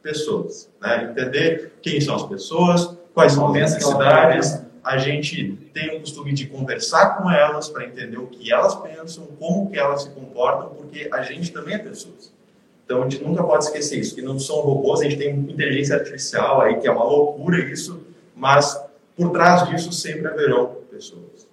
pessoas. 0.02 0.70
Né? 0.82 1.10
Entender 1.12 1.74
quem 1.82 2.00
são 2.00 2.16
as 2.16 2.24
pessoas, 2.24 2.96
quais 3.14 3.32
são 3.32 3.48
as 3.48 3.54
necessidades. 3.54 4.62
A 4.84 4.98
gente 4.98 5.54
tem 5.74 5.98
o 5.98 6.02
costume 6.02 6.32
de 6.32 6.46
conversar 6.46 7.18
com 7.18 7.32
elas 7.32 7.70
para 7.70 7.86
entender 7.86 8.18
o 8.18 8.28
que 8.28 8.54
elas 8.54 8.76
pensam, 8.76 9.26
como 9.40 9.72
que 9.72 9.80
elas 9.80 10.04
se 10.04 10.10
comportam, 10.12 10.70
porque 10.70 11.10
a 11.12 11.24
gente 11.24 11.52
também 11.52 11.74
é 11.74 11.80
pessoas. 11.80 12.35
Então, 12.86 13.02
a 13.02 13.10
gente 13.10 13.24
nunca 13.24 13.44
pode 13.44 13.66
esquecer 13.66 14.00
isso, 14.00 14.14
que 14.14 14.22
não 14.22 14.40
são 14.40 14.58
robôs, 14.58 15.02
a 15.02 15.06
gente 15.06 15.18
tem 15.18 15.36
inteligência 15.36 15.96
artificial 15.96 16.62
aí, 16.62 16.80
que 16.80 16.88
é 16.88 16.92
uma 16.92 17.04
loucura 17.04 17.58
isso, 17.60 18.06
mas 18.36 18.80
por 19.18 19.32
trás 19.32 19.68
disso 19.68 19.92
sempre 19.92 20.28
haverão 20.28 20.78
pessoas. 20.92 21.48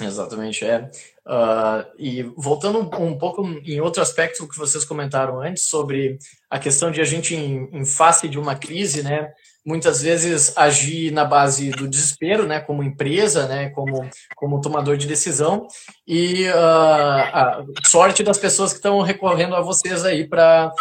Exatamente, 0.00 0.64
é. 0.64 0.90
Uh, 1.26 1.86
e 1.98 2.22
voltando 2.36 2.78
um 2.80 3.16
pouco 3.16 3.46
em 3.64 3.80
outro 3.80 4.02
aspecto 4.02 4.48
que 4.48 4.58
vocês 4.58 4.84
comentaram 4.84 5.40
antes 5.40 5.64
sobre 5.64 6.18
a 6.50 6.58
questão 6.58 6.90
de 6.90 7.00
a 7.00 7.04
gente 7.04 7.34
em, 7.34 7.68
em 7.72 7.84
face 7.84 8.28
de 8.28 8.38
uma 8.38 8.56
crise, 8.56 9.02
né, 9.02 9.32
muitas 9.64 10.02
vezes 10.02 10.52
agir 10.56 11.10
na 11.10 11.24
base 11.24 11.70
do 11.70 11.88
desespero, 11.88 12.46
né, 12.46 12.60
como 12.60 12.82
empresa, 12.82 13.46
né, 13.46 13.70
como, 13.70 14.08
como 14.36 14.60
tomador 14.60 14.96
de 14.96 15.06
decisão, 15.06 15.66
e 16.06 16.46
uh, 16.48 17.72
sorte 17.86 18.22
das 18.22 18.36
pessoas 18.36 18.72
que 18.72 18.78
estão 18.78 19.00
recorrendo 19.00 19.56
a 19.56 19.62
vocês 19.62 20.04
aí 20.04 20.28
para 20.28 20.72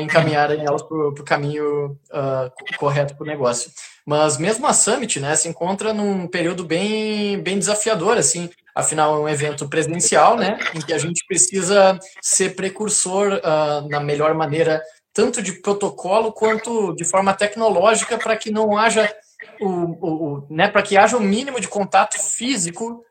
encaminharem 0.00 0.64
elas 0.64 0.82
para 0.82 0.96
o 0.96 1.24
caminho 1.24 1.98
uh, 2.10 2.76
correto 2.78 3.14
para 3.14 3.24
o 3.24 3.26
negócio. 3.26 3.70
Mas 4.04 4.38
mesmo 4.38 4.66
a 4.66 4.72
Summit, 4.72 5.20
né, 5.20 5.34
se 5.36 5.48
encontra 5.48 5.92
num 5.92 6.26
período 6.26 6.64
bem, 6.64 7.40
bem 7.40 7.58
desafiador, 7.58 8.16
assim, 8.16 8.50
afinal 8.74 9.16
é 9.16 9.18
um 9.18 9.28
evento 9.28 9.68
presidencial, 9.68 10.36
né, 10.36 10.58
em 10.74 10.80
que 10.80 10.92
a 10.92 10.98
gente 10.98 11.24
precisa 11.26 11.98
ser 12.20 12.56
precursor 12.56 13.34
uh, 13.34 13.88
na 13.88 14.00
melhor 14.00 14.34
maneira 14.34 14.82
tanto 15.16 15.40
de 15.40 15.54
protocolo 15.54 16.30
quanto 16.30 16.94
de 16.94 17.02
forma 17.02 17.32
tecnológica 17.32 18.18
para 18.18 18.36
que 18.36 18.50
não 18.50 18.76
haja 18.76 19.10
o, 19.58 19.66
o, 19.66 20.08
o 20.10 20.46
né, 20.50 20.68
para 20.68 20.82
que 20.82 20.94
haja 20.94 21.16
o 21.16 21.22
mínimo 21.22 21.58
de 21.58 21.68
contato 21.68 22.18
físico 22.18 23.02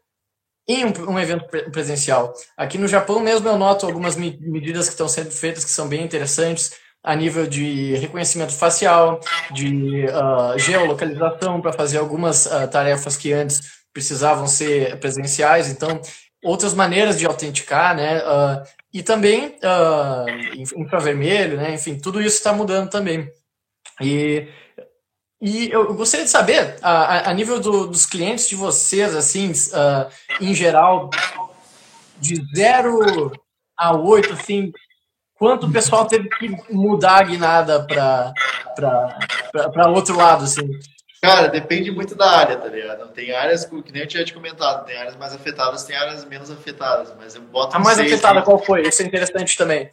em 0.67 0.85
um, 0.85 0.93
um, 1.09 1.19
evento 1.19 1.45
presencial. 1.71 2.31
Aqui 2.55 2.77
no 2.77 2.87
Japão 2.87 3.19
mesmo 3.19 3.49
eu 3.49 3.57
noto 3.57 3.87
algumas 3.87 4.15
me 4.15 4.37
medidas 4.39 4.85
que 4.85 4.93
estão 4.93 5.07
sendo 5.07 5.31
feitas 5.31 5.65
que 5.65 5.71
são 5.71 5.87
bem 5.87 6.03
interessantes 6.03 6.73
a 7.03 7.15
nível 7.15 7.47
de 7.47 7.95
reconhecimento 7.95 8.53
facial, 8.53 9.19
de 9.51 10.05
uh, 10.05 10.57
geolocalização 10.59 11.59
para 11.59 11.73
fazer 11.73 11.97
algumas 11.97 12.45
uh, 12.45 12.67
tarefas 12.69 13.17
que 13.17 13.33
antes 13.33 13.61
precisavam 13.91 14.47
ser 14.47 14.99
presenciais. 14.99 15.69
Então, 15.69 15.99
outras 16.43 16.75
maneiras 16.75 17.17
de 17.17 17.25
autenticar, 17.25 17.95
né? 17.95 18.19
Uh, 18.19 18.63
e 18.95 19.03
também 19.03 19.57
uh, 19.57 20.79
infravermelho, 20.79 21.57
né? 21.57 21.73
Enfim, 21.73 21.99
tudo 21.99 22.21
isso 22.21 22.37
está 22.37 22.53
mudando 22.53 22.89
também. 22.89 23.29
E, 23.99 24.47
e 25.41 25.69
eu 25.69 25.93
gostaria 25.95 26.25
de 26.25 26.31
saber, 26.31 26.77
a, 26.81 27.29
a 27.29 27.33
nível 27.33 27.59
do, 27.59 27.87
dos 27.87 28.05
clientes 28.05 28.47
de 28.47 28.55
vocês, 28.55 29.13
assim, 29.13 29.51
uh, 29.51 30.09
em 30.39 30.55
geral, 30.55 31.09
de 32.19 32.41
zero 32.55 33.33
A8, 33.77 34.31
assim, 34.31 34.71
quanto 35.33 35.67
o 35.67 35.71
pessoal 35.73 36.05
teve 36.05 36.29
que 36.29 36.47
mudar 36.73 37.17
a 37.17 37.23
guinada 37.23 37.85
para 37.85 39.89
outro 39.89 40.15
lado, 40.15 40.45
assim? 40.45 40.69
Cara, 41.21 41.47
depende 41.47 41.91
muito 41.91 42.15
da 42.15 42.29
área, 42.29 42.57
tá 42.57 42.67
ligado? 42.67 43.07
Tem 43.09 43.31
áreas, 43.31 43.65
que 43.65 43.91
nem 43.91 44.03
eu 44.03 44.07
tinha 44.07 44.23
te 44.23 44.33
comentado, 44.33 44.85
tem 44.85 44.95
áreas 44.95 45.15
mais 45.15 45.33
afetadas, 45.33 45.83
tem 45.83 45.95
áreas 45.95 46.23
menos 46.25 46.51
afetadas, 46.51 47.13
mas 47.17 47.35
eu 47.35 47.41
boto 47.41 47.75
A 47.75 47.79
mais 47.79 47.99
afetada 47.99 48.41
qual 48.41 48.59
foi? 48.63 48.87
Isso 48.87 49.01
é 49.01 49.05
interessante 49.05 49.57
também. 49.57 49.89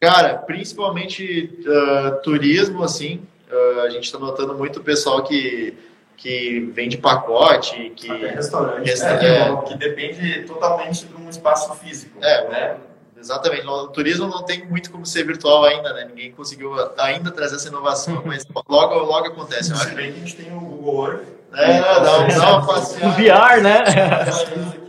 Cara, 0.00 0.34
principalmente 0.34 1.58
uh, 1.66 2.20
turismo, 2.22 2.82
assim, 2.82 3.26
uh, 3.50 3.80
a 3.80 3.90
gente 3.90 4.04
está 4.04 4.18
notando 4.18 4.54
muito 4.54 4.80
o 4.80 4.82
pessoal 4.82 5.24
que, 5.24 5.74
que 6.16 6.70
vende 6.74 6.98
pacote, 6.98 7.92
que... 7.96 8.10
Até 8.10 8.28
restaurante, 8.28 8.86
resta 8.86 9.24
é, 9.24 9.48
é, 9.48 9.56
que 9.62 9.74
depende 9.76 10.42
totalmente 10.44 11.06
de 11.06 11.14
um 11.14 11.30
espaço 11.30 11.74
físico. 11.76 12.18
É, 12.22 12.48
né? 12.48 12.76
Exatamente. 13.18 13.66
O 13.66 13.88
turismo 13.88 14.26
não 14.26 14.44
tem 14.44 14.66
muito 14.66 14.90
como 14.90 15.06
ser 15.06 15.24
virtual 15.24 15.64
ainda, 15.64 15.92
né? 15.92 16.04
Ninguém 16.04 16.32
conseguiu 16.32 16.72
ainda 16.98 17.30
trazer 17.30 17.56
essa 17.56 17.68
inovação, 17.68 18.22
mas 18.24 18.46
logo, 18.68 18.94
logo 18.94 19.26
acontece. 19.28 19.70
Eu 19.70 19.76
acho 19.76 19.94
que 19.94 20.00
a 20.00 20.02
gente 20.02 20.36
tem 20.36 20.54
o 20.54 20.60
Google 20.60 21.12
Earth. 21.12 21.26
É, 21.54 21.80
dá, 21.80 21.98
dá 21.98 22.58
uma 22.58 22.66
passeada. 22.66 23.06
O 23.06 23.12
VR, 23.12 23.62
né? 23.62 23.84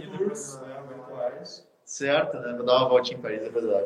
certo, 1.98 2.38
né? 2.38 2.54
Vou 2.56 2.66
dar 2.66 2.78
uma 2.78 2.90
voltinha 2.90 3.18
em 3.18 3.22
Paris, 3.22 3.42
é 3.42 3.50
verdade. 3.50 3.86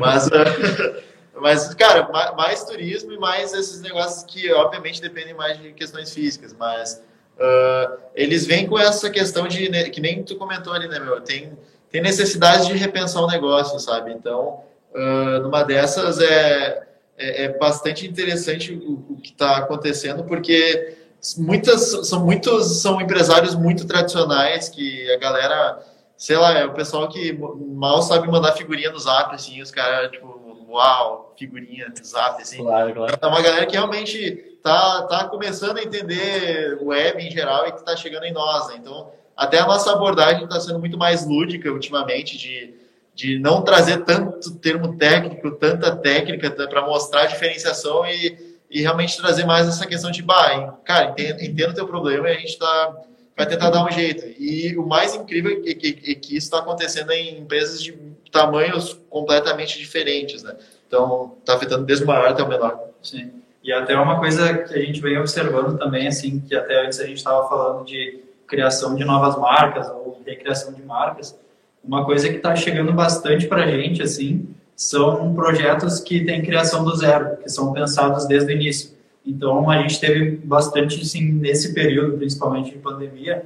Mas, 0.00 0.26
uh, 0.28 1.02
mas, 1.40 1.74
cara, 1.74 2.08
mais 2.34 2.64
turismo 2.64 3.12
e 3.12 3.18
mais 3.18 3.52
esses 3.52 3.80
negócios 3.80 4.24
que, 4.24 4.50
obviamente, 4.52 5.02
dependem 5.02 5.34
mais 5.34 5.60
de 5.60 5.72
questões 5.72 6.12
físicas, 6.14 6.54
mas 6.54 7.02
uh, 7.36 7.98
eles 8.14 8.46
vêm 8.46 8.66
com 8.66 8.78
essa 8.78 9.10
questão 9.10 9.46
de, 9.46 9.68
né, 9.68 9.90
que 9.90 10.00
nem 10.00 10.22
tu 10.22 10.36
comentou 10.36 10.72
ali, 10.72 10.88
né, 10.88 10.98
meu? 10.98 11.20
Tem 11.20 11.56
tem 11.96 12.02
necessidade 12.02 12.66
de 12.66 12.74
repensar 12.74 13.22
o 13.22 13.26
negócio, 13.26 13.80
sabe? 13.80 14.12
Então, 14.12 14.60
uh, 14.94 15.40
numa 15.40 15.62
dessas 15.62 16.20
é, 16.20 16.86
é, 17.16 17.44
é 17.44 17.58
bastante 17.58 18.06
interessante 18.06 18.72
o, 18.72 19.14
o 19.14 19.16
que 19.16 19.30
está 19.30 19.56
acontecendo, 19.56 20.24
porque 20.24 20.98
muitas 21.38 22.06
são 22.06 22.22
muitos 22.22 22.82
são 22.82 23.00
empresários 23.00 23.54
muito 23.54 23.86
tradicionais 23.86 24.68
que 24.68 25.10
a 25.10 25.16
galera, 25.18 25.82
sei 26.18 26.36
lá, 26.36 26.58
é 26.58 26.66
o 26.66 26.74
pessoal 26.74 27.08
que 27.08 27.32
mal 27.32 28.02
sabe 28.02 28.30
mandar 28.30 28.52
figurinha 28.52 28.90
no 28.90 28.98
Zap, 28.98 29.34
assim, 29.34 29.62
os 29.62 29.70
caras 29.70 30.10
tipo, 30.10 30.66
uau, 30.68 31.34
figurinha 31.38 31.88
no 31.88 32.04
Zap, 32.04 32.42
assim. 32.42 32.58
Claro, 32.58 32.92
claro. 32.92 33.18
É 33.18 33.26
uma 33.26 33.40
galera 33.40 33.64
que 33.64 33.72
realmente 33.72 34.58
tá 34.62 35.02
tá 35.04 35.24
começando 35.28 35.78
a 35.78 35.82
entender 35.82 36.76
o 36.78 36.88
web 36.88 37.22
em 37.22 37.30
geral 37.30 37.66
e 37.66 37.72
que 37.72 37.78
está 37.78 37.96
chegando 37.96 38.24
em 38.24 38.34
nós, 38.34 38.68
né? 38.68 38.74
Então 38.78 39.10
até 39.36 39.58
a 39.58 39.66
nossa 39.66 39.92
abordagem 39.92 40.44
está 40.44 40.58
sendo 40.60 40.78
muito 40.78 40.96
mais 40.96 41.26
lúdica 41.26 41.70
ultimamente, 41.70 42.38
de, 42.38 42.74
de 43.14 43.38
não 43.38 43.62
trazer 43.62 44.04
tanto 44.04 44.54
termo 44.56 44.96
técnico, 44.96 45.50
tanta 45.52 45.94
técnica 45.94 46.50
para 46.50 46.86
mostrar 46.86 47.22
a 47.22 47.26
diferenciação 47.26 48.06
e, 48.06 48.56
e 48.70 48.80
realmente 48.80 49.16
trazer 49.16 49.44
mais 49.44 49.68
essa 49.68 49.86
questão 49.86 50.10
de, 50.10 50.22
bah, 50.22 50.78
cara, 50.84 51.14
entendo 51.40 51.70
o 51.70 51.74
teu 51.74 51.86
problema 51.86 52.28
e 52.28 52.32
a 52.32 52.38
gente 52.38 52.52
está 52.52 52.96
vai 53.36 53.46
tentar 53.46 53.68
dar 53.68 53.84
um 53.84 53.90
jeito. 53.90 54.24
E 54.38 54.76
o 54.78 54.86
mais 54.86 55.14
incrível 55.14 55.52
é 55.52 55.74
que, 55.74 55.92
que, 55.92 56.14
que 56.14 56.36
isso 56.36 56.46
está 56.46 56.60
acontecendo 56.60 57.10
em 57.10 57.38
empresas 57.38 57.82
de 57.82 57.92
tamanhos 58.32 58.98
completamente 59.10 59.78
diferentes, 59.78 60.42
né? 60.42 60.56
Então, 60.88 61.36
está 61.40 61.54
afetando 61.54 61.84
desde 61.84 62.04
o 62.04 62.06
maior 62.06 62.28
até 62.28 62.42
o 62.42 62.48
menor. 62.48 62.80
Sim. 63.02 63.30
E 63.62 63.72
até 63.72 63.96
uma 63.98 64.18
coisa 64.18 64.58
que 64.58 64.74
a 64.74 64.80
gente 64.80 65.00
vem 65.00 65.18
observando 65.18 65.76
também, 65.76 66.06
assim, 66.06 66.40
que 66.40 66.54
até 66.54 66.86
antes 66.86 66.98
a 66.98 67.06
gente 67.06 67.18
estava 67.18 67.48
falando 67.48 67.84
de 67.84 68.20
criação 68.46 68.94
de 68.94 69.04
novas 69.04 69.38
marcas 69.38 69.88
ou 69.88 70.20
recriação 70.26 70.72
de 70.72 70.82
marcas, 70.82 71.38
uma 71.84 72.04
coisa 72.04 72.28
que 72.28 72.36
está 72.36 72.54
chegando 72.56 72.92
bastante 72.92 73.46
para 73.46 73.64
a 73.64 73.70
gente, 73.70 74.02
assim, 74.02 74.48
são 74.74 75.34
projetos 75.34 76.00
que 76.00 76.24
têm 76.24 76.42
criação 76.42 76.84
do 76.84 76.94
zero, 76.96 77.36
que 77.36 77.48
são 77.48 77.72
pensados 77.72 78.26
desde 78.26 78.52
o 78.52 78.54
início. 78.54 78.90
Então, 79.24 79.70
a 79.70 79.80
gente 79.80 79.98
teve 79.98 80.36
bastante, 80.44 81.04
sim, 81.06 81.32
nesse 81.32 81.72
período, 81.72 82.18
principalmente 82.18 82.70
de 82.70 82.78
pandemia, 82.78 83.44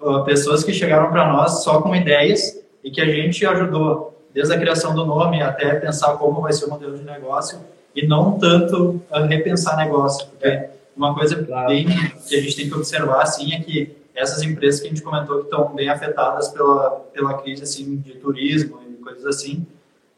uh, 0.00 0.24
pessoas 0.24 0.64
que 0.64 0.72
chegaram 0.72 1.10
para 1.10 1.30
nós 1.30 1.62
só 1.62 1.80
com 1.80 1.94
ideias 1.94 2.60
e 2.82 2.90
que 2.90 3.00
a 3.00 3.06
gente 3.06 3.44
ajudou, 3.46 4.20
desde 4.34 4.54
a 4.54 4.58
criação 4.58 4.94
do 4.94 5.06
nome 5.06 5.42
até 5.42 5.74
pensar 5.74 6.14
como 6.14 6.40
vai 6.40 6.52
ser 6.52 6.64
o 6.64 6.70
modelo 6.70 6.96
de 6.96 7.04
negócio 7.04 7.60
e 7.94 8.06
não 8.06 8.38
tanto 8.38 9.00
a 9.10 9.20
repensar 9.20 9.76
negócio. 9.76 10.26
Porque 10.28 10.68
uma 10.96 11.14
coisa 11.14 11.42
claro. 11.42 11.68
bem 11.68 11.86
que 12.28 12.34
a 12.34 12.40
gente 12.40 12.56
tem 12.56 12.68
que 12.68 12.74
observar, 12.74 13.22
assim, 13.22 13.54
é 13.54 13.60
que 13.60 14.01
essas 14.14 14.42
empresas 14.42 14.80
que 14.80 14.86
a 14.86 14.90
gente 14.90 15.02
comentou 15.02 15.38
que 15.38 15.44
estão 15.44 15.74
bem 15.74 15.88
afetadas 15.88 16.48
pela, 16.48 16.90
pela 17.12 17.34
crise 17.42 17.62
assim, 17.62 17.96
de 17.96 18.14
turismo 18.14 18.80
e 18.88 18.94
coisas 19.02 19.24
assim, 19.26 19.66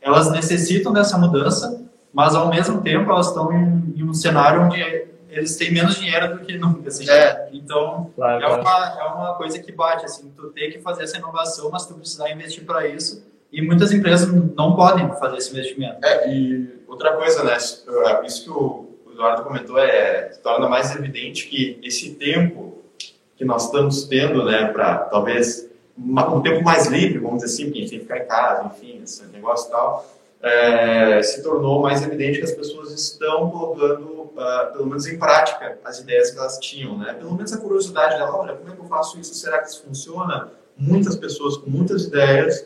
elas 0.00 0.30
necessitam 0.30 0.92
dessa 0.92 1.16
mudança, 1.16 1.82
mas 2.12 2.34
ao 2.34 2.48
mesmo 2.48 2.82
tempo 2.82 3.10
elas 3.10 3.28
estão 3.28 3.52
em, 3.52 3.94
em 3.96 4.02
um 4.04 4.12
cenário 4.12 4.62
onde 4.62 5.08
eles 5.28 5.56
têm 5.56 5.72
menos 5.72 5.96
dinheiro 5.96 6.36
do 6.36 6.44
que 6.44 6.56
nunca. 6.56 6.88
Assim, 6.88 7.08
é. 7.08 7.48
Então, 7.52 8.12
claro, 8.14 8.44
é, 8.44 8.48
uma, 8.48 9.00
é 9.00 9.04
uma 9.04 9.34
coisa 9.34 9.58
que 9.58 9.72
bate, 9.72 10.04
assim, 10.04 10.32
tu 10.36 10.48
tem 10.50 10.70
que 10.70 10.80
fazer 10.80 11.04
essa 11.04 11.16
inovação, 11.16 11.70
mas 11.70 11.86
tu 11.86 11.94
precisar 11.94 12.30
investir 12.30 12.64
para 12.64 12.86
isso, 12.86 13.24
e 13.50 13.62
muitas 13.62 13.92
empresas 13.92 14.28
não 14.56 14.74
podem 14.74 15.08
fazer 15.16 15.36
esse 15.38 15.50
investimento. 15.52 16.04
É, 16.04 16.28
e 16.28 16.82
outra 16.86 17.16
coisa, 17.16 17.42
né, 17.44 17.56
isso 17.56 18.44
que 18.44 18.50
o 18.50 18.88
Eduardo 19.12 19.44
comentou 19.44 19.78
é, 19.78 20.22
torna 20.42 20.68
mais 20.68 20.94
evidente 20.94 21.46
que 21.46 21.78
esse 21.82 22.14
tempo 22.16 22.83
que 23.44 23.48
nós 23.48 23.66
estamos 23.66 24.04
tendo, 24.04 24.44
né, 24.44 24.66
para 24.72 24.96
talvez 24.96 25.68
um 25.96 26.40
tempo 26.40 26.64
mais 26.64 26.86
livre, 26.86 27.18
vamos 27.18 27.42
dizer 27.42 27.54
assim, 27.54 27.64
porque 27.66 27.78
a 27.78 27.82
gente 27.82 27.90
tem 27.90 27.98
que 28.00 28.04
ficar 28.06 28.18
em 28.18 28.26
casa, 28.26 28.72
enfim, 28.74 29.00
esse 29.04 29.24
negócio 29.26 29.68
e 29.68 29.70
tal, 29.70 30.06
é, 30.42 31.22
se 31.22 31.42
tornou 31.42 31.82
mais 31.82 32.02
evidente 32.02 32.38
que 32.38 32.44
as 32.44 32.52
pessoas 32.52 32.90
estão 32.92 33.50
colocando, 33.50 34.06
uh, 34.06 34.72
pelo 34.72 34.86
menos 34.86 35.06
em 35.06 35.18
prática, 35.18 35.78
as 35.84 36.00
ideias 36.00 36.30
que 36.30 36.38
elas 36.38 36.58
tinham, 36.58 36.98
né? 36.98 37.14
Pelo 37.14 37.34
menos 37.34 37.52
a 37.52 37.58
curiosidade 37.58 38.18
dela, 38.18 38.36
olha, 38.36 38.54
como 38.54 38.70
é 38.70 38.74
que 38.74 38.80
eu 38.80 38.84
faço 38.84 39.18
isso? 39.18 39.34
Será 39.34 39.58
que 39.58 39.68
isso 39.68 39.82
funciona? 39.86 40.50
Muitas 40.76 41.16
pessoas 41.16 41.56
com 41.56 41.70
muitas 41.70 42.04
ideias, 42.04 42.60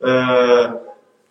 uh, 0.00 0.78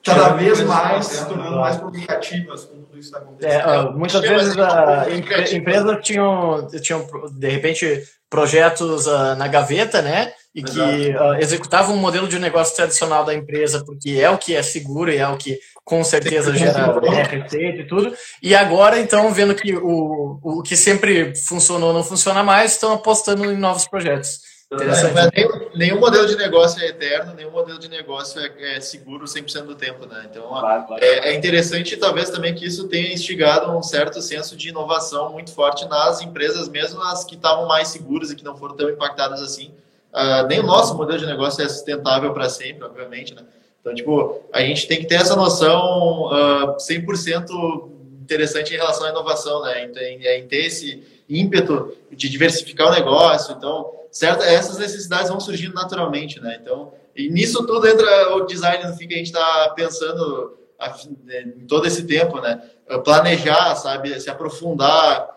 cada 0.04 0.30
vez 0.30 0.62
mais 0.64 1.06
se 1.06 1.28
tornando 1.28 1.58
mais 1.58 1.78
comunicativas 1.78 2.66
com 2.66 2.82
tudo 2.82 2.98
isso 2.98 3.12
que 3.12 3.18
está 3.18 3.20
acontecendo. 3.20 3.70
É, 3.70 3.82
uh, 3.82 3.94
muitas 3.94 4.22
vezes 4.22 4.58
a 4.58 5.06
empresa 5.54 5.96
tinham, 5.98 6.68
tinham, 6.82 7.06
de 7.32 7.50
repente, 7.50 8.04
projetos 8.32 9.08
uh, 9.08 9.36
na 9.36 9.48
gaveta, 9.50 10.02
né? 10.02 10.32
E 10.56 10.62
Exato. 10.62 10.90
que 10.90 11.10
uh, 11.10 11.34
executavam 11.36 11.96
um 11.96 12.00
modelo 12.00 12.30
de 12.30 12.40
negócio 12.40 12.76
tradicional 12.76 13.26
da 13.26 13.34
empresa, 13.34 13.84
porque 13.86 14.12
é 14.12 14.30
o 14.30 14.38
que 14.38 14.56
é 14.56 14.64
seguro 14.64 15.12
e 15.12 15.18
é 15.18 15.28
o 15.28 15.38
que 15.38 15.60
com 15.84 16.02
certeza 16.04 16.56
gera 16.56 17.00
né, 17.02 17.24
receita 17.24 17.82
e 17.82 17.88
tudo. 17.88 18.14
E 18.42 18.56
agora, 18.56 19.00
então, 19.00 19.32
vendo 19.34 19.54
que 19.54 19.76
o, 19.76 20.40
o 20.42 20.64
que 20.64 20.78
sempre 20.78 21.36
funcionou 21.36 21.94
não 21.94 22.04
funciona 22.04 22.42
mais, 22.42 22.72
estão 22.72 22.94
apostando 22.94 23.52
em 23.52 23.58
novos 23.58 23.86
projetos. 23.86 24.51
É, 24.72 25.32
nenhum, 25.36 25.70
nenhum, 25.76 26.00
modelo 26.00 26.26
de 26.26 26.38
negócio 26.38 26.82
é 26.82 26.88
eterno, 26.88 27.34
nenhum 27.34 27.52
modelo 27.52 27.78
de 27.78 27.90
negócio 27.90 28.40
é, 28.40 28.78
é 28.78 28.80
seguro 28.80 29.26
100% 29.26 29.64
do 29.64 29.76
tempo, 29.76 30.06
né? 30.06 30.26
Então, 30.32 30.48
claro, 30.48 30.88
claro. 30.88 31.04
É, 31.04 31.30
é, 31.30 31.36
interessante, 31.36 31.98
talvez, 31.98 32.30
também 32.30 32.56
que 32.56 32.66
isso 32.66 32.88
tenha 32.88 33.14
instigado 33.14 33.70
um 33.70 33.84
certo 33.84 34.22
senso 34.22 34.56
de 34.56 34.70
inovação 34.70 35.34
muito 35.34 35.52
forte 35.52 35.86
nas 35.90 36.22
empresas, 36.22 36.70
mesmo 36.70 37.02
as 37.02 37.26
que 37.26 37.36
estavam 37.36 37.68
mais 37.68 37.90
seguras 37.90 38.32
e 38.32 38.36
que 38.36 38.46
não 38.46 38.56
foram 38.56 38.74
tão 38.74 38.90
impactadas 38.90 39.42
assim. 39.42 39.74
Uh, 40.14 40.48
nem 40.48 40.62
o 40.62 40.64
nosso 40.64 40.96
modelo 40.96 41.20
de 41.20 41.26
negócio 41.26 41.62
é 41.62 41.68
sustentável 41.68 42.32
para 42.34 42.48
sempre, 42.48 42.86
obviamente, 42.86 43.36
né? 43.36 43.44
Então, 43.82 43.94
tipo, 43.94 44.42
a 44.54 44.62
gente 44.62 44.88
tem 44.88 45.00
que 45.00 45.06
ter 45.06 45.16
essa 45.16 45.36
noção 45.36 46.28
uh, 46.28 46.34
ah, 46.34 46.78
100% 46.78 47.90
interessante 48.22 48.74
em 48.74 48.78
relação 48.78 49.06
à 49.06 49.10
inovação, 49.10 49.64
né? 49.64 49.84
Em, 49.84 50.26
em 50.26 50.48
ter 50.48 50.66
esse 50.68 51.04
ímpeto 51.28 51.94
de 52.10 52.30
diversificar 52.30 52.88
o 52.88 52.92
negócio, 52.92 53.54
então 53.58 54.01
certo? 54.12 54.44
Essas 54.44 54.78
necessidades 54.78 55.30
vão 55.30 55.40
surgindo 55.40 55.74
naturalmente, 55.74 56.40
né? 56.40 56.60
Então, 56.62 56.94
e 57.16 57.30
nisso 57.30 57.66
tudo 57.66 57.88
entra 57.88 58.36
o 58.36 58.46
design 58.46 58.84
no 58.86 58.96
fim 58.96 59.08
que 59.08 59.14
a 59.14 59.18
gente 59.18 59.28
está 59.28 59.74
pensando 59.76 60.58
né, 61.24 61.42
em 61.42 61.66
todo 61.66 61.86
esse 61.88 62.04
tempo, 62.04 62.40
né? 62.40 62.62
Planejar, 63.04 63.76
sabe? 63.76 64.20
Se 64.20 64.30
aprofundar, 64.30 65.30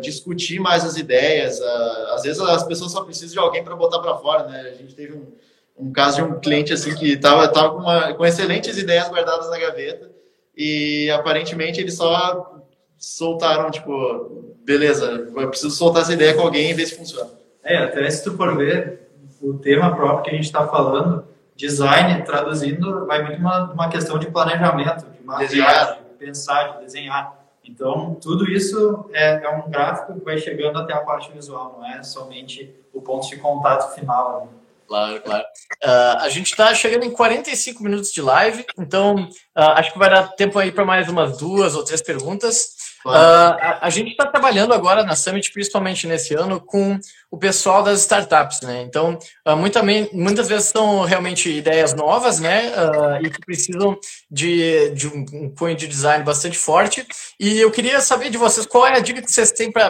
discutir 0.00 0.60
mais 0.60 0.84
as 0.84 0.96
ideias. 0.96 1.60
Às 1.60 2.22
vezes 2.22 2.40
as 2.40 2.64
pessoas 2.64 2.92
só 2.92 3.02
precisam 3.02 3.32
de 3.32 3.38
alguém 3.38 3.64
para 3.64 3.76
botar 3.76 3.98
para 3.98 4.16
fora, 4.16 4.48
né? 4.48 4.72
A 4.72 4.74
gente 4.74 4.94
teve 4.94 5.14
um, 5.14 5.32
um 5.76 5.92
caso 5.92 6.16
de 6.16 6.22
um 6.22 6.40
cliente 6.40 6.72
assim 6.72 6.94
que 6.94 7.12
estava 7.12 7.48
tava 7.48 7.70
com, 7.74 8.16
com 8.16 8.26
excelentes 8.26 8.76
ideias 8.78 9.08
guardadas 9.08 9.50
na 9.50 9.58
gaveta 9.58 10.10
e 10.56 11.10
aparentemente 11.10 11.80
eles 11.80 11.96
só 11.96 12.60
soltaram, 12.98 13.70
tipo, 13.70 14.54
beleza, 14.64 15.28
eu 15.34 15.48
preciso 15.48 15.74
soltar 15.74 16.02
essa 16.02 16.12
ideia 16.12 16.34
com 16.34 16.42
alguém 16.42 16.70
e 16.70 16.74
ver 16.74 16.86
se 16.86 16.96
funciona. 16.96 17.41
É, 17.64 17.78
até 17.78 18.08
se 18.10 18.24
tu 18.24 18.36
for 18.36 18.56
ver 18.56 19.08
o 19.40 19.54
tema 19.54 19.94
próprio 19.94 20.22
que 20.22 20.30
a 20.30 20.34
gente 20.34 20.44
está 20.44 20.66
falando, 20.66 21.24
design, 21.56 22.22
traduzindo, 22.22 23.06
vai 23.06 23.22
muito 23.22 23.40
uma, 23.40 23.72
uma 23.72 23.88
questão 23.88 24.18
de 24.18 24.30
planejamento, 24.30 25.06
de 25.06 25.24
mapear, 25.24 25.98
de 25.98 26.18
pensar, 26.18 26.74
de 26.74 26.84
desenhar. 26.84 27.42
Então, 27.64 28.16
tudo 28.20 28.50
isso 28.50 29.08
é, 29.12 29.44
é, 29.44 29.48
um 29.50 29.70
gráfico 29.70 30.14
que 30.14 30.24
vai 30.24 30.38
chegando 30.38 30.78
até 30.78 30.92
a 30.92 31.00
parte 31.00 31.30
visual, 31.32 31.78
não 31.78 31.86
é 31.86 32.02
somente 32.02 32.74
o 32.92 33.00
ponto 33.00 33.28
de 33.28 33.36
contato 33.36 33.94
final. 33.94 34.48
Claro, 34.88 35.22
claro. 35.22 35.44
Uh, 35.82 36.18
a 36.20 36.28
gente 36.28 36.50
está 36.50 36.74
chegando 36.74 37.04
em 37.04 37.10
45 37.10 37.82
minutos 37.82 38.12
de 38.12 38.20
live, 38.20 38.66
então 38.78 39.14
uh, 39.14 39.70
acho 39.76 39.92
que 39.92 39.98
vai 39.98 40.10
dar 40.10 40.28
tempo 40.34 40.58
aí 40.58 40.70
para 40.70 40.84
mais 40.84 41.08
umas 41.08 41.38
duas 41.38 41.74
ou 41.74 41.84
três 41.84 42.02
perguntas. 42.02 42.92
Claro. 43.02 43.56
Uh, 43.56 43.58
a, 43.62 43.86
a, 43.86 43.90
gente 43.90 44.10
está 44.10 44.26
trabalhando 44.26 44.74
agora 44.74 45.02
na 45.02 45.16
Summit, 45.16 45.50
principalmente 45.52 46.06
nesse 46.06 46.34
ano, 46.34 46.60
com 46.60 46.98
o 47.32 47.38
pessoal 47.38 47.82
das 47.82 48.00
startups, 48.00 48.60
né? 48.60 48.82
Então, 48.82 49.18
uh, 49.48 49.56
muita, 49.56 49.82
muitas 50.12 50.48
vezes 50.48 50.66
são 50.66 51.00
realmente 51.00 51.48
ideias 51.48 51.94
novas, 51.94 52.38
né? 52.38 52.70
Uh, 52.76 53.24
e 53.24 53.30
que 53.30 53.40
precisam 53.40 53.98
de, 54.30 54.90
de 54.90 55.08
um, 55.08 55.24
um 55.32 55.54
cunho 55.54 55.74
de 55.74 55.88
design 55.88 56.22
bastante 56.22 56.58
forte. 56.58 57.06
E 57.40 57.58
eu 57.58 57.70
queria 57.70 58.02
saber 58.02 58.28
de 58.28 58.36
vocês 58.36 58.66
qual 58.66 58.86
é 58.86 58.98
a 58.98 59.00
dica 59.00 59.22
que 59.22 59.32
vocês 59.32 59.50
têm 59.50 59.72
para 59.72 59.88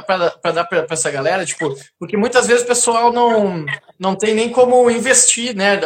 dar 0.53 0.65
para 0.65 0.87
essa 0.89 1.11
galera, 1.11 1.45
tipo, 1.45 1.75
porque 1.99 2.17
muitas 2.17 2.47
vezes 2.47 2.63
o 2.63 2.69
pessoal 2.69 3.13
não, 3.13 3.67
não 3.99 4.15
tem 4.15 4.35
nem 4.35 4.49
como 4.49 4.89
investir, 4.89 5.53
né? 5.57 5.81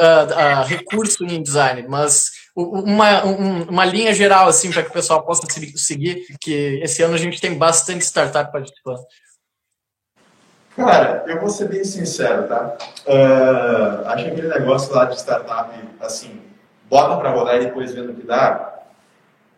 recurso 0.66 1.24
em 1.24 1.42
design, 1.42 1.86
mas 1.88 2.32
uma, 2.54 3.24
um, 3.24 3.62
uma 3.62 3.84
linha 3.86 4.12
geral, 4.12 4.46
assim, 4.46 4.70
para 4.70 4.82
que 4.82 4.90
o 4.90 4.92
pessoal 4.92 5.24
possa 5.24 5.46
seguir, 5.76 6.22
que 6.38 6.80
esse 6.82 7.02
ano 7.02 7.14
a 7.14 7.18
gente 7.18 7.40
tem 7.40 7.54
bastante 7.54 8.04
startup 8.04 8.52
participando. 8.52 9.00
Cara, 10.77 11.24
eu 11.27 11.41
vou 11.41 11.49
ser 11.49 11.68
bem 11.68 11.83
sincero, 11.85 12.47
tá? 12.47 12.77
Uh, 13.07 14.07
acho 14.09 14.24
que 14.24 14.31
aquele 14.31 14.49
negócio 14.49 14.95
lá 14.95 15.07
de 15.07 15.16
startup, 15.16 15.70
assim, 15.99 16.43
bota 16.89 17.16
para 17.16 17.31
rodar 17.31 17.57
e 17.57 17.64
depois 17.64 17.95
vendo 17.95 18.12
o 18.12 18.14
que 18.14 18.27
dá, 18.27 18.74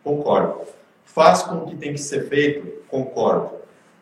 concordo. 0.01 0.61
Faz 1.03 1.43
com 1.43 1.55
o 1.55 1.65
que 1.67 1.75
tem 1.75 1.91
que 1.91 1.99
ser 1.99 2.29
feito, 2.29 2.85
concordo. 2.87 3.51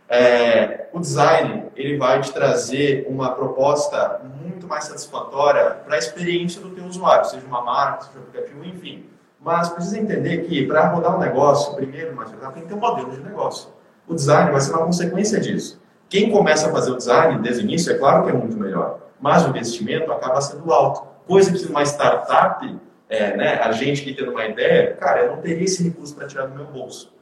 É, 0.07 0.89
o 0.93 0.99
design 0.99 1.65
ele 1.75 1.97
vai 1.97 2.21
te 2.21 2.31
trazer 2.31 3.07
uma 3.09 3.31
proposta 3.31 4.21
muito 4.39 4.67
mais 4.67 4.83
satisfatória 4.83 5.71
para 5.85 5.95
a 5.95 5.97
experiência 5.97 6.61
do 6.61 6.69
teu 6.69 6.85
usuário, 6.85 7.25
seja 7.25 7.45
uma 7.47 7.63
marca, 7.63 8.05
seja 8.05 8.19
um 8.19 8.21
aplicativo, 8.21 8.63
enfim. 8.63 9.09
Mas 9.41 9.69
precisa 9.69 9.99
entender 9.99 10.45
que 10.45 10.67
para 10.67 10.87
rodar 10.89 11.15
um 11.15 11.19
negócio, 11.19 11.73
primeiro, 11.73 12.15
mas 12.15 12.29
tem 12.29 12.61
que 12.61 12.67
ter 12.67 12.75
um 12.75 12.79
modelo 12.79 13.09
de 13.09 13.21
negócio. 13.21 13.69
O 14.07 14.13
design 14.13 14.51
vai 14.51 14.61
ser 14.61 14.71
uma 14.71 14.85
consequência 14.85 15.39
disso. 15.39 15.81
Quem 16.09 16.31
começa 16.31 16.69
a 16.69 16.71
fazer 16.71 16.91
o 16.91 16.97
design 16.97 17.41
desde 17.41 17.63
o 17.63 17.65
início, 17.65 17.91
é 17.91 17.97
claro 17.97 18.23
que 18.23 18.29
é 18.29 18.33
muito 18.33 18.57
melhor, 18.57 18.99
mas 19.19 19.45
o 19.45 19.49
investimento 19.49 20.11
acaba 20.11 20.39
sendo 20.41 20.71
alto. 20.71 21.05
Coisa 21.27 21.51
que 21.51 21.65
uma 21.69 21.83
startup, 21.83 22.79
é, 23.09 23.35
né, 23.35 23.59
a 23.61 23.71
gente 23.71 24.03
que 24.03 24.13
tem 24.13 24.27
uma 24.27 24.45
ideia, 24.45 24.93
cara, 24.95 25.23
eu 25.23 25.35
não 25.35 25.41
teria 25.41 25.63
esse 25.63 25.83
recurso 25.83 26.15
para 26.15 26.27
tirar 26.27 26.45
do 26.45 26.55
meu 26.55 26.65
bolso. 26.65 27.13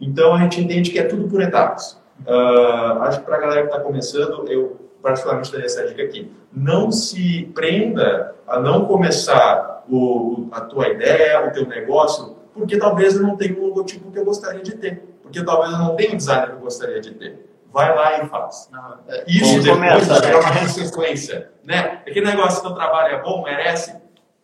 Então 0.00 0.34
a 0.34 0.38
gente 0.38 0.60
entende 0.60 0.90
que 0.90 0.98
é 0.98 1.04
tudo 1.04 1.28
por 1.28 1.42
etapas. 1.42 2.00
Uh, 2.26 3.02
acho 3.02 3.20
que 3.20 3.26
para 3.26 3.36
a 3.36 3.40
galera 3.40 3.60
que 3.62 3.68
está 3.68 3.80
começando, 3.80 4.50
eu 4.50 4.78
particularmente 5.02 5.50
daria 5.52 5.66
essa 5.66 5.86
dica 5.86 6.02
aqui. 6.02 6.30
Não 6.52 6.90
se 6.90 7.50
prenda 7.54 8.34
a 8.46 8.58
não 8.58 8.86
começar 8.86 9.84
o, 9.88 10.48
a 10.52 10.62
tua 10.62 10.88
ideia, 10.88 11.46
o 11.46 11.52
teu 11.52 11.66
negócio, 11.66 12.36
porque 12.54 12.78
talvez 12.78 13.16
eu 13.16 13.22
não 13.22 13.36
tenha 13.36 13.58
um 13.58 13.66
logotipo 13.66 14.10
que 14.10 14.18
eu 14.18 14.24
gostaria 14.24 14.62
de 14.62 14.74
ter. 14.76 15.02
Porque 15.22 15.42
talvez 15.44 15.72
eu 15.72 15.78
não 15.78 15.96
tenha 15.96 16.12
um 16.12 16.16
design 16.16 16.46
que 16.46 16.52
eu 16.52 16.60
gostaria 16.60 17.00
de 17.00 17.12
ter. 17.12 17.49
Vai 17.72 17.94
lá 17.94 18.22
e 18.22 18.28
faz. 18.28 18.68
É, 19.08 19.24
isso 19.28 19.44
Bom, 19.44 19.60
depois 19.60 19.68
começa, 19.68 20.26
é 20.26 20.36
uma 20.36 20.60
consequência. 20.60 21.50
Né? 21.64 22.02
Aquele 22.06 22.26
negócio 22.26 22.60
que 22.60 22.66
o 22.66 22.74
trabalho 22.74 23.14
é 23.14 23.22
bom, 23.22 23.42
merece, 23.44 23.96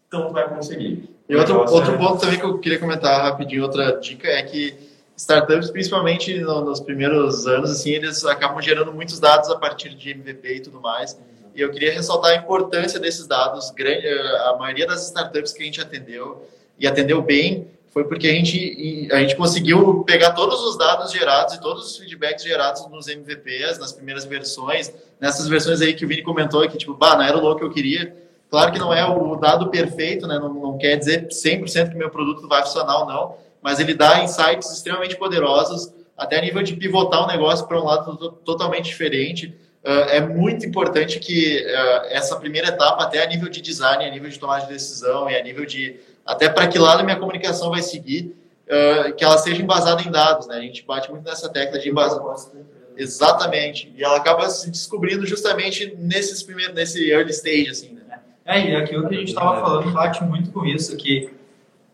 então 0.07 0.29
tu 0.29 0.33
vai 0.33 0.49
conseguir. 0.49 1.11
E 1.29 1.35
outro, 1.35 1.59
outro 1.59 1.95
é... 1.95 1.99
ponto 1.99 2.20
também 2.20 2.39
que 2.39 2.45
eu 2.45 2.59
queria 2.59 2.79
comentar 2.79 3.22
rapidinho, 3.22 3.64
outra 3.64 3.99
dica, 3.99 4.29
é 4.29 4.43
que 4.43 4.77
startups, 5.16 5.70
principalmente 5.70 6.39
no, 6.39 6.64
nos 6.64 6.79
primeiros 6.79 7.47
anos, 7.47 7.70
assim, 7.70 7.91
eles 7.91 8.24
acabam 8.24 8.61
gerando 8.61 8.93
muitos 8.93 9.18
dados 9.18 9.51
a 9.51 9.57
partir 9.57 9.91
de 9.95 10.11
MVP 10.11 10.57
e 10.57 10.61
tudo 10.61 10.81
mais. 10.81 11.18
E 11.55 11.61
eu 11.61 11.70
queria 11.70 11.93
ressaltar 11.93 12.33
a 12.33 12.37
importância 12.37 13.01
desses 13.01 13.27
dados. 13.27 13.70
Grande, 13.70 14.07
a 14.07 14.57
maioria 14.59 14.87
das 14.87 15.07
startups 15.07 15.53
que 15.53 15.62
a 15.62 15.64
gente 15.64 15.81
atendeu 15.81 16.47
e 16.79 16.87
atendeu 16.87 17.22
bem 17.22 17.66
foi 17.97 18.05
porque 18.05 18.29
a 18.29 18.31
gente, 18.31 19.09
a 19.11 19.21
gente 19.21 19.35
conseguiu 19.37 20.05
pegar 20.05 20.33
todos 20.33 20.63
os 20.65 20.77
dados 20.77 21.11
gerados 21.11 21.55
e 21.55 21.61
todos 21.63 21.87
os 21.87 21.97
feedbacks 21.97 22.45
gerados 22.45 22.87
nos 22.91 23.09
MVPs, 23.09 23.79
nas 23.79 23.91
primeiras 23.91 24.27
versões, 24.27 24.93
nessas 25.19 25.49
versões 25.49 25.81
aí 25.81 25.95
que 25.95 26.05
o 26.05 26.09
Vini 26.09 26.21
comentou, 26.21 26.69
que 26.69 26.77
tipo, 26.77 26.93
bah, 26.93 27.17
não 27.17 27.23
era 27.23 27.39
o 27.39 27.41
louco 27.41 27.61
que 27.61 27.65
eu 27.65 27.71
queria. 27.71 28.15
Claro 28.51 28.71
que 28.71 28.79
não 28.79 28.93
é 28.93 29.03
o 29.03 29.37
dado 29.37 29.71
perfeito, 29.71 30.27
né? 30.27 30.39
não, 30.39 30.53
não 30.53 30.77
quer 30.77 30.97
dizer 30.97 31.29
100% 31.29 31.89
que 31.89 31.97
meu 31.97 32.11
produto 32.11 32.47
vai 32.47 32.61
funcionar 32.61 32.99
ou 32.99 33.07
não, 33.07 33.37
mas 33.63 33.81
ele 33.81 33.95
dá 33.95 34.23
insights 34.23 34.71
extremamente 34.71 35.17
poderosos, 35.17 35.91
até 36.19 36.39
a 36.39 36.43
nível 36.43 36.63
de 36.63 36.77
pivotar 36.77 37.25
o 37.25 37.27
negócio 37.27 37.67
para 37.67 37.81
um 37.81 37.85
lado 37.85 38.31
totalmente 38.45 38.85
diferente. 38.85 39.57
Uh, 39.83 40.11
é 40.11 40.21
muito 40.21 40.67
importante 40.67 41.19
que 41.19 41.65
uh, 41.65 42.09
essa 42.11 42.37
primeira 42.37 42.69
etapa, 42.69 43.05
até 43.05 43.23
a 43.23 43.27
nível 43.27 43.49
de 43.49 43.63
design, 43.63 44.05
a 44.05 44.11
nível 44.11 44.29
de 44.29 44.39
tomada 44.39 44.67
de 44.67 44.73
decisão 44.75 45.31
e 45.31 45.35
a 45.35 45.43
nível 45.43 45.65
de 45.65 45.99
até 46.27 46.49
para 46.49 46.66
que 46.66 46.79
lado 46.79 47.01
a 47.01 47.03
minha 47.05 47.16
comunicação 47.16 47.70
vai 47.70 47.83
seguir, 47.83 48.37
uh, 48.66 49.14
que 49.14 49.24
ela 49.24 49.39
seja 49.39 49.62
embasada 49.62 50.03
em 50.03 50.11
dados, 50.11 50.47
né? 50.47 50.57
A 50.57 50.61
gente 50.61 50.85
bate 50.85 51.11
muito 51.11 51.24
nessa 51.24 51.49
tecla 51.49 51.79
de 51.79 51.89
embasamento. 51.89 52.51
Exatamente. 52.97 53.93
E 53.97 54.03
ela 54.03 54.16
acaba 54.16 54.49
se 54.49 54.70
descobrindo 54.70 55.27
justamente 55.27 55.95
nesses 55.99 56.43
primeiros, 56.43 56.74
nesse 56.74 57.11
early 57.11 57.31
stage, 57.31 57.68
assim, 57.68 57.93
né? 57.93 58.18
É, 58.45 58.70
e 58.70 58.77
aquilo 58.77 59.09
que 59.09 59.14
a 59.14 59.18
gente 59.18 59.29
estava 59.29 59.61
falando 59.61 59.91
bate 59.93 60.22
muito 60.24 60.51
com 60.51 60.64
isso, 60.64 60.97
que 60.97 61.31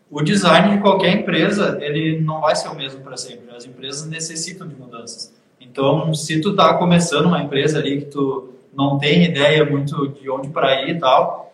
o 0.09 0.21
design 0.21 0.75
de 0.75 0.81
qualquer 0.81 1.11
empresa, 1.11 1.77
ele 1.81 2.21
não 2.21 2.39
vai 2.39 2.55
ser 2.55 2.69
o 2.69 2.75
mesmo 2.75 3.01
para 3.01 3.17
sempre. 3.17 3.53
As 3.55 3.65
empresas 3.65 4.07
necessitam 4.07 4.67
de 4.67 4.75
mudanças. 4.75 5.33
Então, 5.59 6.13
se 6.13 6.39
tu 6.39 6.51
está 6.51 6.75
começando 6.75 7.25
uma 7.25 7.41
empresa 7.41 7.79
ali 7.79 8.01
que 8.01 8.05
tu 8.05 8.53
não 8.75 8.99
tem 8.99 9.23
ideia 9.23 9.65
muito 9.65 10.09
de 10.09 10.29
onde 10.29 10.49
para 10.49 10.83
ir 10.83 10.97
e 10.97 10.99
tal, 10.99 11.52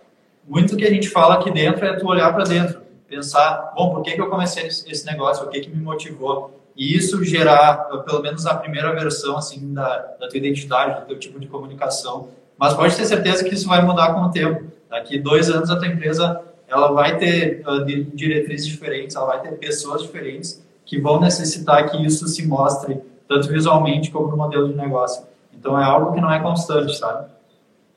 muito 0.49 0.75
que 0.75 0.83
a 0.83 0.89
gente 0.89 1.07
fala 1.09 1.35
aqui 1.35 1.51
dentro 1.51 1.85
é 1.85 1.93
tu 1.93 2.07
olhar 2.07 2.33
para 2.33 2.43
dentro, 2.43 2.81
pensar, 3.07 3.71
bom, 3.75 3.93
por 3.93 4.01
que, 4.01 4.13
que 4.13 4.21
eu 4.21 4.29
comecei 4.29 4.65
esse 4.65 5.05
negócio, 5.05 5.45
o 5.45 5.49
que, 5.49 5.61
que 5.61 5.69
me 5.69 5.81
motivou? 5.81 6.59
E 6.75 6.97
isso 6.97 7.23
gerar, 7.23 7.75
pelo 8.05 8.21
menos 8.21 8.47
a 8.47 8.55
primeira 8.55 8.91
versão, 8.93 9.37
assim, 9.37 9.73
da, 9.73 9.97
da 10.19 10.27
tua 10.27 10.37
identidade, 10.37 11.01
do 11.01 11.07
teu 11.07 11.19
tipo 11.19 11.39
de 11.39 11.47
comunicação. 11.47 12.29
Mas 12.57 12.73
pode 12.73 12.95
ter 12.95 13.05
certeza 13.05 13.43
que 13.43 13.53
isso 13.53 13.67
vai 13.67 13.85
mudar 13.85 14.13
com 14.13 14.21
o 14.21 14.31
tempo. 14.31 14.65
Daqui 14.89 15.19
dois 15.19 15.49
anos 15.49 15.69
a 15.69 15.75
tua 15.75 15.87
empresa 15.87 16.41
ela 16.67 16.91
vai 16.91 17.17
ter 17.17 17.63
uh, 17.67 17.85
diretrizes 17.85 18.67
diferentes, 18.67 19.15
ela 19.15 19.25
vai 19.25 19.41
ter 19.41 19.51
pessoas 19.57 20.01
diferentes 20.01 20.65
que 20.85 20.99
vão 20.99 21.19
necessitar 21.19 21.89
que 21.89 22.03
isso 22.03 22.27
se 22.27 22.47
mostre 22.47 22.99
tanto 23.27 23.47
visualmente 23.47 24.09
como 24.09 24.27
no 24.27 24.37
modelo 24.37 24.69
de 24.69 24.75
negócio. 24.75 25.23
Então 25.53 25.79
é 25.79 25.83
algo 25.83 26.13
que 26.13 26.21
não 26.21 26.31
é 26.31 26.39
constante, 26.39 26.97
sabe? 26.97 27.29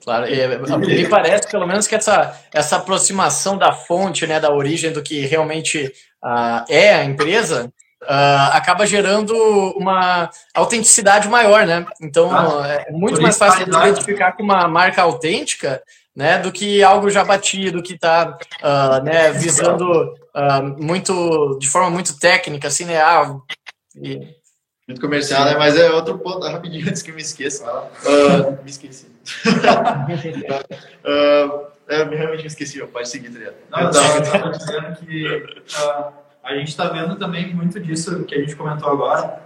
Claro, 0.02 0.26
e, 0.26 0.58
me 0.78 1.06
parece 1.08 1.48
pelo 1.50 1.66
menos 1.66 1.86
que 1.86 1.94
essa, 1.94 2.38
essa 2.52 2.76
aproximação 2.76 3.56
da 3.56 3.72
fonte, 3.72 4.26
né, 4.26 4.40
da 4.40 4.52
origem 4.52 4.92
do 4.92 5.02
que 5.02 5.26
realmente 5.26 5.92
uh, 6.24 6.64
é 6.68 6.94
a 6.94 7.04
empresa, 7.04 7.72
uh, 8.02 8.52
acaba 8.52 8.86
gerando 8.86 9.34
uma 9.76 10.28
autenticidade 10.54 11.28
maior, 11.28 11.66
né? 11.66 11.86
Então 12.00 12.30
ah, 12.34 12.66
é 12.66 12.90
muito 12.90 13.22
mais 13.22 13.38
fácil 13.38 13.64
de 13.64 13.70
identificar 13.70 14.32
com 14.32 14.42
uma 14.42 14.66
marca 14.66 15.02
autêntica 15.02 15.82
né, 16.14 16.38
do 16.38 16.52
que 16.52 16.82
algo 16.82 17.08
já 17.08 17.24
batido, 17.24 17.82
que 17.82 17.94
está 17.94 18.38
uh, 18.62 19.02
né, 19.02 19.32
visando 19.32 20.14
uh, 20.34 20.82
muito, 20.82 21.58
de 21.58 21.68
forma 21.68 21.90
muito 21.90 22.18
técnica, 22.18 22.68
assim, 22.68 22.84
né, 22.84 23.00
ah, 23.00 23.36
e... 23.96 24.42
Muito 24.86 25.00
comercial, 25.00 25.44
né, 25.44 25.54
mas 25.56 25.76
é 25.76 25.90
outro 25.90 26.18
ponto, 26.18 26.46
rapidinho, 26.46 26.86
antes 26.86 27.02
que 27.02 27.10
eu 27.10 27.14
me 27.14 27.22
esqueça, 27.22 27.64
uh, 27.64 28.62
me 28.62 28.70
esqueci. 28.70 29.11
Eu 31.88 32.08
realmente 32.10 32.40
me 32.40 32.46
esqueci, 32.46 32.84
pode 32.86 33.08
seguir, 33.08 33.30
Triano. 33.30 33.56
Não, 33.70 33.80
eu 33.80 33.90
estava 33.90 34.50
dizendo 34.50 34.96
que 34.96 35.46
a 36.42 36.54
gente 36.54 36.68
está 36.68 36.88
vendo 36.88 37.16
também 37.16 37.54
muito 37.54 37.78
disso 37.80 38.24
que 38.24 38.34
a 38.34 38.38
gente 38.38 38.56
comentou 38.56 38.90
agora, 38.90 39.40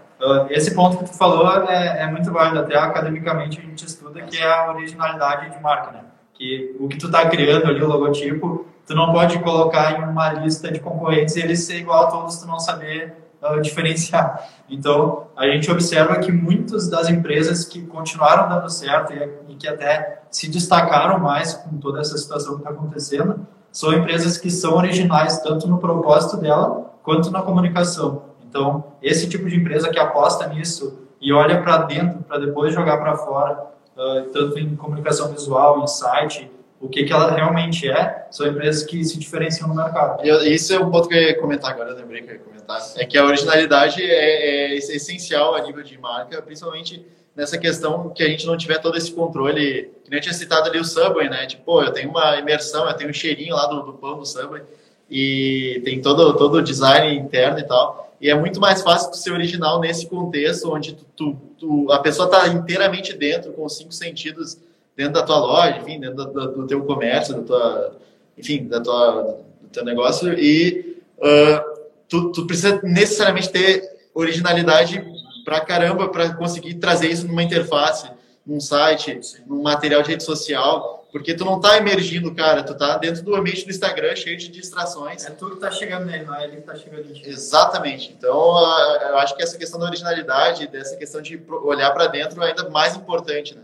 esse 0.51 0.75
ponto 0.75 0.99
que 0.99 1.05
tu 1.05 1.17
falou 1.17 1.69
é, 1.69 2.03
é 2.03 2.07
muito 2.07 2.33
válido, 2.33 2.61
até 2.61 2.77
academicamente 2.77 3.59
a 3.59 3.63
gente 3.63 3.85
estuda, 3.85 4.23
que 4.23 4.39
é 4.39 4.51
a 4.51 4.73
originalidade 4.73 5.51
de 5.51 5.63
marca, 5.63 5.93
né? 5.93 6.01
que 6.33 6.75
o 6.79 6.89
que 6.89 6.97
tu 6.99 7.07
está 7.07 7.29
criando 7.29 7.67
ali, 7.67 7.83
o 7.83 7.89
logotipo, 7.89 8.67
tu 8.87 8.95
não 8.95 9.13
pode 9.13 9.39
colocar 9.41 9.99
em 9.99 10.05
uma 10.05 10.33
lista 10.33 10.71
de 10.71 10.81
concorrentes 10.81 11.37
e 11.37 11.41
ele 11.41 11.57
ser 11.57 11.79
igual 11.79 12.05
a 12.05 12.11
todos, 12.11 12.39
tu 12.39 12.47
não 12.47 12.59
saber 12.59 13.15
diferenciar. 13.63 14.49
Então, 14.69 15.29
a 15.37 15.47
gente 15.47 15.71
observa 15.71 16.19
que 16.19 16.33
muitas 16.33 16.89
das 16.89 17.09
empresas 17.09 17.65
que 17.65 17.83
continuaram 17.83 18.49
dando 18.49 18.69
certo 18.69 19.13
e, 19.13 19.53
e 19.53 19.57
que 19.57 19.69
até 19.69 20.23
se 20.31 20.51
destacaram 20.51 21.19
mais 21.19 21.55
com 21.55 21.77
toda 21.79 22.01
essa 22.01 22.17
situação 22.17 22.55
que 22.55 22.61
está 22.61 22.71
acontecendo, 22.71 23.47
são 23.71 23.93
empresas 23.93 24.39
que 24.39 24.51
são 24.51 24.75
originais 24.75 25.39
tanto 25.41 25.69
no 25.69 25.79
propósito 25.79 26.39
dela 26.39 26.93
quanto 27.03 27.31
na 27.31 27.43
comunicação. 27.43 28.23
Então, 28.49 28.85
esse 29.03 29.29
tipo 29.29 29.49
de 29.49 29.57
empresa 29.57 29.91
que 29.91 29.99
aposta 29.99 30.47
nisso 30.49 31.07
e 31.21 31.33
olha 31.33 31.63
para 31.63 31.79
dentro 31.79 32.21
para 32.21 32.39
depois 32.39 32.73
jogar 32.75 32.99
para 32.99 33.17
fora 33.17 33.67
uh, 33.97 34.31
tanto 34.33 34.59
em 34.59 34.75
comunicação 34.77 35.29
visual, 35.31 35.83
em 35.83 35.87
site, 35.87 36.51
o 36.81 36.89
que, 36.89 37.05
que 37.05 37.13
ela 37.13 37.35
realmente 37.35 37.89
é, 37.89 38.27
são 38.31 38.47
empresas 38.47 38.85
que 38.85 39.03
se 39.05 39.19
diferenciam 39.19 39.69
no 39.69 39.75
mercado. 39.75 40.25
Isso 40.47 40.75
é 40.75 40.79
um 40.79 40.91
ponto 40.91 41.09
que 41.09 41.15
eu 41.15 41.23
ia 41.23 41.41
comentar 41.41 41.73
agora, 41.73 41.91
eu 41.91 41.97
lembrei 41.97 42.23
que 42.23 42.29
eu 42.29 42.35
ia 42.35 42.41
comentar, 42.41 42.81
é 42.97 43.05
que 43.05 43.17
a 43.17 43.25
originalidade 43.25 44.03
é, 44.03 44.73
é 44.73 44.77
essencial 44.77 45.55
a 45.55 45.63
nível 45.63 45.83
de 45.83 45.99
marca, 45.99 46.41
principalmente 46.43 47.05
nessa 47.35 47.59
questão 47.59 48.11
que 48.11 48.23
a 48.23 48.29
gente 48.29 48.47
não 48.47 48.57
tiver 48.57 48.79
todo 48.79 48.97
esse 48.97 49.13
controle, 49.13 49.91
que 50.03 50.11
nem 50.11 50.19
eu 50.19 50.23
tinha 50.23 50.35
citado 50.35 50.69
ali 50.69 50.79
o 50.79 50.85
Subway, 50.85 51.29
né? 51.29 51.47
Tipo, 51.47 51.65
pô, 51.65 51.83
eu 51.83 51.93
tenho 51.93 52.09
uma 52.09 52.39
imersão, 52.39 52.89
eu 52.89 52.95
tenho 52.95 53.11
um 53.11 53.13
cheirinho 53.13 53.55
lá 53.55 53.67
do, 53.67 53.83
do 53.83 53.93
pão 53.95 54.19
do 54.19 54.25
Subway 54.25 54.63
e 55.11 55.81
tem 55.85 56.01
todo, 56.01 56.35
todo 56.37 56.57
o 56.57 56.63
design 56.63 57.15
interno 57.19 57.59
e 57.59 57.65
tal. 57.65 58.15
E 58.19 58.31
é 58.31 58.35
muito 58.35 58.59
mais 58.59 58.83
fácil 58.83 59.13
ser 59.13 59.33
original 59.33 59.79
nesse 59.79 60.07
contexto 60.07 60.73
onde 60.73 60.95
tu, 60.95 61.05
tu, 61.15 61.37
tu 61.59 61.93
a 61.93 61.99
pessoa 61.99 62.27
está 62.27 62.49
inteiramente 62.49 63.13
dentro, 63.13 63.53
com 63.53 63.67
os 63.67 63.77
cinco 63.77 63.93
sentidos 63.93 64.59
dentro 64.97 65.13
da 65.13 65.23
tua 65.23 65.39
loja, 65.39 65.79
enfim, 65.79 66.01
dentro 66.01 66.25
do, 66.25 66.53
do 66.53 66.67
teu 66.67 66.83
comércio, 66.85 67.35
da 67.35 67.43
tua, 67.43 67.97
enfim, 68.37 68.67
da 68.67 68.81
tua, 68.81 69.39
do 69.61 69.69
teu 69.69 69.85
negócio 69.85 70.33
e 70.33 70.99
uh, 71.19 71.77
tu, 72.09 72.33
tu 72.33 72.47
precisa 72.47 72.81
necessariamente 72.83 73.51
ter 73.51 73.83
originalidade 74.15 75.05
pra 75.45 75.61
caramba 75.61 76.09
para 76.09 76.35
conseguir 76.35 76.75
trazer 76.75 77.09
isso 77.09 77.27
numa 77.27 77.43
interface, 77.43 78.11
num 78.45 78.59
site, 78.59 79.21
num 79.47 79.63
material 79.63 80.03
de 80.03 80.11
rede 80.11 80.25
social, 80.25 81.07
porque 81.13 81.35
tu 81.35 81.45
não 81.45 81.61
tá 81.61 81.77
emergindo, 81.77 82.35
cara, 82.35 82.63
tu 82.63 82.75
tá 82.75 82.97
dentro 82.97 83.23
do 83.23 83.35
ambiente 83.35 83.65
do 83.65 83.71
Instagram 83.71 84.15
cheio 84.17 84.37
de 84.37 84.49
distrações. 84.49 85.25
É 85.25 85.31
tudo 85.31 85.57
que 85.57 85.61
tá 85.61 85.71
chegando 85.71 86.07
nele, 86.07 86.25
não 86.25 86.35
é 86.35 86.45
ele 86.45 86.57
que 86.57 86.63
tá 86.63 86.75
chegando 86.75 87.13
ti. 87.13 87.29
Exatamente. 87.29 88.15
Então, 88.17 88.33
eu 88.33 89.19
acho 89.19 89.37
que 89.37 89.43
essa 89.43 89.57
questão 89.59 89.79
da 89.79 89.87
originalidade, 89.87 90.67
dessa 90.67 90.97
questão 90.97 91.21
de 91.21 91.41
olhar 91.49 91.91
para 91.93 92.07
dentro 92.07 92.43
é 92.43 92.49
ainda 92.49 92.69
mais 92.71 92.97
importante, 92.97 93.55
né? 93.55 93.63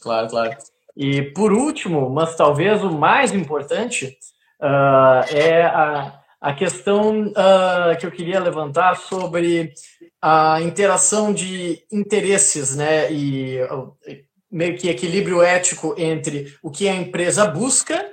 Claro, 0.00 0.28
claro. 0.28 0.56
E 0.96 1.22
por 1.22 1.52
último, 1.52 2.10
mas 2.10 2.34
talvez 2.36 2.82
o 2.82 2.90
mais 2.90 3.32
importante, 3.32 4.16
uh, 4.60 5.24
é 5.34 5.62
a, 5.62 6.20
a 6.40 6.54
questão 6.54 7.28
uh, 7.28 7.98
que 7.98 8.06
eu 8.06 8.10
queria 8.10 8.40
levantar 8.40 8.96
sobre 8.96 9.72
a 10.20 10.60
interação 10.60 11.32
de 11.32 11.82
interesses, 11.90 12.76
né, 12.76 13.10
e 13.10 13.58
meio 14.50 14.76
que 14.76 14.88
equilíbrio 14.88 15.42
ético 15.42 15.94
entre 15.96 16.54
o 16.62 16.70
que 16.70 16.88
a 16.88 16.94
empresa 16.94 17.46
busca 17.46 18.06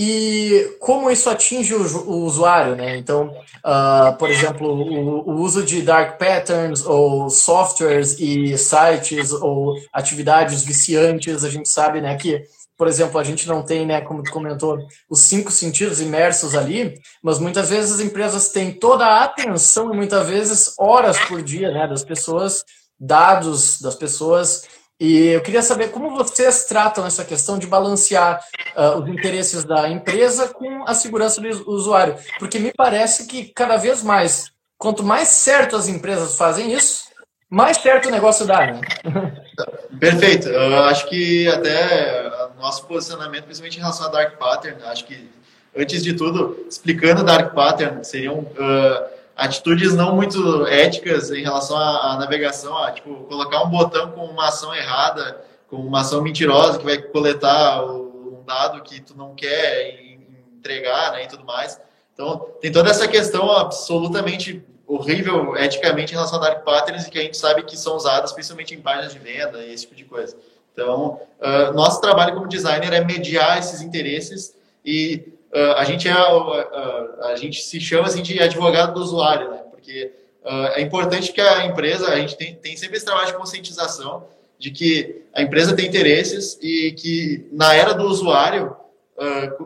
e 0.00 0.76
como 0.78 1.10
isso 1.10 1.28
atinge 1.28 1.74
o, 1.74 1.80
o 2.08 2.24
usuário, 2.24 2.76
né? 2.76 2.96
Então, 2.96 3.34
uh, 3.66 4.16
por 4.16 4.30
exemplo, 4.30 4.68
o, 4.68 5.28
o, 5.28 5.40
uso 5.40 5.64
de 5.64 5.82
dark 5.82 6.16
patterns 6.20 6.86
ou 6.86 7.28
softwares 7.28 8.16
e 8.20 8.56
sites 8.56 9.32
ou 9.32 9.74
atividades 9.92 10.62
viciantes, 10.62 11.42
a 11.42 11.50
gente 11.50 11.68
sabe, 11.68 12.00
né, 12.00 12.16
que 12.16 12.44
por 12.76 12.86
exemplo, 12.86 13.18
a 13.18 13.24
gente 13.24 13.48
não 13.48 13.60
tem, 13.60 13.84
né, 13.84 14.00
como 14.00 14.22
tu 14.22 14.30
comentou, 14.30 14.78
os 15.10 15.18
cinco 15.22 15.50
sentidos 15.50 16.00
imersos 16.00 16.54
ali, 16.54 16.94
mas 17.20 17.40
muitas 17.40 17.68
vezes 17.68 17.94
as 17.94 18.00
empresas 18.00 18.50
têm 18.50 18.70
toda 18.70 19.04
a 19.04 19.24
atenção 19.24 19.92
e 19.92 19.96
muitas 19.96 20.24
vezes 20.28 20.74
horas 20.78 21.18
por 21.18 21.42
dia, 21.42 21.72
né, 21.72 21.88
das 21.88 22.04
pessoas, 22.04 22.62
dados 22.98 23.80
das 23.80 23.96
pessoas. 23.96 24.62
E 25.00 25.28
eu 25.28 25.40
queria 25.40 25.62
saber 25.62 25.90
como 25.90 26.10
vocês 26.10 26.64
tratam 26.64 27.06
essa 27.06 27.24
questão 27.24 27.58
de 27.58 27.66
balancear 27.66 28.40
uh, 28.76 28.98
os 28.98 29.08
interesses 29.08 29.64
da 29.64 29.88
empresa 29.88 30.48
com 30.48 30.82
a 30.88 30.94
segurança 30.94 31.40
do 31.40 31.70
usuário, 31.70 32.16
porque 32.38 32.58
me 32.58 32.72
parece 32.76 33.26
que 33.26 33.44
cada 33.54 33.76
vez 33.76 34.02
mais, 34.02 34.50
quanto 34.76 35.04
mais 35.04 35.28
certo 35.28 35.76
as 35.76 35.86
empresas 35.86 36.36
fazem 36.36 36.72
isso, 36.72 37.04
mais 37.48 37.76
certo 37.76 38.08
o 38.08 38.10
negócio 38.10 38.44
dá, 38.44 38.66
né? 38.66 38.80
Perfeito. 40.00 40.48
Eu 40.48 40.84
acho 40.84 41.08
que 41.08 41.48
até 41.48 42.30
nosso 42.58 42.86
posicionamento, 42.86 43.44
principalmente 43.44 43.76
em 43.76 43.80
relação 43.80 44.06
a 44.06 44.10
Dark 44.10 44.36
Pattern, 44.36 44.82
acho 44.84 45.06
que, 45.06 45.28
antes 45.76 46.02
de 46.02 46.14
tudo, 46.14 46.66
explicando 46.68 47.24
Dark 47.24 47.54
Pattern, 47.54 48.04
seriam 48.04 48.40
uh, 48.40 49.17
atitudes 49.38 49.94
não 49.94 50.16
muito 50.16 50.66
éticas 50.66 51.30
em 51.30 51.42
relação 51.42 51.76
à, 51.76 52.12
à 52.12 52.16
navegação, 52.18 52.76
a, 52.76 52.90
tipo, 52.90 53.14
colocar 53.24 53.62
um 53.62 53.70
botão 53.70 54.10
com 54.10 54.24
uma 54.24 54.48
ação 54.48 54.74
errada, 54.74 55.40
com 55.68 55.76
uma 55.76 56.00
ação 56.00 56.20
mentirosa 56.20 56.78
que 56.78 56.84
vai 56.84 56.98
coletar 56.98 57.84
o, 57.84 58.40
um 58.40 58.44
dado 58.44 58.82
que 58.82 59.00
tu 59.00 59.16
não 59.16 59.36
quer 59.36 60.18
entregar, 60.56 61.12
né, 61.12 61.24
e 61.24 61.28
tudo 61.28 61.44
mais. 61.44 61.80
Então, 62.12 62.48
tem 62.60 62.72
toda 62.72 62.90
essa 62.90 63.06
questão 63.06 63.48
absolutamente 63.48 64.66
horrível 64.88 65.56
eticamente 65.56 66.12
em 66.12 66.16
relação 66.16 66.38
a 66.38 66.42
dark 66.42 66.64
patterns 66.64 67.06
e 67.06 67.10
que 67.10 67.18
a 67.18 67.22
gente 67.22 67.36
sabe 67.36 67.62
que 67.62 67.76
são 67.76 67.94
usadas 67.94 68.32
principalmente 68.32 68.74
em 68.74 68.80
páginas 68.80 69.12
de 69.12 69.20
venda 69.20 69.58
e 69.58 69.72
esse 69.72 69.84
tipo 69.84 69.94
de 69.94 70.04
coisa. 70.04 70.36
Então, 70.72 71.20
uh, 71.38 71.72
nosso 71.74 72.00
trabalho 72.00 72.34
como 72.34 72.48
designer 72.48 72.92
é 72.92 73.04
mediar 73.04 73.58
esses 73.58 73.82
interesses 73.82 74.56
e 74.84 75.32
a 75.52 75.84
gente 75.84 76.06
é 76.08 76.12
a 76.12 77.34
gente 77.36 77.62
se 77.62 77.80
chama 77.80 78.06
assim 78.06 78.22
de 78.22 78.40
advogado 78.40 78.94
do 78.94 79.00
usuário, 79.00 79.50
né? 79.50 79.58
Porque 79.70 80.12
é 80.44 80.80
importante 80.80 81.32
que 81.32 81.40
a 81.40 81.66
empresa 81.66 82.08
a 82.08 82.16
gente 82.16 82.36
tem, 82.36 82.54
tem 82.54 82.76
sempre 82.76 82.96
esse 82.96 83.06
trabalho 83.06 83.28
de 83.28 83.34
conscientização 83.34 84.26
de 84.58 84.70
que 84.70 85.22
a 85.32 85.42
empresa 85.42 85.74
tem 85.74 85.86
interesses 85.86 86.58
e 86.60 86.92
que 86.92 87.46
na 87.52 87.74
era 87.74 87.94
do 87.94 88.04
usuário 88.04 88.76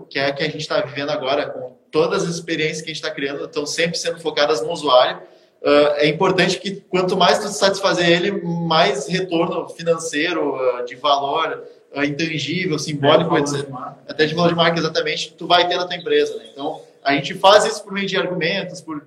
que 0.09 0.19
é 0.19 0.27
a 0.27 0.33
que 0.33 0.43
a 0.43 0.47
gente 0.47 0.61
está 0.61 0.81
vivendo 0.81 1.11
agora 1.11 1.47
com 1.51 1.77
todas 1.91 2.23
as 2.25 2.31
experiências 2.31 2.81
que 2.81 2.91
a 2.91 2.95
gente 2.95 3.03
está 3.03 3.11
criando 3.11 3.45
estão 3.45 3.67
sempre 3.67 3.99
sendo 3.99 4.21
focadas 4.21 4.63
no 4.63 4.71
usuário 4.71 5.21
é 5.65 6.09
importante 6.09 6.59
que 6.59 6.83
quanto 6.89 7.17
mais 7.17 7.39
tu 7.39 7.49
satisfazer 7.49 8.09
ele, 8.09 8.43
mais 8.43 9.07
retorno 9.07 9.69
financeiro, 9.69 10.59
de 10.87 10.97
valor 10.97 11.63
intangível, 11.97 12.79
simbólico, 12.79 13.37
é, 13.37 13.43
de 13.43 13.67
até 14.09 14.27
de 14.27 14.35
valor 14.35 14.49
de 14.49 14.55
marca, 14.55 14.79
exatamente, 14.79 15.35
tu 15.35 15.47
vai 15.47 15.69
ter 15.69 15.77
na 15.77 15.87
tua 15.87 15.97
empresa. 15.97 16.37
Né? 16.37 16.47
Então, 16.53 16.81
a 17.05 17.15
gente 17.15 17.35
faz 17.35 17.65
isso 17.65 17.83
por 17.83 17.93
meio 17.93 18.07
de 18.07 18.17
argumentos, 18.17 18.81
por 18.81 19.07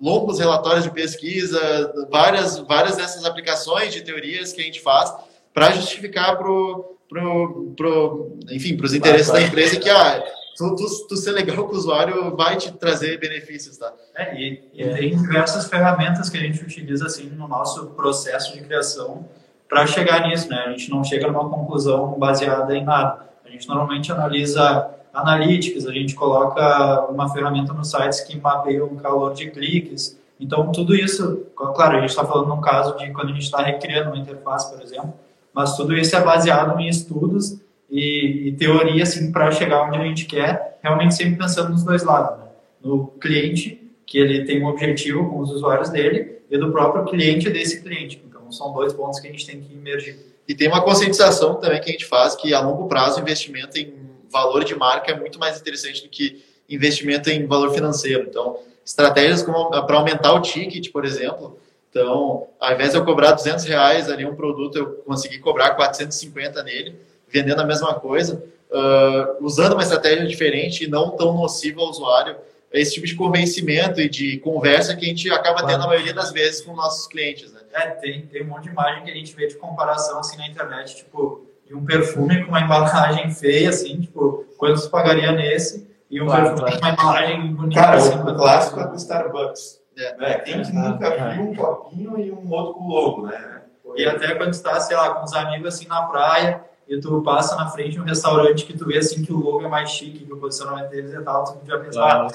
longos 0.00 0.40
relatórios 0.40 0.82
de 0.82 0.90
pesquisa, 0.90 1.92
várias, 2.10 2.58
várias 2.58 2.96
dessas 2.96 3.24
aplicações 3.24 3.92
de 3.92 4.02
teorias 4.02 4.52
que 4.52 4.60
a 4.60 4.64
gente 4.64 4.80
faz 4.80 5.14
para 5.54 5.70
justificar 5.70 6.36
pro, 6.36 6.96
pro, 7.08 7.72
pro, 7.76 8.38
enfim, 8.50 8.76
para 8.76 8.86
os 8.86 8.94
interesses 8.94 9.32
da 9.32 9.40
empresa 9.40 9.78
que 9.78 9.88
ah, 9.88 10.24
tu, 10.56 10.74
tu, 10.74 11.06
tu, 11.08 11.16
ser 11.16 11.30
legal 11.32 11.68
com 11.68 11.74
o 11.74 11.78
usuário 11.78 12.34
vai 12.34 12.56
te 12.56 12.72
trazer 12.72 13.18
benefícios, 13.18 13.76
tá? 13.76 13.92
É, 14.16 14.34
e, 14.34 14.64
e 14.72 14.82
é. 14.82 14.94
tem 14.94 15.16
diversas 15.16 15.68
ferramentas 15.68 16.28
que 16.28 16.36
a 16.36 16.40
gente 16.40 16.60
utiliza 16.62 17.06
assim 17.06 17.30
no 17.30 17.46
nosso 17.46 17.88
processo 17.90 18.54
de 18.54 18.62
criação 18.62 19.28
para 19.72 19.86
chegar 19.86 20.28
nisso, 20.28 20.50
né? 20.50 20.64
A 20.66 20.70
gente 20.70 20.90
não 20.90 21.02
chega 21.02 21.28
numa 21.28 21.48
conclusão 21.48 22.18
baseada 22.18 22.76
em 22.76 22.84
nada. 22.84 23.26
A 23.42 23.48
gente 23.48 23.66
normalmente 23.66 24.12
analisa 24.12 24.90
analytics, 25.14 25.86
a 25.86 25.92
gente 25.92 26.14
coloca 26.14 27.06
uma 27.06 27.32
ferramenta 27.32 27.72
nos 27.72 27.90
sites 27.90 28.20
que 28.20 28.38
mapeia 28.38 28.84
o 28.84 28.96
calor 28.96 29.32
de 29.32 29.50
cliques. 29.50 30.20
Então, 30.38 30.70
tudo 30.72 30.94
isso, 30.94 31.46
claro, 31.56 31.96
a 31.96 32.00
gente 32.00 32.10
está 32.10 32.22
falando 32.22 32.48
num 32.48 32.60
caso 32.60 32.98
de 32.98 33.10
quando 33.12 33.30
a 33.30 33.32
gente 33.32 33.44
está 33.44 33.62
recriando 33.62 34.10
uma 34.10 34.18
interface, 34.18 34.70
por 34.70 34.82
exemplo, 34.82 35.14
mas 35.54 35.74
tudo 35.74 35.96
isso 35.96 36.14
é 36.14 36.20
baseado 36.20 36.78
em 36.78 36.86
estudos 36.86 37.58
e, 37.90 38.48
e 38.48 38.52
teoria 38.52 39.04
assim 39.04 39.32
para 39.32 39.50
chegar 39.52 39.88
onde 39.88 39.96
a 39.96 40.04
gente 40.04 40.26
quer, 40.26 40.78
realmente 40.82 41.14
sempre 41.14 41.36
pensando 41.36 41.70
nos 41.70 41.82
dois 41.82 42.04
lados, 42.04 42.38
né? 42.38 42.44
no 42.84 43.06
cliente 43.06 43.90
que 44.04 44.18
ele 44.18 44.44
tem 44.44 44.62
um 44.62 44.66
objetivo 44.66 45.30
com 45.30 45.38
os 45.38 45.50
usuários 45.50 45.88
dele 45.88 46.40
e 46.50 46.58
do 46.58 46.70
próprio 46.70 47.06
cliente 47.06 47.48
desse 47.48 47.80
cliente. 47.80 48.22
São 48.52 48.72
dois 48.72 48.92
pontos 48.92 49.18
que 49.18 49.28
a 49.28 49.30
gente 49.30 49.46
tem 49.46 49.60
que 49.60 49.72
emergir. 49.74 50.18
E 50.46 50.54
tem 50.54 50.68
uma 50.68 50.82
conscientização 50.82 51.54
também 51.56 51.80
que 51.80 51.88
a 51.88 51.92
gente 51.92 52.06
faz 52.06 52.34
que 52.34 52.52
a 52.52 52.60
longo 52.60 52.86
prazo 52.88 53.18
o 53.18 53.22
investimento 53.22 53.78
em 53.78 53.94
valor 54.30 54.64
de 54.64 54.74
marca 54.74 55.12
é 55.12 55.18
muito 55.18 55.38
mais 55.38 55.60
interessante 55.60 56.02
do 56.02 56.08
que 56.08 56.44
investimento 56.68 57.30
em 57.30 57.46
valor 57.46 57.72
financeiro. 57.72 58.26
Então, 58.28 58.58
estratégias 58.84 59.42
como 59.42 59.70
para 59.70 59.96
aumentar 59.96 60.32
o 60.32 60.40
ticket, 60.40 60.90
por 60.90 61.04
exemplo. 61.04 61.58
Então, 61.90 62.48
ao 62.58 62.72
invés 62.72 62.92
de 62.92 62.96
eu 62.96 63.04
cobrar 63.04 63.32
200 63.32 63.64
reais 63.64 64.10
ali 64.10 64.24
um 64.24 64.34
produto, 64.34 64.78
eu 64.78 64.86
consegui 65.04 65.38
cobrar 65.38 65.74
450 65.74 66.62
nele 66.62 66.96
vendendo 67.28 67.60
a 67.60 67.64
mesma 67.64 67.94
coisa, 67.94 68.44
uh, 68.70 69.44
usando 69.44 69.72
uma 69.72 69.82
estratégia 69.82 70.26
diferente 70.26 70.84
e 70.84 70.88
não 70.88 71.10
tão 71.10 71.34
nociva 71.34 71.80
ao 71.80 71.88
usuário. 71.88 72.36
É 72.70 72.80
esse 72.80 72.94
tipo 72.94 73.06
de 73.06 73.14
convencimento 73.14 74.00
e 74.00 74.08
de 74.08 74.38
conversa 74.38 74.94
que 74.96 75.04
a 75.04 75.08
gente 75.08 75.30
acaba 75.30 75.66
tendo 75.66 75.84
a 75.84 75.86
maioria 75.86 76.14
das 76.14 76.30
vezes 76.30 76.60
com 76.62 76.74
nossos 76.74 77.06
clientes. 77.06 77.52
Né? 77.52 77.60
É, 77.72 77.90
tem, 77.90 78.26
tem 78.26 78.42
um 78.42 78.48
monte 78.48 78.64
de 78.64 78.68
imagem 78.70 79.04
que 79.04 79.10
a 79.10 79.14
gente 79.14 79.34
vê 79.34 79.46
de 79.46 79.56
comparação 79.56 80.18
assim 80.18 80.36
na 80.36 80.46
internet, 80.46 80.96
tipo, 80.96 81.46
de 81.66 81.74
um 81.74 81.84
perfume 81.84 82.44
com 82.44 82.48
uma 82.48 82.60
embalagem 82.60 83.30
feia, 83.30 83.70
assim, 83.70 84.00
tipo, 84.00 84.44
quanto 84.58 84.78
você 84.78 84.88
pagaria 84.88 85.32
nesse? 85.32 85.90
E 86.10 86.20
um 86.20 86.26
claro, 86.26 86.54
perfume 86.54 86.60
claro. 86.60 86.78
com 86.78 86.86
uma 86.86 86.92
embalagem 86.92 87.54
bonita. 87.54 87.80
Cara, 87.80 87.96
assim, 87.96 88.18
o 88.18 88.36
clássico 88.36 88.80
é 88.80 88.86
do 88.86 88.96
Starbucks. 88.96 89.82
É. 89.96 90.16
Né? 90.16 90.38
Quem 90.40 90.62
que 90.62 90.72
nunca 90.72 91.32
viu 91.32 91.42
um 91.42 91.54
copinho 91.54 92.18
e 92.18 92.32
um 92.32 92.50
outro 92.50 92.74
com 92.74 92.88
logo, 92.88 93.26
né? 93.26 93.62
E 93.94 94.06
até 94.06 94.34
quando 94.34 94.52
está, 94.52 94.80
sei 94.80 94.96
lá, 94.96 95.14
com 95.14 95.24
os 95.24 95.32
amigos 95.34 95.74
assim 95.74 95.86
na 95.86 96.02
praia, 96.02 96.64
e 96.88 96.98
tu 96.98 97.22
passa 97.22 97.56
na 97.56 97.68
frente 97.68 97.92
de 97.92 98.00
um 98.00 98.04
restaurante 98.04 98.64
que 98.64 98.76
tu 98.76 98.86
vê 98.86 98.98
assim 98.98 99.22
que 99.22 99.32
o 99.32 99.38
logo 99.38 99.64
é 99.64 99.68
mais 99.68 99.90
chique, 99.90 100.24
que 100.24 100.32
o 100.32 100.38
posicionamento 100.38 100.90
deles 100.90 101.12
é 101.12 101.20
tal, 101.20 101.44
tu 101.44 101.66
já 101.66 101.78
pensa, 101.78 102.02
ah, 102.02 102.26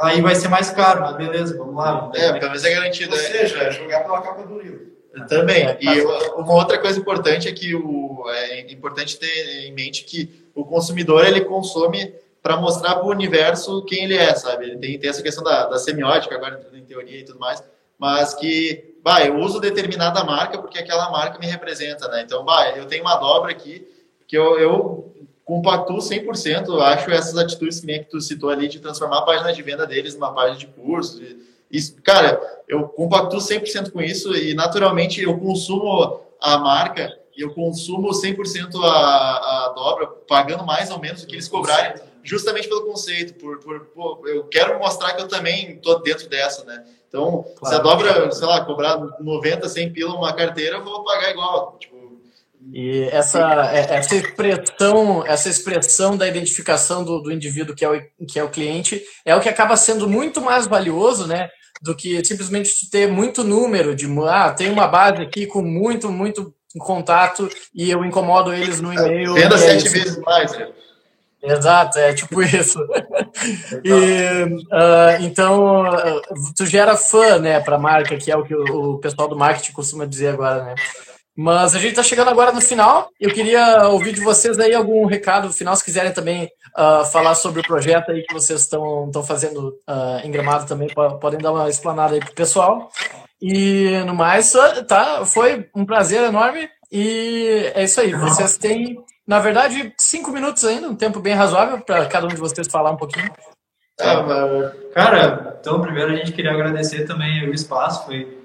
aí 0.00 0.20
vai 0.20 0.34
ser 0.34 0.48
mais 0.48 0.70
caro, 0.70 1.00
mas 1.00 1.16
beleza, 1.16 1.56
vamos 1.56 1.74
lá. 1.74 2.10
é, 2.14 2.32
pelo 2.32 2.50
menos 2.50 2.64
é 2.64 2.70
garantido. 2.74 3.12
Ou 3.12 3.20
seja, 3.20 3.58
é 3.58 3.70
jogar 3.70 4.00
pela 4.00 4.20
capa 4.20 4.42
do 4.42 4.58
livro. 4.58 4.88
Também. 5.28 5.66
É, 5.66 5.78
e 5.80 6.02
uma 6.36 6.54
outra 6.54 6.78
coisa 6.78 6.98
importante 6.98 7.48
é 7.48 7.52
que 7.52 7.74
o, 7.74 8.24
é 8.30 8.60
importante 8.72 9.18
ter 9.18 9.66
em 9.66 9.72
mente 9.72 10.04
que 10.04 10.46
o 10.54 10.64
consumidor 10.64 11.26
ele 11.26 11.40
consome 11.40 12.14
para 12.42 12.56
mostrar 12.56 12.96
para 12.96 13.04
o 13.04 13.10
universo 13.10 13.84
quem 13.84 14.04
ele 14.04 14.16
é, 14.16 14.34
sabe? 14.34 14.66
Ele 14.66 14.78
tem, 14.78 14.98
tem 14.98 15.10
essa 15.10 15.22
questão 15.22 15.42
da, 15.42 15.66
da 15.66 15.78
semiótica, 15.78 16.34
agora 16.34 16.64
em 16.72 16.84
teoria 16.84 17.20
e 17.20 17.24
tudo 17.24 17.38
mais, 17.38 17.62
mas 17.98 18.34
que 18.34 18.94
bah, 19.02 19.24
eu 19.24 19.36
uso 19.38 19.60
determinada 19.60 20.22
marca 20.22 20.58
porque 20.58 20.78
aquela 20.78 21.10
marca 21.10 21.38
me 21.38 21.46
representa, 21.46 22.06
né? 22.08 22.22
Então, 22.22 22.44
bah, 22.44 22.70
eu 22.76 22.86
tenho 22.86 23.02
uma 23.02 23.16
dobra 23.16 23.50
aqui 23.50 23.86
que 24.26 24.36
eu, 24.36 24.58
eu 24.58 25.07
compactuo 25.48 25.96
100%, 25.96 26.78
acho 26.82 27.10
essas 27.10 27.36
atitudes 27.36 27.80
que 27.80 27.86
nem 27.86 28.04
que 28.04 28.10
tu 28.10 28.20
citou 28.20 28.50
ali 28.50 28.68
de 28.68 28.78
transformar 28.78 29.18
a 29.18 29.22
página 29.22 29.52
de 29.52 29.62
venda 29.62 29.86
deles 29.86 30.14
numa 30.14 30.32
página 30.32 30.58
de 30.58 30.66
cursos. 30.66 31.20
Isso, 31.70 31.96
cara, 32.02 32.40
eu 32.68 32.86
compactuo 32.86 33.40
100% 33.40 33.90
com 33.90 34.00
isso 34.00 34.36
e 34.36 34.54
naturalmente 34.54 35.22
eu 35.22 35.38
consumo 35.38 36.20
a 36.40 36.58
marca 36.58 37.18
eu 37.38 37.54
consumo 37.54 38.08
100% 38.08 38.74
a, 38.82 39.66
a 39.66 39.68
dobra, 39.68 40.08
pagando 40.28 40.66
mais 40.66 40.90
ou 40.90 40.98
menos 40.98 41.22
o 41.22 41.26
que 41.26 41.36
eles 41.36 41.46
cobrarem, 41.46 41.94
justamente 42.22 42.68
pelo 42.68 42.84
conceito, 42.84 43.34
por, 43.34 43.60
por, 43.60 43.80
por 43.86 44.28
eu 44.28 44.44
quero 44.44 44.76
mostrar 44.78 45.12
que 45.14 45.22
eu 45.22 45.28
também 45.28 45.74
estou 45.74 46.02
dentro 46.02 46.28
dessa, 46.28 46.64
né? 46.64 46.84
Então, 47.06 47.44
claro. 47.56 47.74
se 47.74 47.74
a 47.74 47.78
dobra, 47.78 48.32
sei 48.32 48.46
lá, 48.46 48.64
cobrar 48.64 48.98
90, 49.20 49.68
100 49.68 49.92
pila 49.92 50.14
uma 50.14 50.32
carteira, 50.32 50.76
eu 50.76 50.84
vou 50.84 51.04
pagar 51.04 51.30
igual, 51.30 51.76
tipo, 51.78 51.96
e 52.72 53.08
essa, 53.10 53.70
é, 53.72 53.96
essa 53.96 54.16
expressão, 54.16 55.26
essa 55.26 55.48
expressão 55.48 56.16
da 56.16 56.26
identificação 56.26 57.04
do, 57.04 57.20
do 57.20 57.32
indivíduo 57.32 57.74
que 57.74 57.84
é, 57.84 57.88
o, 57.88 58.26
que 58.26 58.38
é 58.38 58.44
o 58.44 58.50
cliente 58.50 59.02
é 59.24 59.34
o 59.34 59.40
que 59.40 59.48
acaba 59.48 59.76
sendo 59.76 60.08
muito 60.08 60.40
mais 60.40 60.66
valioso, 60.66 61.26
né? 61.26 61.48
Do 61.80 61.94
que 61.94 62.24
simplesmente 62.24 62.90
ter 62.90 63.06
muito 63.06 63.44
número 63.44 63.94
de 63.94 64.06
ah, 64.26 64.50
tem 64.50 64.70
uma 64.70 64.88
base 64.88 65.22
aqui 65.22 65.46
com 65.46 65.62
muito, 65.62 66.10
muito 66.10 66.52
contato 66.78 67.48
e 67.74 67.90
eu 67.90 68.04
incomodo 68.04 68.52
eles 68.52 68.80
no 68.80 68.92
e-mail. 68.92 69.34
Venda 69.34 69.54
é 69.54 69.58
sete 69.58 69.88
vezes 69.88 70.18
mais, 70.18 70.52
né? 70.52 70.68
Exato, 71.42 71.98
é 71.98 72.12
tipo 72.12 72.42
isso. 72.42 72.80
e, 73.84 73.92
uh, 73.92 75.22
então, 75.22 75.84
uh, 75.84 76.20
tu 76.56 76.66
gera 76.66 76.96
fã, 76.96 77.38
né, 77.38 77.60
para 77.60 77.76
a 77.76 77.78
marca, 77.78 78.16
que 78.16 78.30
é 78.30 78.36
o 78.36 78.42
que 78.42 78.54
o, 78.54 78.94
o, 78.94 78.98
pessoal 78.98 79.28
do 79.28 79.36
marketing 79.36 79.72
costuma 79.72 80.04
dizer 80.04 80.28
agora, 80.28 80.64
né? 80.64 80.74
Mas 81.40 81.76
a 81.76 81.78
gente 81.78 81.90
está 81.90 82.02
chegando 82.02 82.30
agora 82.30 82.50
no 82.50 82.60
final. 82.60 83.10
Eu 83.20 83.32
queria 83.32 83.86
ouvir 83.90 84.12
de 84.12 84.20
vocês 84.20 84.58
aí 84.58 84.74
algum 84.74 85.06
recado 85.06 85.52
final, 85.52 85.76
se 85.76 85.84
quiserem 85.84 86.12
também 86.12 86.50
uh, 86.76 87.04
falar 87.04 87.36
sobre 87.36 87.60
o 87.60 87.62
projeto 87.64 88.10
aí 88.10 88.24
que 88.24 88.34
vocês 88.34 88.62
estão 88.62 89.08
fazendo 89.24 89.72
em 90.24 90.32
Gramado 90.32 90.66
também, 90.66 90.88
podem 91.20 91.38
dar 91.38 91.52
uma 91.52 91.68
explanada 91.68 92.14
aí 92.14 92.20
pro 92.20 92.34
pessoal. 92.34 92.90
E 93.40 94.02
no 94.04 94.16
mais, 94.16 94.52
tá, 94.88 95.24
foi 95.24 95.68
um 95.76 95.86
prazer 95.86 96.24
enorme. 96.24 96.68
E 96.90 97.70
é 97.72 97.84
isso 97.84 98.00
aí. 98.00 98.12
Vocês 98.14 98.58
têm, 98.58 98.98
na 99.24 99.38
verdade, 99.38 99.94
cinco 99.96 100.32
minutos 100.32 100.64
ainda, 100.64 100.88
um 100.88 100.96
tempo 100.96 101.20
bem 101.20 101.34
razoável 101.34 101.80
para 101.80 102.04
cada 102.06 102.26
um 102.26 102.30
de 102.30 102.36
vocês 102.36 102.66
falar 102.66 102.90
um 102.90 102.96
pouquinho. 102.96 103.30
É, 104.00 104.14
cara, 104.92 105.56
então 105.60 105.80
primeiro 105.80 106.10
a 106.12 106.16
gente 106.16 106.32
queria 106.32 106.50
agradecer 106.50 107.04
também 107.04 107.48
o 107.48 107.54
espaço, 107.54 108.06
foi 108.06 108.37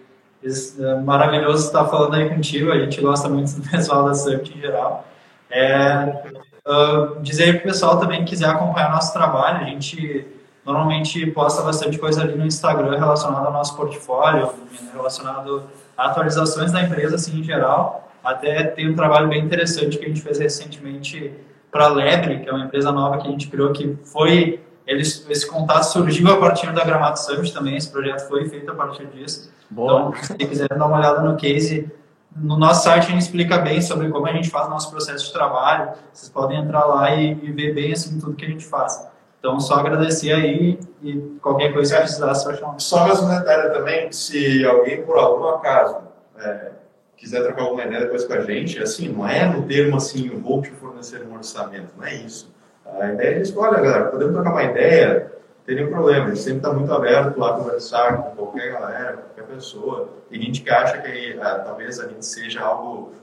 é, 0.46 0.96
maravilhoso 1.02 1.68
estar 1.68 1.86
falando 1.86 2.16
aí 2.16 2.30
contigo, 2.30 2.72
a 2.72 2.80
gente 2.80 3.00
gosta 3.02 3.30
muito 3.30 3.54
do 3.54 3.68
pessoal 3.70 4.06
da 4.06 4.14
Summit 4.14 4.58
em 4.58 4.62
geral. 4.62 5.08
É, 5.50 6.24
uh, 6.68 7.22
dizer 7.22 7.54
para 7.54 7.62
o 7.62 7.72
pessoal 7.72 8.00
também 8.00 8.24
que 8.24 8.32
quiser 8.32 8.50
acompanhar 8.50 8.92
nosso 8.92 9.14
trabalho, 9.14 9.66
a 9.66 9.70
gente 9.70 10.26
normalmente 10.66 11.26
posta 11.28 11.62
bastante 11.62 11.98
coisa 11.98 12.22
ali 12.22 12.36
no 12.36 12.46
Instagram 12.46 12.98
relacionado 12.98 13.46
ao 13.46 13.54
nosso 13.54 13.76
portfólio, 13.76 14.52
relacionado 14.94 15.64
a 15.98 16.08
atualizações 16.08 16.72
da 16.72 16.82
empresa 16.82 17.16
assim 17.16 17.40
em 17.40 17.44
geral. 17.44 18.12
Até 18.24 18.64
tem 18.64 18.90
um 18.90 18.96
trabalho 18.96 19.28
bem 19.28 19.44
interessante 19.44 19.98
que 19.98 20.06
a 20.06 20.08
gente 20.08 20.22
fez 20.22 20.40
recentemente 20.40 21.34
para 21.70 21.86
a 21.86 21.90
Lebre, 21.90 22.40
que 22.40 22.50
é 22.50 22.54
uma 22.54 22.66
empresa 22.66 22.92
nova 22.92 23.18
que 23.18 23.28
a 23.28 23.32
gente 23.32 23.48
criou, 23.48 23.74
que 23.74 23.98
foi 24.06 24.62
eles, 24.86 25.26
esse 25.30 25.48
contato 25.48 25.84
surgiu 25.84 26.32
a 26.32 26.38
partir 26.38 26.72
da 26.74 26.84
Gramado 26.84 27.20
Summit 27.20 27.54
também, 27.54 27.78
esse 27.78 27.90
projeto 27.90 28.28
foi 28.28 28.48
feito 28.50 28.70
a 28.72 28.76
partir 28.76 29.08
disso. 29.08 29.52
Boa. 29.70 30.10
Então, 30.10 30.24
se 30.24 30.34
quiser 30.36 30.68
dar 30.68 30.86
uma 30.86 30.98
olhada 30.98 31.22
no 31.22 31.38
case, 31.38 31.92
no 32.36 32.58
nosso 32.58 32.84
site 32.84 33.08
a 33.08 33.12
gente 33.12 33.22
explica 33.22 33.58
bem 33.60 33.82
sobre 33.82 34.10
como 34.10 34.28
a 34.28 34.34
gente 34.34 34.50
faz 34.50 34.70
nosso 34.70 34.90
processo 34.90 35.26
de 35.26 35.34
trabalho. 35.34 35.94
Vocês 36.12 36.30
podem 36.30 36.60
entrar 36.60 36.86
lá 36.86 37.14
e, 37.14 37.32
e 37.32 37.52
ver 37.52 37.74
bem 37.74 37.94
assim 37.94 38.20
tudo 38.20 38.36
que 38.36 38.46
a 38.46 38.50
gente 38.50 38.66
faz. 38.66 39.08
Então, 39.40 39.60
só 39.60 39.76
agradecer 39.76 40.32
aí 40.32 40.80
e 41.02 41.18
qualquer 41.42 41.74
coisa 41.74 41.96
que 41.96 42.02
precisar, 42.04 42.34
só 42.34 42.54
chamar. 42.54 42.80
Só 42.80 43.06
mais 43.06 43.22
um 43.22 43.28
detalhe 43.28 43.74
também, 43.74 44.12
se 44.12 44.66
alguém, 44.66 45.04
por 45.04 45.18
algum 45.18 45.50
acaso, 45.50 45.98
é, 46.38 46.72
quiser 47.18 47.44
trocar 47.44 47.64
alguma 47.64 47.84
ideia 47.84 48.02
depois 48.02 48.24
com 48.24 48.34
a 48.34 48.42
gente, 48.42 48.82
assim, 48.82 49.10
não 49.10 49.28
é 49.28 49.46
no 49.46 49.64
termo 49.64 49.98
assim, 49.98 50.30
eu 50.30 50.40
vou 50.40 50.62
te 50.62 50.72
fornecer 50.72 51.24
um 51.28 51.36
orçamento, 51.36 51.90
não 51.98 52.06
é 52.06 52.16
isso. 52.16 52.54
A 52.86 53.12
ideia 53.12 53.36
é 53.36 53.40
dizer, 53.40 53.58
olha, 53.58 53.82
galera, 53.82 54.06
podemos 54.06 54.34
trocar 54.34 54.52
uma 54.52 54.64
ideia, 54.64 55.32
não 55.58 55.66
tem 55.66 55.76
nenhum 55.76 55.90
problema, 55.90 56.26
a 56.26 56.30
gente 56.30 56.42
sempre 56.42 56.58
está 56.58 56.74
muito 56.74 56.94
aberto 56.94 57.40
lá 57.40 57.52
a 57.52 57.54
conversar 57.54 58.18
com 58.18 58.36
qualquer 58.36 58.72
galera, 58.74 59.18
qualquer 59.18 59.54
pessoa. 59.56 60.10
Tem 60.30 60.42
gente 60.42 60.62
que 60.62 60.70
acha 60.70 60.98
que 61.02 61.40
ah, 61.42 61.60
talvez 61.60 62.00
a 62.00 62.08
gente 62.08 62.26
seja 62.26 62.62
algo 62.62 63.14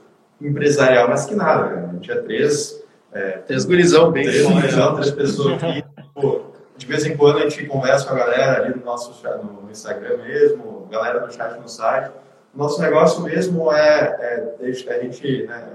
empresarial, 0.41 1.07
mas 1.07 1.25
que 1.25 1.35
nada, 1.35 1.69
né? 1.69 1.89
a 1.89 1.93
gente 1.93 2.11
é 2.11 2.15
três... 2.21 2.81
É, 3.13 3.39
três 3.39 3.65
gurizão 3.65 4.09
bem 4.09 4.23
três, 4.23 4.47
gurizão, 4.47 4.95
três 4.95 5.11
pessoas 5.11 5.61
aqui 5.61 5.83
Pô, 6.13 6.43
de 6.77 6.85
vez 6.85 7.05
em 7.05 7.15
quando 7.15 7.39
a 7.39 7.41
gente 7.41 7.65
conversa 7.65 8.07
com 8.07 8.13
a 8.13 8.17
galera 8.17 8.63
ali 8.63 8.75
no 8.75 8.83
nosso 8.83 9.21
no 9.43 9.69
Instagram 9.69 10.17
mesmo, 10.17 10.87
galera 10.89 11.19
do 11.19 11.33
chat 11.33 11.59
no 11.59 11.67
site. 11.67 12.11
Nosso 12.53 12.81
negócio 12.81 13.21
mesmo 13.23 13.71
é, 13.71 14.17
é 14.19 14.55
deixar, 14.59 14.95
a 14.95 14.99
gente 14.99 15.43
né, 15.43 15.67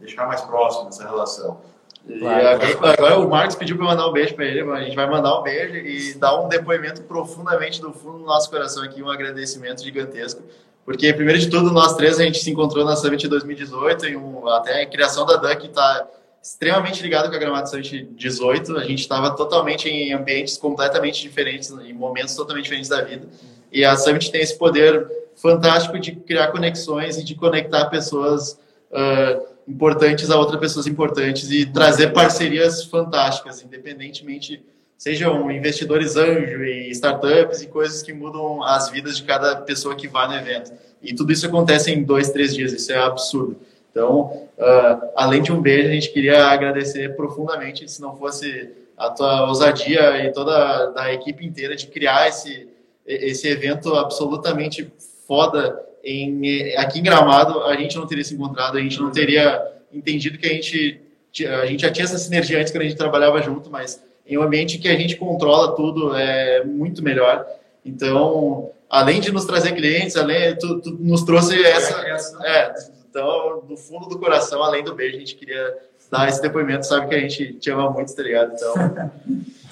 deixar 0.00 0.26
mais 0.26 0.40
próximo 0.40 0.88
essa 0.88 1.04
relação. 1.04 1.60
E 2.06 2.26
agora, 2.26 2.92
agora, 2.92 3.18
o 3.18 3.28
Marcos 3.28 3.56
pediu 3.56 3.76
para 3.76 3.86
mandar 3.86 4.08
um 4.08 4.12
beijo 4.12 4.34
para 4.34 4.44
ele, 4.44 4.60
a 4.60 4.80
gente 4.80 4.94
vai 4.94 5.08
mandar 5.08 5.38
um 5.38 5.42
beijo 5.42 5.74
e 5.74 6.14
dar 6.14 6.38
um 6.38 6.48
depoimento 6.48 7.02
profundamente 7.02 7.80
do 7.80 7.92
fundo 7.92 8.18
do 8.18 8.24
nosso 8.24 8.50
coração 8.50 8.84
aqui, 8.84 9.02
um 9.02 9.08
agradecimento 9.08 9.82
gigantesco. 9.82 10.42
Porque, 10.84 11.14
primeiro 11.14 11.40
de 11.40 11.48
tudo, 11.48 11.72
nós 11.72 11.94
três 11.96 12.20
a 12.20 12.24
gente 12.24 12.38
se 12.38 12.50
encontrou 12.50 12.84
na 12.84 12.94
Summit 12.94 13.26
2018 13.26 14.06
e 14.06 14.16
um, 14.16 14.46
até 14.48 14.82
a 14.82 14.86
criação 14.86 15.24
da 15.24 15.36
Duck 15.36 15.66
está 15.66 16.06
extremamente 16.42 17.02
ligado 17.02 17.30
com 17.30 17.36
a 17.36 17.38
Gramado 17.38 17.70
Summit 17.70 18.06
18. 18.12 18.76
A 18.76 18.84
gente 18.84 19.00
estava 19.00 19.30
totalmente 19.30 19.88
em 19.88 20.12
ambientes 20.12 20.58
completamente 20.58 21.22
diferentes, 21.22 21.70
em 21.70 21.94
momentos 21.94 22.36
totalmente 22.36 22.64
diferentes 22.64 22.90
da 22.90 23.00
vida. 23.00 23.26
E 23.72 23.82
a 23.82 23.96
Summit 23.96 24.30
tem 24.30 24.42
esse 24.42 24.58
poder 24.58 25.08
fantástico 25.36 25.98
de 25.98 26.12
criar 26.12 26.48
conexões 26.48 27.16
e 27.16 27.24
de 27.24 27.34
conectar 27.34 27.86
pessoas 27.86 28.58
uh, 28.92 29.53
importantes 29.66 30.30
a 30.30 30.38
outras 30.38 30.60
pessoas 30.60 30.86
importantes 30.86 31.50
e 31.50 31.66
trazer 31.66 32.12
parcerias 32.12 32.84
fantásticas, 32.84 33.62
independentemente 33.62 34.62
sejam 34.96 35.50
investidores 35.50 36.16
anjo 36.16 36.64
e 36.64 36.90
startups 36.90 37.62
e 37.62 37.66
coisas 37.66 38.02
que 38.02 38.12
mudam 38.12 38.62
as 38.62 38.90
vidas 38.90 39.16
de 39.16 39.24
cada 39.24 39.56
pessoa 39.56 39.94
que 39.94 40.08
vai 40.08 40.28
no 40.28 40.34
evento. 40.34 40.72
E 41.02 41.14
tudo 41.14 41.32
isso 41.32 41.46
acontece 41.46 41.90
em 41.90 42.02
dois, 42.02 42.30
três 42.30 42.54
dias. 42.54 42.72
Isso 42.72 42.92
é 42.92 42.98
absurdo. 42.98 43.56
Então, 43.90 44.48
uh, 44.58 45.10
além 45.14 45.42
de 45.42 45.52
um 45.52 45.60
beijo, 45.60 45.88
a 45.88 45.92
gente 45.92 46.10
queria 46.10 46.46
agradecer 46.46 47.14
profundamente, 47.14 47.88
se 47.90 48.00
não 48.00 48.16
fosse 48.16 48.70
a 48.96 49.10
tua 49.10 49.48
ousadia 49.48 50.24
e 50.24 50.32
toda 50.32 50.92
a 50.96 51.12
equipe 51.12 51.44
inteira 51.44 51.76
de 51.76 51.86
criar 51.86 52.28
esse, 52.28 52.68
esse 53.06 53.46
evento 53.46 53.94
absolutamente 53.94 54.90
foda 55.26 55.78
em, 56.04 56.76
aqui 56.76 57.00
em 57.00 57.02
Gramado, 57.02 57.62
a 57.64 57.74
gente 57.76 57.96
não 57.96 58.06
teria 58.06 58.24
se 58.24 58.34
encontrado, 58.34 58.76
a 58.76 58.80
gente 58.80 59.00
não 59.00 59.10
teria 59.10 59.62
entendido 59.92 60.38
que 60.38 60.46
a 60.46 60.50
gente, 60.50 61.00
a 61.48 61.66
gente 61.66 61.82
já 61.82 61.90
tinha 61.90 62.04
essa 62.04 62.18
sinergia 62.18 62.60
antes 62.60 62.72
quando 62.72 62.82
a 62.82 62.86
gente 62.86 62.96
trabalhava 62.96 63.40
junto, 63.42 63.70
mas 63.70 64.02
em 64.26 64.36
um 64.36 64.42
ambiente 64.42 64.78
que 64.78 64.88
a 64.88 64.96
gente 64.96 65.16
controla 65.16 65.74
tudo 65.74 66.14
é 66.14 66.64
muito 66.64 67.02
melhor. 67.02 67.44
Então, 67.84 68.70
além 68.88 69.20
de 69.20 69.32
nos 69.32 69.44
trazer 69.44 69.72
clientes, 69.72 70.16
além, 70.16 70.56
tu, 70.56 70.80
tu 70.80 70.90
nos 71.00 71.22
trouxe 71.22 71.62
essa, 71.64 72.00
é, 72.44 72.74
então, 73.08 73.62
do 73.68 73.76
fundo 73.76 74.08
do 74.08 74.18
coração, 74.18 74.62
além 74.62 74.82
do 74.82 74.94
beijo, 74.94 75.16
a 75.16 75.20
gente 75.20 75.36
queria 75.36 75.76
dar 76.10 76.28
esse 76.28 76.42
depoimento, 76.42 76.86
sabe 76.86 77.08
que 77.08 77.14
a 77.14 77.20
gente 77.20 77.54
te 77.54 77.70
ama 77.70 77.90
muito, 77.90 78.14
tá 78.14 78.22
ligado? 78.22 78.52
Então, 78.54 78.74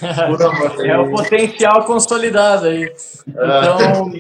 é 0.85 0.99
o 0.99 1.11
potencial 1.11 1.85
consolidado 1.85 2.66
aí. 2.66 2.93
Então, 3.26 4.12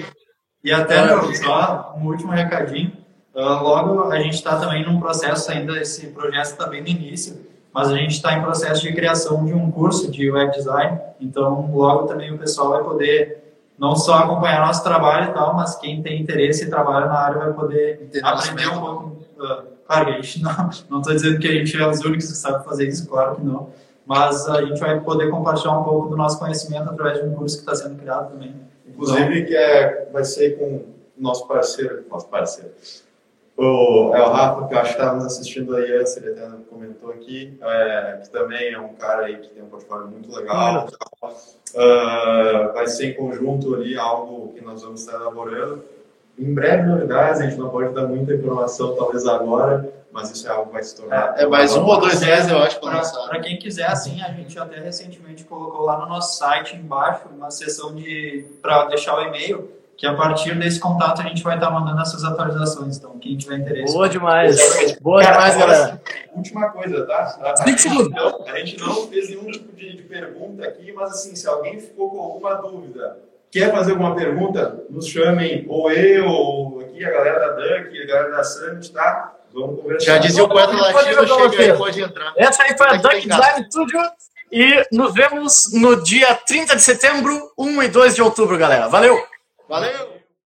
e 0.64 0.72
até, 0.72 1.04
meu, 1.04 1.34
só 1.34 1.94
um 1.98 2.06
último 2.06 2.30
recadinho. 2.30 2.92
Uh, 3.34 3.62
logo, 3.62 4.10
a 4.10 4.20
gente 4.20 4.34
está 4.34 4.58
também 4.58 4.84
num 4.84 5.00
processo 5.00 5.50
ainda, 5.50 5.80
esse 5.80 6.08
projeto 6.08 6.44
está 6.44 6.66
bem 6.66 6.82
no 6.82 6.88
início, 6.88 7.40
mas 7.72 7.88
a 7.88 7.96
gente 7.96 8.12
está 8.12 8.34
em 8.34 8.42
processo 8.42 8.82
de 8.82 8.92
criação 8.92 9.44
de 9.44 9.54
um 9.54 9.70
curso 9.70 10.10
de 10.10 10.30
web 10.30 10.52
design, 10.52 11.00
então 11.18 11.70
logo 11.72 12.06
também 12.06 12.30
o 12.30 12.38
pessoal 12.38 12.70
vai 12.70 12.84
poder 12.84 13.42
não 13.78 13.96
só 13.96 14.18
acompanhar 14.18 14.66
nosso 14.66 14.84
trabalho 14.84 15.30
e 15.30 15.32
tal, 15.32 15.56
mas 15.56 15.76
quem 15.76 16.02
tem 16.02 16.20
interesse 16.20 16.64
e 16.64 16.70
trabalha 16.70 17.06
na 17.06 17.18
área 17.18 17.38
vai 17.38 17.52
poder 17.54 18.10
aprender 18.22 18.68
um 18.68 18.80
pouco. 18.80 19.04
Uh, 19.38 19.62
claro 19.86 20.04
que 20.04 20.10
a 20.12 20.20
gente 20.20 20.42
não 20.90 21.00
estou 21.00 21.14
dizendo 21.14 21.38
que 21.38 21.48
a 21.48 21.52
gente 21.52 21.76
é 21.76 21.88
os 21.88 22.00
únicos 22.04 22.26
que 22.26 22.36
sabem 22.36 22.62
fazer 22.62 22.86
isso, 22.86 23.08
claro 23.08 23.36
que 23.36 23.42
não, 23.42 23.70
mas 24.04 24.46
a 24.46 24.62
gente 24.62 24.78
vai 24.78 25.00
poder 25.00 25.30
compartilhar 25.30 25.78
um 25.78 25.84
pouco 25.84 26.10
do 26.10 26.16
nosso 26.18 26.38
conhecimento 26.38 26.90
através 26.90 27.18
de 27.18 27.28
um 27.28 27.34
curso 27.34 27.56
que 27.56 27.62
está 27.62 27.74
sendo 27.74 27.98
criado 27.98 28.30
também. 28.32 28.54
Inclusive, 28.92 29.38
então, 29.38 29.46
que 29.46 29.56
é, 29.56 30.08
vai 30.12 30.24
ser 30.24 30.58
com 30.58 30.64
o 30.64 30.94
nosso 31.16 31.48
parceiro, 31.48 32.04
nosso 32.08 32.28
parceiro, 32.28 32.70
o, 33.56 34.14
é 34.14 34.22
o 34.22 34.30
Rafa, 34.30 34.66
que 34.66 34.74
eu 34.74 34.78
acho 34.78 34.94
que 34.94 35.00
estava 35.00 35.16
nos 35.16 35.26
assistindo 35.26 35.76
aí 35.76 35.92
antes, 35.92 36.16
ele 36.16 36.30
até 36.30 36.48
comentou 36.70 37.10
aqui, 37.10 37.58
é, 37.60 38.20
que 38.22 38.30
também 38.30 38.72
é 38.72 38.80
um 38.80 38.94
cara 38.94 39.26
aí 39.26 39.36
que 39.36 39.48
tem 39.50 39.62
um 39.62 39.66
portfólio 39.66 40.08
muito 40.08 40.34
legal. 40.34 40.88
Uh, 41.74 42.72
vai 42.72 42.86
ser 42.86 43.10
em 43.10 43.14
conjunto 43.14 43.74
ali 43.74 43.96
algo 43.96 44.52
que 44.54 44.64
nós 44.64 44.82
vamos 44.82 45.00
estar 45.00 45.16
elaborando. 45.20 45.84
em 46.38 46.52
breve 46.52 46.84
novidades, 46.84 47.40
a 47.40 47.44
gente 47.44 47.58
não 47.58 47.68
pode 47.68 47.94
dar 47.94 48.06
muita 48.06 48.34
informação 48.34 48.96
talvez 48.96 49.26
agora, 49.26 49.88
mas 50.12 50.30
isso 50.30 50.46
é 50.46 50.50
algo 50.50 50.66
que 50.66 50.72
vai 50.74 50.82
se 50.82 50.94
tornar. 50.94 51.34
É, 51.38 51.44
é 51.44 51.46
mais 51.46 51.74
um 51.74 51.84
ou 51.84 51.98
dois 51.98 52.20
meses, 52.20 52.50
eu 52.50 52.58
acho, 52.58 52.78
para 52.78 52.98
lançar. 52.98 53.28
Para 53.28 53.40
quem 53.40 53.58
quiser, 53.58 53.86
assim, 53.86 54.20
a 54.22 54.30
gente 54.32 54.58
até 54.58 54.78
recentemente 54.78 55.44
colocou 55.44 55.86
lá 55.86 55.98
no 55.98 56.06
nosso 56.06 56.36
site 56.36 56.76
embaixo 56.76 57.22
uma 57.34 57.50
seção 57.50 57.94
de 57.94 58.44
para 58.60 58.84
deixar 58.84 59.16
o 59.16 59.22
e-mail 59.22 59.72
que 59.96 60.06
a 60.06 60.14
partir 60.14 60.58
desse 60.58 60.80
contato 60.80 61.20
a 61.20 61.24
gente 61.24 61.42
vai 61.42 61.54
estar 61.54 61.70
mandando 61.70 62.00
essas 62.00 62.24
atualizações. 62.24 62.98
Então, 62.98 63.18
quem 63.18 63.36
tiver 63.36 63.58
interesse. 63.58 63.94
Boa 63.94 64.08
demais. 64.08 64.98
Boa 65.00 65.22
Cara, 65.22 65.34
demais, 65.34 65.56
galera. 65.56 66.02
Última 66.34 66.70
coisa, 66.70 67.06
tá? 67.06 67.38
A, 67.40 67.62
a, 67.62 67.66
gente 67.68 67.88
não, 67.88 68.46
a 68.46 68.58
gente 68.58 68.80
não 68.80 69.06
fez 69.06 69.28
nenhum 69.30 69.50
tipo 69.50 69.74
de, 69.74 69.96
de 69.96 70.02
pergunta 70.02 70.66
aqui, 70.66 70.92
mas 70.92 71.12
assim, 71.12 71.36
se 71.36 71.46
alguém 71.46 71.78
ficou 71.78 72.10
com 72.10 72.20
alguma 72.20 72.54
dúvida, 72.54 73.18
quer 73.50 73.70
fazer 73.70 73.92
alguma 73.92 74.14
pergunta, 74.16 74.84
nos 74.90 75.06
chamem, 75.06 75.64
ou 75.68 75.90
eu, 75.90 76.26
ou 76.26 76.80
aqui 76.80 77.04
a 77.04 77.10
galera 77.10 77.38
da 77.38 77.52
Dunk, 77.52 78.02
a 78.02 78.06
galera 78.06 78.30
da 78.30 78.44
Summit, 78.44 78.92
tá? 78.92 79.36
Já 80.00 80.18
dizia 80.18 80.44
o 80.44 80.48
poeta 80.48 80.72
latino, 80.72 81.26
chega 81.26 81.62
aí, 81.62 81.78
pode 81.78 82.00
entrar. 82.00 82.32
Essa 82.36 82.62
aí 82.62 82.76
foi 82.76 82.88
a 82.88 82.96
Dunk 82.96 83.28
Design 83.28 83.66
Studio. 83.66 84.00
E 84.50 84.86
nos 84.92 85.14
vemos 85.14 85.72
no 85.72 86.02
dia 86.02 86.34
30 86.34 86.76
de 86.76 86.82
setembro, 86.82 87.52
1 87.56 87.82
e 87.84 87.88
2 87.88 88.14
de 88.14 88.22
outubro, 88.22 88.58
galera. 88.58 88.86
Valeu! 88.88 89.26
Valeu! 89.66 90.11